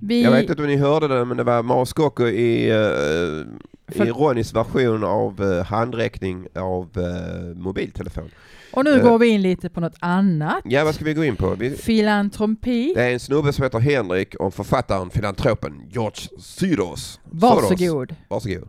Vi... 0.00 0.22
Jag 0.22 0.30
vet 0.30 0.50
inte 0.50 0.62
om 0.62 0.68
ni 0.68 0.76
hörde 0.76 1.08
det 1.08 1.24
men 1.24 1.36
det 1.36 1.44
var 1.44 1.62
Mars 1.62 1.88
Scocco 1.88 2.26
i, 2.26 2.70
eh, 2.70 2.76
i 2.76 3.98
För- 3.98 4.06
Ronnys 4.06 4.54
version 4.54 5.04
av 5.04 5.42
uh, 5.42 5.62
handräckning 5.64 6.46
av 6.54 6.88
eh, 6.96 7.56
mobiltelefon. 7.56 8.30
Och 8.72 8.84
nu 8.84 8.96
Eh, 8.96 9.02
går 9.02 9.18
vi 9.18 9.26
in 9.28 9.42
lite 9.42 9.68
på 9.68 9.80
något 9.80 9.96
annat. 10.00 10.60
Ja 10.64 10.84
vad 10.84 10.94
ska 10.94 11.04
vi 11.04 11.14
gå 11.14 11.24
in 11.24 11.36
på? 11.36 11.54
Vi, 11.54 11.70
Filantropi. 11.70 12.92
det 12.94 13.02
är 13.04 13.12
en 13.12 13.20
snubbe 13.20 13.52
som 13.52 13.62
heter 13.64 13.78
Henrik 13.78 14.34
och 14.34 14.54
författaren, 14.54 15.10
filantropen 15.10 15.82
George 15.90 16.28
Syros. 16.38 17.20
Varsågod. 17.24 17.78
Soros. 17.78 18.08
Varsågod. 18.28 18.68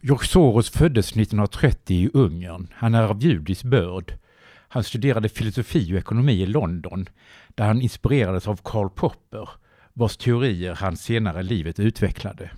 George 0.00 0.26
Soros 0.28 0.70
föddes 0.70 1.06
1930 1.10 1.96
i 1.96 2.10
Ungern. 2.14 2.68
Han 2.74 2.94
är 2.94 3.02
av 3.02 3.22
judisk 3.22 3.62
börd. 3.64 4.14
Han 4.68 4.84
studerade 4.84 5.28
filosofi 5.28 5.94
och 5.94 5.98
ekonomi 5.98 6.42
i 6.42 6.46
London, 6.46 7.08
där 7.54 7.64
han 7.64 7.82
inspirerades 7.82 8.48
av 8.48 8.60
Karl 8.62 8.88
Popper, 8.88 9.48
vars 9.92 10.16
teorier 10.16 10.74
han 10.74 10.96
senare 10.96 11.40
i 11.40 11.42
livet 11.42 11.80
utvecklade. 11.80 12.50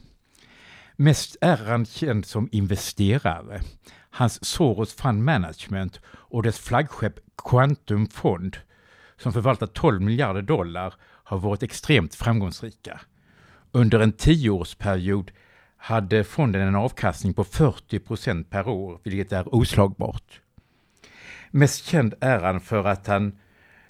Mest 0.97 1.37
är 1.41 1.57
han 1.57 1.87
känd 1.87 2.27
som 2.27 2.49
investerare. 2.53 3.61
Hans 4.17 4.45
Soros 4.45 4.95
Fund 4.95 5.25
Management 5.25 6.01
och 6.07 6.43
dess 6.43 6.59
flaggskepp 6.59 7.14
Quantum 7.37 8.07
Fond, 8.07 8.57
som 9.17 9.33
förvaltar 9.33 9.67
12 9.67 10.03
miljarder 10.03 10.43
dollar, 10.43 10.95
har 11.03 11.39
varit 11.39 11.62
extremt 11.62 12.14
framgångsrika. 12.14 13.01
Under 13.73 14.01
en 14.01 14.12
tioårsperiod 14.12 15.31
hade 15.77 16.25
fonden 16.25 16.62
en 16.62 16.77
avkastning 16.77 17.35
på 17.35 17.45
40 17.45 17.99
procent 17.99 18.51
per 18.51 18.69
år, 18.69 19.01
vilket 19.05 19.33
är 19.33 19.55
oslagbart. 19.55 20.41
Mest 21.51 21.85
känd 21.85 22.14
är 22.21 22.41
han 22.41 22.61
för 22.61 22.85
att 22.85 23.07
han 23.07 23.39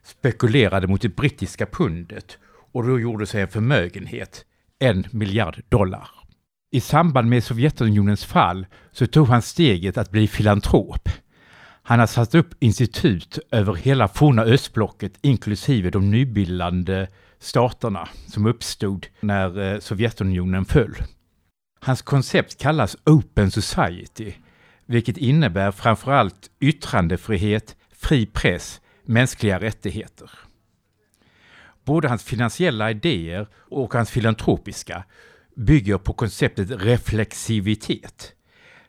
spekulerade 0.03 0.87
mot 0.87 1.03
det 1.03 1.16
brittiska 1.16 1.66
pundet 1.66 2.39
och 2.72 2.87
då 2.87 3.01
gjorde 3.01 3.27
sig 3.27 3.43
en 3.43 3.49
förmögenhet, 3.49 4.45
en 4.79 5.07
miljard 5.11 5.62
dollar. 5.68 6.09
I 6.71 6.81
samband 6.81 7.29
med 7.29 7.45
Sovjetunionens 7.45 8.25
fall 8.25 8.67
så 8.93 9.07
tog 9.07 9.29
han 9.29 9.43
steget 9.43 9.99
att 9.99 10.11
bli 10.11 10.29
filantrop. 10.29 11.09
Han 11.83 11.99
har 11.99 12.07
satt 12.07 12.35
upp 12.35 12.55
institut 12.61 13.39
över 13.51 13.75
hela 13.75 14.09
forna 14.09 14.43
östblocket 14.43 15.19
inklusive 15.23 15.91
de 15.91 16.11
nybildande 16.11 17.07
staterna 17.39 18.09
som 18.29 18.47
uppstod 18.47 19.07
när 19.21 19.73
eh, 19.73 19.79
Sovjetunionen 19.79 20.64
föll. 20.64 20.95
Hans 21.81 22.03
koncept 22.03 22.59
kallas 22.59 22.97
Open 23.05 23.51
Society, 23.51 24.33
vilket 24.87 25.17
innebär 25.17 25.71
framförallt 25.71 26.51
yttrandefrihet, 26.61 27.77
fri 27.93 28.27
press, 28.27 28.81
mänskliga 29.05 29.61
rättigheter. 29.61 30.31
Både 31.85 32.09
hans 32.09 32.25
finansiella 32.25 32.91
idéer 32.91 33.49
och 33.55 33.95
hans 33.95 34.11
filantropiska 34.11 35.05
bygger 35.57 35.98
på 35.98 36.12
konceptet 36.12 36.70
reflexivitet. 36.70 38.32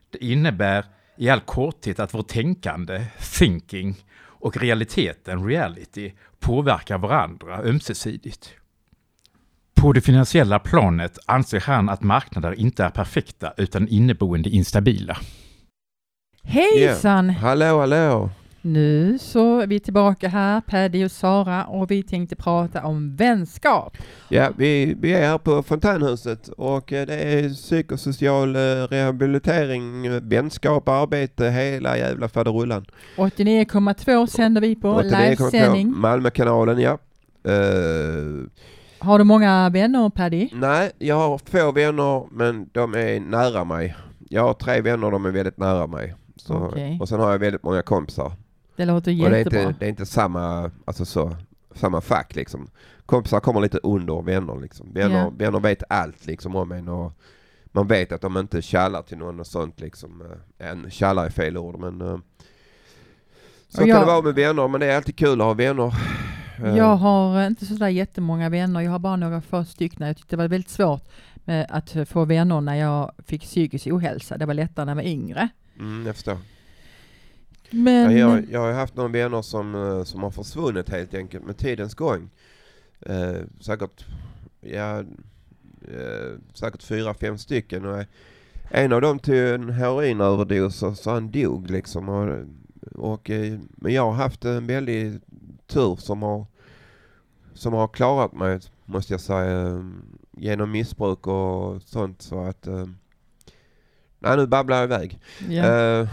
Det 0.09 0.25
innebär 0.25 0.85
i 1.17 1.29
all 1.29 1.41
korthet 1.41 1.99
att 1.99 2.13
vårt 2.13 2.27
tänkande, 2.27 3.05
thinking, 3.39 3.95
och 4.39 4.57
realiteten, 4.57 5.45
reality, 5.45 6.11
påverkar 6.39 6.97
varandra 6.97 7.61
ömsesidigt. 7.63 8.53
På 9.75 9.93
det 9.93 10.01
finansiella 10.01 10.59
planet 10.59 11.19
anser 11.25 11.59
han 11.59 11.89
att 11.89 12.03
marknader 12.03 12.59
inte 12.59 12.83
är 12.83 12.89
perfekta 12.89 13.53
utan 13.57 13.87
inneboende 13.87 14.49
instabila. 14.49 15.17
Hejsan! 16.43 17.27
Ja. 17.27 17.33
Hallå, 17.33 17.79
hallå! 17.79 18.29
Nu 18.67 19.17
så 19.19 19.59
är 19.59 19.67
vi 19.67 19.79
tillbaka 19.79 20.27
här, 20.27 20.61
Paddy 20.61 21.05
och 21.05 21.11
Sara, 21.11 21.65
och 21.65 21.91
vi 21.91 22.03
tänkte 22.03 22.35
prata 22.35 22.85
om 22.85 23.15
vänskap. 23.15 23.97
Ja, 24.29 24.49
vi, 24.57 24.95
vi 24.99 25.13
är 25.13 25.27
här 25.27 25.37
på 25.37 25.63
Fontänhuset 25.63 26.47
och 26.47 26.93
eh, 26.93 27.07
det 27.07 27.15
är 27.15 27.49
psykosocial 27.49 28.55
eh, 28.55 28.59
rehabilitering, 28.59 30.05
eh, 30.05 30.21
vänskap, 30.21 30.89
arbete, 30.89 31.49
hela 31.49 31.97
jävla 31.97 32.29
faderullan. 32.29 32.85
89,2 33.15 34.25
sänder 34.25 34.61
vi 34.61 34.75
på 34.75 35.01
livesändning. 35.01 35.97
Malmökanalen, 35.97 36.79
ja. 36.79 36.97
Uh, 37.47 38.45
har 38.99 39.17
du 39.17 39.23
många 39.23 39.69
vänner, 39.69 40.09
Paddy? 40.09 40.49
Nej, 40.53 40.91
jag 40.97 41.15
har 41.15 41.37
få 41.37 41.71
vänner, 41.71 42.27
men 42.31 42.69
de 42.71 42.95
är 42.95 43.19
nära 43.19 43.63
mig. 43.63 43.95
Jag 44.29 44.41
har 44.41 44.53
tre 44.53 44.81
vänner, 44.81 45.11
de 45.11 45.25
är 45.25 45.31
väldigt 45.31 45.57
nära 45.57 45.87
mig. 45.87 46.15
Så, 46.35 46.53
okay. 46.53 46.99
Och 46.99 47.09
sen 47.09 47.19
har 47.19 47.31
jag 47.31 47.39
väldigt 47.39 47.63
många 47.63 47.81
kompisar. 47.81 48.31
Det 48.77 48.85
låter 48.85 49.11
jättebra. 49.11 49.39
Och 49.39 49.49
det, 49.49 49.59
är 49.59 49.67
inte, 49.67 49.79
det 49.79 49.85
är 49.85 49.89
inte 49.89 50.05
samma, 50.05 50.71
alltså 50.85 51.05
så, 51.05 51.35
samma 51.75 52.01
fack 52.01 52.35
liksom. 52.35 52.67
Kompisar 53.05 53.39
kommer 53.39 53.61
lite 53.61 53.77
under 53.77 54.21
vänner 54.21 54.61
liksom. 54.61 54.93
Vänner, 54.93 55.15
yeah. 55.15 55.33
vänner 55.37 55.59
vet 55.59 55.83
allt 55.89 56.25
liksom 56.25 56.55
om 56.55 56.71
en 56.71 56.87
och 56.87 57.13
man 57.65 57.87
vet 57.87 58.11
att 58.11 58.21
de 58.21 58.37
inte 58.37 58.61
kallar 58.61 59.01
till 59.01 59.17
någon 59.17 59.39
och 59.39 59.47
sånt 59.47 59.79
liksom. 59.79 60.23
En 60.57 60.89
kallar 60.91 61.25
är 61.25 61.29
fel 61.29 61.57
ord 61.57 61.79
men 61.79 62.01
uh, 62.01 62.17
så 63.69 63.81
jag, 63.81 63.89
kan 63.89 63.99
det 63.99 64.05
vara 64.05 64.21
med 64.21 64.35
vänner 64.35 64.67
men 64.67 64.79
det 64.79 64.85
är 64.85 64.95
alltid 64.95 65.15
kul 65.15 65.41
att 65.41 65.47
ha 65.47 65.53
vänner. 65.53 65.93
Eh. 66.63 66.77
Jag 66.77 66.95
har 66.95 67.47
inte 67.47 67.65
sådär 67.65 67.87
jättemånga 67.87 68.49
vänner. 68.49 68.81
Jag 68.81 68.91
har 68.91 68.99
bara 68.99 69.15
några 69.15 69.41
få 69.41 69.65
stycken. 69.65 70.07
Jag 70.07 70.17
tyckte 70.17 70.35
det 70.35 70.37
var 70.37 70.47
väldigt 70.47 70.69
svårt 70.69 71.03
att 71.69 71.95
få 72.09 72.25
vänner 72.25 72.61
när 72.61 72.75
jag 72.75 73.11
fick 73.25 73.41
psykisk 73.41 73.87
ohälsa. 73.87 74.37
Det 74.37 74.45
var 74.45 74.53
lättare 74.53 74.85
när 74.85 74.91
jag 74.91 74.95
var 74.95 75.09
yngre. 75.09 75.49
Mm, 75.79 76.05
jag 76.05 76.15
förstår. 76.15 76.37
Men... 77.71 78.17
Ja, 78.17 78.35
jag, 78.35 78.45
jag 78.51 78.59
har 78.59 78.71
haft 78.71 78.95
några 78.95 79.09
vänner 79.09 79.41
som, 79.41 79.75
eh, 79.75 80.03
som 80.03 80.23
har 80.23 80.31
försvunnit 80.31 80.89
helt 80.89 81.13
enkelt 81.13 81.45
med 81.45 81.57
tidens 81.57 81.95
gång. 81.95 82.29
Eh, 82.99 83.35
säkert, 83.59 84.05
ja, 84.61 84.99
eh, 85.81 86.39
säkert 86.53 86.83
fyra, 86.83 87.13
fem 87.13 87.37
stycken. 87.37 87.85
Och 87.85 87.97
eh, 87.99 88.05
en 88.69 88.93
av 88.93 89.01
dem 89.01 89.19
tog 89.19 89.35
en 89.35 89.69
heroinöverdos 89.69 90.83
och 90.83 90.97
så 90.97 91.11
han 91.11 91.31
dog 91.31 91.69
liksom. 91.69 92.09
Och, 92.09 92.45
och, 92.95 93.29
eh, 93.29 93.59
men 93.75 93.93
jag 93.93 94.05
har 94.05 94.13
haft 94.13 94.45
en 94.45 94.67
väldig 94.67 95.19
tur 95.67 95.95
som 95.95 96.21
har, 96.21 96.45
som 97.53 97.73
har 97.73 97.87
klarat 97.87 98.33
mig, 98.33 98.59
måste 98.85 99.13
jag 99.13 99.21
säga, 99.21 99.85
genom 100.31 100.71
missbruk 100.71 101.27
och 101.27 101.81
sånt. 101.81 102.21
Så 102.21 102.39
att 102.43 102.67
eh, 102.67 102.85
Nej, 104.19 104.37
nu 104.37 104.47
babblar 104.47 104.77
jag 104.77 104.83
iväg. 104.83 105.19
Ja. 105.49 105.63
Uh. 105.63 106.07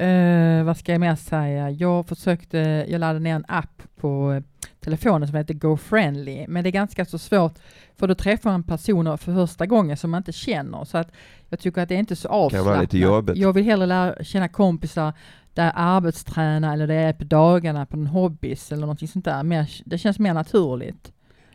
uh, 0.00 0.64
vad 0.64 0.76
ska 0.76 0.92
jag 0.92 1.00
mer 1.00 1.16
säga? 1.16 1.70
Jag 1.70 2.08
försökte, 2.08 2.58
jag 2.88 2.98
laddade 2.98 3.20
ner 3.20 3.34
en 3.34 3.44
app 3.48 3.82
på 4.00 4.42
telefonen 4.80 5.28
som 5.28 5.36
heter 5.36 5.54
GoFriendly, 5.54 6.46
men 6.48 6.64
det 6.64 6.68
är 6.68 6.72
ganska 6.72 7.04
så 7.04 7.18
svårt 7.18 7.54
för 7.96 8.06
då 8.06 8.14
träffar 8.14 8.50
man 8.50 8.62
personer 8.62 9.16
för 9.16 9.34
första 9.34 9.66
gången 9.66 9.96
som 9.96 10.10
man 10.10 10.18
inte 10.18 10.32
känner, 10.32 10.84
så 10.84 10.98
att 10.98 11.12
jag 11.48 11.60
tycker 11.60 11.82
att 11.82 11.88
det 11.88 11.94
är 11.94 11.98
inte 11.98 12.16
så 12.16 12.28
avslappnat. 12.28 13.36
Jag 13.36 13.52
vill 13.52 13.64
hellre 13.64 13.86
lära 13.86 14.24
känna 14.24 14.48
kompisar 14.48 15.12
där 15.54 15.72
arbetstränar 15.74 16.72
eller 16.72 16.86
det 16.86 16.94
är 16.94 17.12
på 17.12 17.24
dagarna 17.24 17.86
på 17.86 17.96
en 17.96 18.06
hobbys 18.06 18.72
eller 18.72 18.80
någonting 18.80 19.08
sånt 19.08 19.24
där. 19.24 19.66
Det 19.84 19.98
känns 19.98 20.18
mer 20.18 20.34
naturligt 20.34 21.12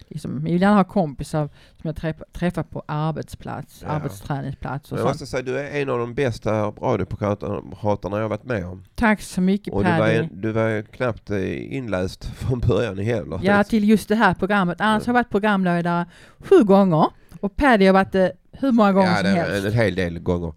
liksom, 0.08 0.42
jag 0.46 0.54
vill 0.54 0.62
gärna 0.62 0.76
ha 0.76 0.84
kompisar 0.84 1.50
som 1.82 1.88
jag 1.88 1.96
träffar, 1.96 2.26
träffar 2.32 2.64
på 2.64 2.84
arbetsplats, 2.86 3.82
ja. 3.82 3.88
arbetsträningsplats 3.88 4.92
och 4.92 5.00
jag 5.00 5.08
måste 5.08 5.26
säga, 5.26 5.44
du 5.44 5.60
är 5.60 5.82
en 5.82 5.90
av 5.90 6.00
de 6.00 6.14
bästa 6.14 6.52
radiopratarna 6.62 8.20
jag 8.20 8.30
varit 8.30 8.46
med 8.46 8.66
om. 8.66 8.84
Tack 8.96 9.22
så 9.22 9.42
mycket 9.42 9.74
Och 9.74 9.84
Paddy. 9.84 10.14
du 10.14 10.22
var, 10.22 10.30
du 10.32 10.52
var 10.52 10.82
knappt 10.82 11.30
eh, 11.30 11.76
inläst 11.76 12.26
från 12.36 12.60
början 12.60 12.98
heller. 12.98 13.40
Ja, 13.44 13.64
till 13.64 13.90
just 13.90 14.08
det 14.10 14.16
här 14.16 14.34
programmet. 14.34 14.82
Annars 14.82 15.04
ja. 15.04 15.12
har 15.12 15.18
jag 15.18 15.24
varit 15.24 15.32
programledare 15.32 16.06
sju 16.40 16.64
gånger 16.64 17.08
och 17.40 17.56
Paddy 17.56 17.86
har 17.86 17.94
varit 17.94 18.12
det 18.12 18.32
hur 18.52 18.72
många 18.72 18.94
gånger 18.94 19.10
ja, 19.10 19.18
som 19.18 19.26
helst. 19.28 19.64
Ja, 19.64 19.68
en 19.68 19.74
hel 19.74 19.96
del 19.96 20.20
gånger. 20.20 20.54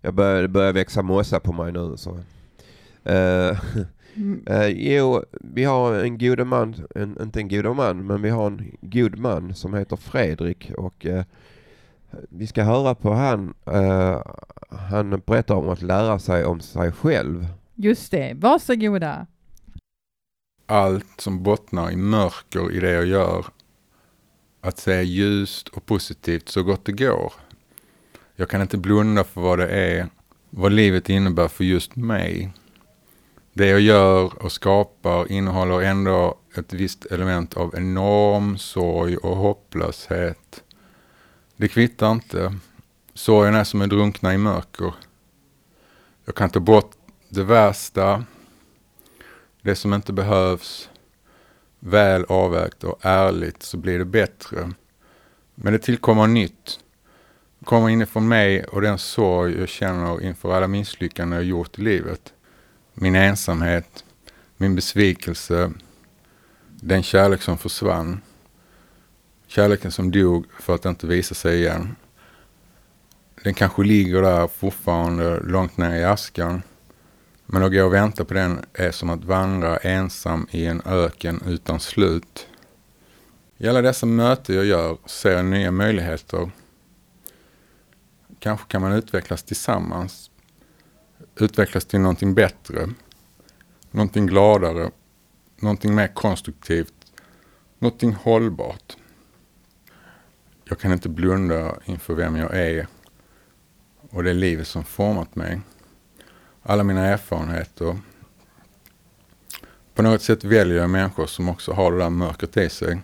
Jag 0.00 0.14
börjar, 0.14 0.48
börjar 0.48 0.72
växa 0.72 1.02
mossa 1.02 1.40
på 1.40 1.52
mig 1.52 1.72
nu 1.72 1.96
så. 1.96 2.10
Uh, 2.10 3.58
Mm. 4.18 4.44
Uh, 4.50 4.68
jo, 4.68 5.24
vi 5.32 5.64
har 5.64 5.94
en 5.94 6.18
god 6.18 6.46
man, 6.46 6.74
en, 6.94 7.16
inte 7.22 7.40
en 7.40 7.48
god 7.48 7.76
man, 7.76 8.06
men 8.06 8.22
vi 8.22 8.30
har 8.30 8.46
en 8.46 8.76
god 8.80 9.18
man 9.18 9.54
som 9.54 9.74
heter 9.74 9.96
Fredrik 9.96 10.70
och 10.78 11.06
uh, 11.06 11.22
vi 12.28 12.46
ska 12.46 12.62
höra 12.62 12.94
på 12.94 13.12
han. 13.12 13.54
Uh, 13.66 14.22
han 14.70 15.22
berättar 15.26 15.54
om 15.54 15.68
att 15.68 15.82
lära 15.82 16.18
sig 16.18 16.44
om 16.44 16.60
sig 16.60 16.92
själv. 16.92 17.46
Just 17.74 18.10
det, 18.10 18.34
varsågoda. 18.36 19.26
Allt 20.66 21.20
som 21.20 21.42
bottnar 21.42 21.90
i 21.90 21.96
mörker 21.96 22.72
i 22.72 22.80
det 22.80 22.90
jag 22.90 23.06
gör. 23.06 23.46
Att 24.60 24.78
se 24.78 25.02
ljust 25.02 25.68
och 25.68 25.86
positivt 25.86 26.48
så 26.48 26.62
gott 26.62 26.84
det 26.84 26.92
går. 26.92 27.32
Jag 28.36 28.48
kan 28.48 28.62
inte 28.62 28.78
blunda 28.78 29.24
för 29.24 29.40
vad 29.40 29.58
det 29.58 29.68
är, 29.68 30.06
vad 30.50 30.72
livet 30.72 31.08
innebär 31.08 31.48
för 31.48 31.64
just 31.64 31.96
mig. 31.96 32.52
Det 33.58 33.66
jag 33.66 33.80
gör 33.80 34.42
och 34.44 34.52
skapar 34.52 35.32
innehåller 35.32 35.80
ändå 35.80 36.38
ett 36.54 36.72
visst 36.72 37.04
element 37.04 37.54
av 37.54 37.74
enorm 37.76 38.58
sorg 38.58 39.16
och 39.16 39.36
hopplöshet. 39.36 40.62
Det 41.56 41.68
kvittar 41.68 42.12
inte. 42.12 42.54
Sorgen 43.14 43.54
är 43.54 43.64
som 43.64 43.82
att 43.82 43.88
drunkna 43.88 44.34
i 44.34 44.38
mörker. 44.38 44.94
Jag 46.24 46.34
kan 46.34 46.50
ta 46.50 46.60
bort 46.60 46.90
det 47.28 47.42
värsta, 47.42 48.24
det 49.62 49.74
som 49.74 49.94
inte 49.94 50.12
behövs. 50.12 50.88
Väl 51.78 52.24
avvägt 52.28 52.84
och 52.84 52.98
ärligt 53.02 53.62
så 53.62 53.76
blir 53.76 53.98
det 53.98 54.04
bättre. 54.04 54.72
Men 55.54 55.72
det 55.72 55.78
tillkommer 55.78 56.26
nytt. 56.26 56.80
Det 57.58 57.64
kommer 57.64 57.88
inifrån 57.88 58.28
mig 58.28 58.64
och 58.64 58.82
den 58.82 58.98
sorg 58.98 59.58
jag 59.58 59.68
känner 59.68 60.22
inför 60.22 60.52
alla 60.54 60.68
misslyckanden 60.68 61.36
jag 61.36 61.46
gjort 61.46 61.78
i 61.78 61.82
livet 61.82 62.32
min 63.00 63.14
ensamhet, 63.14 64.04
min 64.56 64.74
besvikelse, 64.74 65.72
den 66.68 67.02
kärlek 67.02 67.42
som 67.42 67.58
försvann. 67.58 68.20
Kärleken 69.46 69.90
som 69.90 70.10
dog 70.10 70.46
för 70.60 70.74
att 70.74 70.84
inte 70.84 71.06
visa 71.06 71.34
sig 71.34 71.58
igen. 71.58 71.96
Den 73.44 73.54
kanske 73.54 73.82
ligger 73.82 74.22
där 74.22 74.46
fortfarande 74.46 75.40
långt 75.40 75.76
ner 75.76 75.96
i 75.96 76.04
askan. 76.04 76.62
Men 77.46 77.62
att 77.62 77.72
gå 77.72 77.84
och 77.84 77.92
vänta 77.92 78.24
på 78.24 78.34
den 78.34 78.64
är 78.72 78.90
som 78.90 79.10
att 79.10 79.24
vandra 79.24 79.76
ensam 79.76 80.46
i 80.50 80.66
en 80.66 80.82
öken 80.84 81.42
utan 81.46 81.80
slut. 81.80 82.46
I 83.58 83.68
alla 83.68 83.82
dessa 83.82 84.06
möten 84.06 84.54
jag 84.54 84.64
gör 84.64 84.96
ser 85.06 85.30
jag 85.30 85.44
nya 85.44 85.70
möjligheter. 85.70 86.50
Kanske 88.38 88.66
kan 88.66 88.82
man 88.82 88.92
utvecklas 88.92 89.42
tillsammans 89.42 90.27
utvecklas 91.36 91.84
till 91.84 92.00
någonting 92.00 92.34
bättre, 92.34 92.88
någonting 93.90 94.26
gladare, 94.26 94.90
någonting 95.56 95.94
mer 95.94 96.08
konstruktivt, 96.08 96.94
någonting 97.78 98.12
hållbart. 98.12 98.96
Jag 100.64 100.78
kan 100.78 100.92
inte 100.92 101.08
blunda 101.08 101.74
inför 101.84 102.14
vem 102.14 102.36
jag 102.36 102.56
är 102.56 102.86
och 104.10 104.24
det 104.24 104.34
livet 104.34 104.66
som 104.66 104.84
format 104.84 105.36
mig. 105.36 105.60
Alla 106.62 106.84
mina 106.84 107.06
erfarenheter. 107.06 107.98
På 109.94 110.02
något 110.02 110.22
sätt 110.22 110.44
väljer 110.44 110.76
jag 110.76 110.90
människor 110.90 111.26
som 111.26 111.48
också 111.48 111.72
har 111.72 111.92
det 111.92 111.98
där 111.98 112.10
mörkret 112.10 112.56
i 112.56 112.68
sig. 112.68 113.00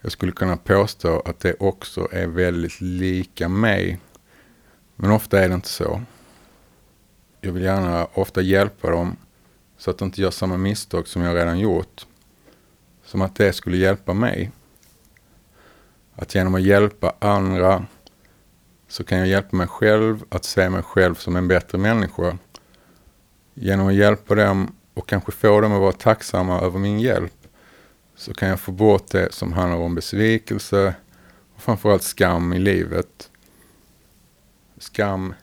Jag 0.00 0.12
skulle 0.12 0.32
kunna 0.32 0.56
påstå 0.56 1.20
att 1.20 1.40
det 1.40 1.54
också 1.60 2.08
är 2.12 2.26
väldigt 2.26 2.80
lika 2.80 3.48
mig. 3.48 4.00
Men 4.96 5.10
ofta 5.10 5.40
är 5.40 5.48
det 5.48 5.54
inte 5.54 5.68
så 5.68 6.02
jag 7.40 7.52
vill 7.52 7.62
gärna 7.62 8.06
ofta 8.14 8.40
hjälpa 8.40 8.90
dem 8.90 9.16
så 9.78 9.90
att 9.90 9.98
de 9.98 10.04
inte 10.04 10.20
gör 10.20 10.30
samma 10.30 10.56
misstag 10.56 11.08
som 11.08 11.22
jag 11.22 11.36
redan 11.36 11.58
gjort. 11.58 12.06
Som 13.04 13.22
att 13.22 13.34
det 13.34 13.52
skulle 13.52 13.76
hjälpa 13.76 14.14
mig. 14.14 14.50
Att 16.14 16.34
genom 16.34 16.54
att 16.54 16.62
hjälpa 16.62 17.12
andra 17.18 17.86
så 18.88 19.04
kan 19.04 19.18
jag 19.18 19.28
hjälpa 19.28 19.56
mig 19.56 19.66
själv 19.66 20.24
att 20.28 20.44
se 20.44 20.70
mig 20.70 20.82
själv 20.82 21.14
som 21.14 21.36
en 21.36 21.48
bättre 21.48 21.78
människa. 21.78 22.38
Genom 23.54 23.86
att 23.86 23.94
hjälpa 23.94 24.34
dem 24.34 24.74
och 24.94 25.08
kanske 25.08 25.32
få 25.32 25.60
dem 25.60 25.72
att 25.72 25.80
vara 25.80 25.92
tacksamma 25.92 26.60
över 26.60 26.78
min 26.78 27.00
hjälp 27.00 27.32
så 28.16 28.34
kan 28.34 28.48
jag 28.48 28.60
få 28.60 28.72
bort 28.72 29.10
det 29.10 29.32
som 29.32 29.52
handlar 29.52 29.78
om 29.78 29.94
besvikelse 29.94 30.94
och 31.54 31.62
framförallt 31.62 32.02
skam 32.02 32.52
i 32.52 32.58
livet. 32.58 33.30
Skam 34.78 35.34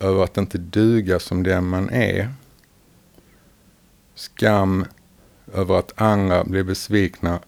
över 0.00 0.24
att 0.24 0.36
inte 0.36 0.58
duga 0.58 1.18
som 1.18 1.42
den 1.42 1.64
man 1.64 1.90
är. 1.90 2.32
Skam 4.14 4.84
över 5.54 5.78
att 5.78 6.00
andra 6.00 6.44
blir 6.44 6.62
besvikna 6.62 7.40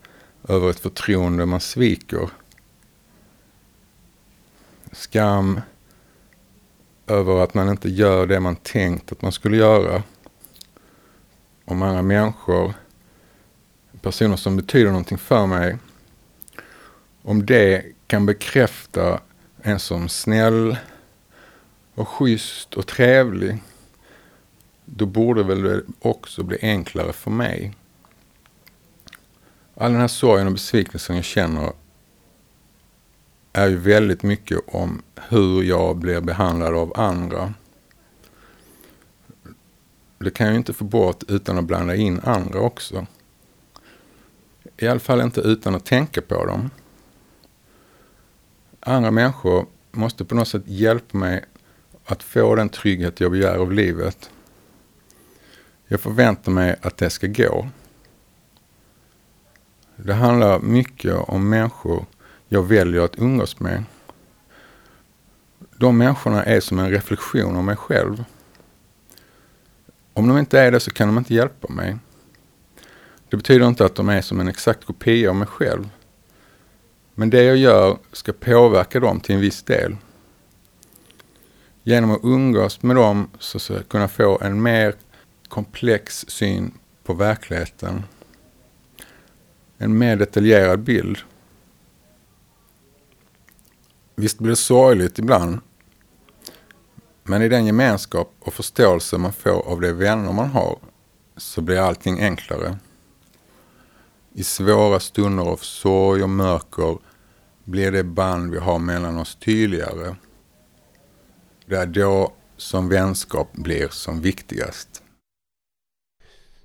över 0.48 0.70
ett 0.70 0.80
förtroende 0.80 1.46
man 1.46 1.60
sviker. 1.60 2.28
Skam 4.92 5.60
över 7.06 7.44
att 7.44 7.54
man 7.54 7.68
inte 7.68 7.88
gör 7.88 8.26
det 8.26 8.40
man 8.40 8.56
tänkt 8.56 9.12
att 9.12 9.22
man 9.22 9.32
skulle 9.32 9.56
göra. 9.56 10.02
Om 11.64 11.82
andra 11.82 12.02
människor, 12.02 12.74
personer 14.02 14.36
som 14.36 14.56
betyder 14.56 14.90
någonting 14.90 15.18
för 15.18 15.46
mig, 15.46 15.78
om 17.22 17.46
det 17.46 17.84
kan 18.06 18.26
bekräfta 18.26 19.20
en 19.62 19.78
som 19.78 20.08
snäll 20.08 20.76
och 21.94 22.08
schysst 22.08 22.74
och 22.74 22.86
trevlig, 22.86 23.62
då 24.84 25.06
borde 25.06 25.42
väl 25.42 25.62
det 25.62 25.82
också 25.98 26.42
bli 26.42 26.58
enklare 26.62 27.12
för 27.12 27.30
mig. 27.30 27.74
All 29.74 29.92
den 29.92 30.00
här 30.00 30.08
sorgen 30.08 30.46
och 30.46 30.52
besvikelsen 30.52 31.16
jag 31.16 31.24
känner 31.24 31.72
är 33.52 33.68
ju 33.68 33.76
väldigt 33.76 34.22
mycket 34.22 34.58
om 34.66 35.02
hur 35.28 35.62
jag 35.62 35.96
blir 35.96 36.20
behandlad 36.20 36.74
av 36.74 36.92
andra. 36.96 37.54
Det 40.18 40.30
kan 40.30 40.46
jag 40.46 40.52
ju 40.52 40.58
inte 40.58 40.72
få 40.72 40.84
bort 40.84 41.22
utan 41.28 41.58
att 41.58 41.64
blanda 41.64 41.96
in 41.96 42.20
andra 42.24 42.60
också. 42.60 43.06
I 44.76 44.88
alla 44.88 45.00
fall 45.00 45.20
inte 45.20 45.40
utan 45.40 45.74
att 45.74 45.84
tänka 45.84 46.22
på 46.22 46.46
dem. 46.46 46.70
Andra 48.80 49.10
människor 49.10 49.66
måste 49.90 50.24
på 50.24 50.34
något 50.34 50.48
sätt 50.48 50.62
hjälpa 50.66 51.18
mig 51.18 51.44
att 52.04 52.22
få 52.22 52.54
den 52.54 52.68
trygghet 52.68 53.20
jag 53.20 53.30
begär 53.30 53.56
av 53.56 53.72
livet. 53.72 54.30
Jag 55.86 56.00
förväntar 56.00 56.52
mig 56.52 56.76
att 56.82 56.96
det 56.96 57.10
ska 57.10 57.26
gå. 57.26 57.68
Det 59.96 60.14
handlar 60.14 60.60
mycket 60.60 61.14
om 61.14 61.48
människor 61.48 62.06
jag 62.48 62.62
väljer 62.62 63.00
att 63.00 63.18
umgås 63.18 63.60
med. 63.60 63.84
De 65.76 65.98
människorna 65.98 66.44
är 66.44 66.60
som 66.60 66.78
en 66.78 66.90
reflektion 66.90 67.56
av 67.56 67.64
mig 67.64 67.76
själv. 67.76 68.24
Om 70.12 70.28
de 70.28 70.38
inte 70.38 70.60
är 70.60 70.70
det 70.70 70.80
så 70.80 70.90
kan 70.90 71.08
de 71.08 71.18
inte 71.18 71.34
hjälpa 71.34 71.72
mig. 71.72 71.96
Det 73.28 73.36
betyder 73.36 73.68
inte 73.68 73.84
att 73.84 73.94
de 73.94 74.08
är 74.08 74.20
som 74.20 74.40
en 74.40 74.48
exakt 74.48 74.84
kopia 74.84 75.30
av 75.30 75.36
mig 75.36 75.46
själv. 75.46 75.88
Men 77.14 77.30
det 77.30 77.42
jag 77.42 77.56
gör 77.56 77.98
ska 78.12 78.32
påverka 78.32 79.00
dem 79.00 79.20
till 79.20 79.34
en 79.34 79.40
viss 79.40 79.62
del. 79.62 79.96
Genom 81.84 82.10
att 82.10 82.24
umgås 82.24 82.82
med 82.82 82.96
dem 82.96 83.30
så 83.38 83.58
ska 83.58 83.74
jag 83.74 83.88
kunna 83.88 84.08
få 84.08 84.38
en 84.40 84.62
mer 84.62 84.94
komplex 85.48 86.24
syn 86.28 86.72
på 87.04 87.14
verkligheten. 87.14 88.02
En 89.78 89.98
mer 89.98 90.16
detaljerad 90.16 90.80
bild. 90.80 91.18
Visst 94.16 94.38
blir 94.38 94.50
det 94.50 94.56
sorgligt 94.56 95.18
ibland. 95.18 95.58
Men 97.22 97.42
i 97.42 97.48
den 97.48 97.66
gemenskap 97.66 98.34
och 98.40 98.54
förståelse 98.54 99.18
man 99.18 99.32
får 99.32 99.68
av 99.68 99.80
de 99.80 99.92
vänner 99.92 100.32
man 100.32 100.48
har 100.48 100.78
så 101.36 101.60
blir 101.60 101.78
allting 101.78 102.20
enklare. 102.20 102.78
I 104.32 104.44
svåra 104.44 105.00
stunder 105.00 105.44
av 105.44 105.56
sorg 105.56 106.22
och 106.22 106.30
mörker 106.30 106.98
blir 107.64 107.92
det 107.92 108.04
band 108.04 108.52
vi 108.52 108.58
har 108.58 108.78
mellan 108.78 109.18
oss 109.18 109.34
tydligare. 109.34 110.16
Det 111.66 111.76
är 111.76 111.86
då 111.86 112.32
som 112.56 112.88
vänskap 112.88 113.52
blir 113.52 113.88
som 113.88 114.20
viktigast. 114.20 115.02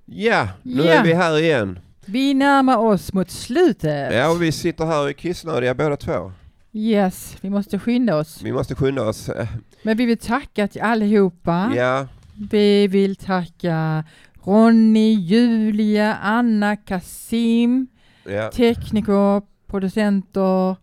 Ja, 0.06 0.48
nu 0.64 0.84
Ja. 0.84 0.91
är 0.91 1.04
vi 1.04 1.14
här 1.14 1.39
igen. 1.39 1.80
Vi 2.06 2.34
närmar 2.34 2.78
oss 2.78 3.14
mot 3.14 3.32
slutet. 3.32 4.14
Ja, 4.14 4.30
och 4.30 4.41
vi 4.41 4.52
sitter 4.52 4.86
här 4.86 5.14
kissnödiga 5.14 5.74
båda 5.74 5.98
två. 5.98 6.32
Yes, 6.74 7.36
vi 7.41 7.50
måste 7.50 7.80
skynda 7.80 8.16
oss. 8.18 8.41
Vi 8.41 8.52
måste 8.52 8.76
skynda 8.76 9.04
oss. 9.04 9.30
Eh, 9.30 9.48
Men 9.84 9.98
vi 9.98 10.06
vill 10.06 10.18
tacka 10.18 10.68
till 10.68 10.82
allihopa. 10.82 11.72
Ja, 11.76 12.08
Vi 12.52 12.88
vill 12.88 13.16
tacka 13.16 14.04
Ronny, 14.43 15.14
Julia, 15.14 16.16
Anna, 16.16 16.76
Kasim, 16.76 17.88
Ja. 18.24 18.52
tekniker, 18.52 19.41
producenter 19.68 20.76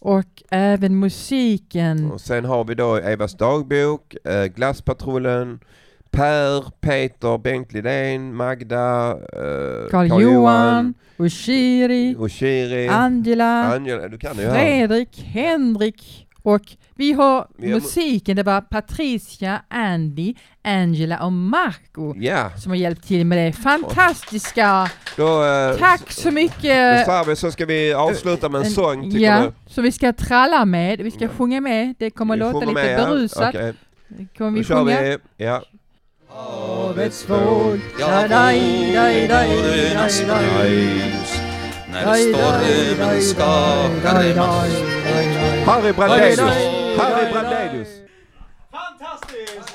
och 0.00 0.42
även 0.50 0.98
musiken. 0.98 2.10
och 2.10 2.20
sen 2.20 2.44
har 2.44 2.64
vi 2.64 2.74
då 2.74 2.96
Evas 2.96 3.34
dagbok, 3.34 4.14
eh, 4.24 4.44
Glasspatrullen, 4.44 5.60
Per, 6.10 6.70
Peter, 6.80 7.38
Bengt 7.38 7.72
Lidén, 7.72 8.34
Magda, 8.34 9.10
eh, 9.10 9.90
Karl-Johan, 9.90 10.94
Ushiri, 11.18 12.16
Oshiri, 12.18 12.88
Angela, 12.88 13.74
Angela, 13.74 14.08
du 14.08 14.18
kan. 14.18 14.34
Fredrik, 14.34 15.22
Henrik 15.22 16.27
och 16.54 16.62
vi 16.94 17.12
har 17.12 17.46
har- 17.58 17.74
musiken, 17.74 18.36
det 18.36 18.42
var 18.42 18.60
Patricia, 18.60 19.62
Andy, 19.68 20.34
Angela 20.64 21.24
och 21.24 21.32
Marco 21.32 22.14
Ja. 22.16 22.50
som 22.58 22.70
har 22.70 22.76
hjälpt 22.76 23.08
till 23.08 23.26
med 23.26 23.38
det 23.38 23.52
fantastiska. 23.52 24.90
Då, 25.16 25.44
eh, 25.44 25.76
Tack 25.78 26.12
så 26.12 26.30
mycket! 26.30 27.06
Då 27.06 27.12
vi 27.26 27.36
så 27.36 27.50
ska 27.50 27.66
vi 27.66 27.92
avsluta 27.94 28.48
med 28.48 28.60
en 28.60 28.70
sång, 28.70 29.04
tycker 29.10 29.18
ja, 29.24 29.40
du? 29.42 29.52
som 29.72 29.84
vi 29.84 29.92
ska 29.92 30.12
tralla 30.12 30.64
med, 30.64 31.00
vi 31.00 31.10
ska 31.10 31.28
sjunga 31.28 31.60
med, 31.60 31.94
det 31.98 32.10
kommer 32.10 32.34
Vi 32.34 32.40
låta 32.40 32.60
lite 32.60 32.72
med, 32.72 33.00
ja. 33.00 33.06
berusat. 33.06 33.54
Okej. 33.54 33.74
Kommer 34.38 34.50
vi 34.50 34.58
Då 34.60 34.64
kör 34.64 34.76
sjunga? 34.76 35.00
vi, 35.00 35.16
ja. 35.44 35.62
Havets 36.28 37.22
folk, 37.24 37.82
ja, 38.00 38.28
när 41.92 42.14
stormen 42.14 43.22
skakar 43.22 44.24
emot. 44.24 45.66
Harry 45.66 45.92
Brandelius! 45.92 46.40
Harry 46.98 47.32
Brandelius! 47.32 47.88
Fantastiskt! 48.72 49.74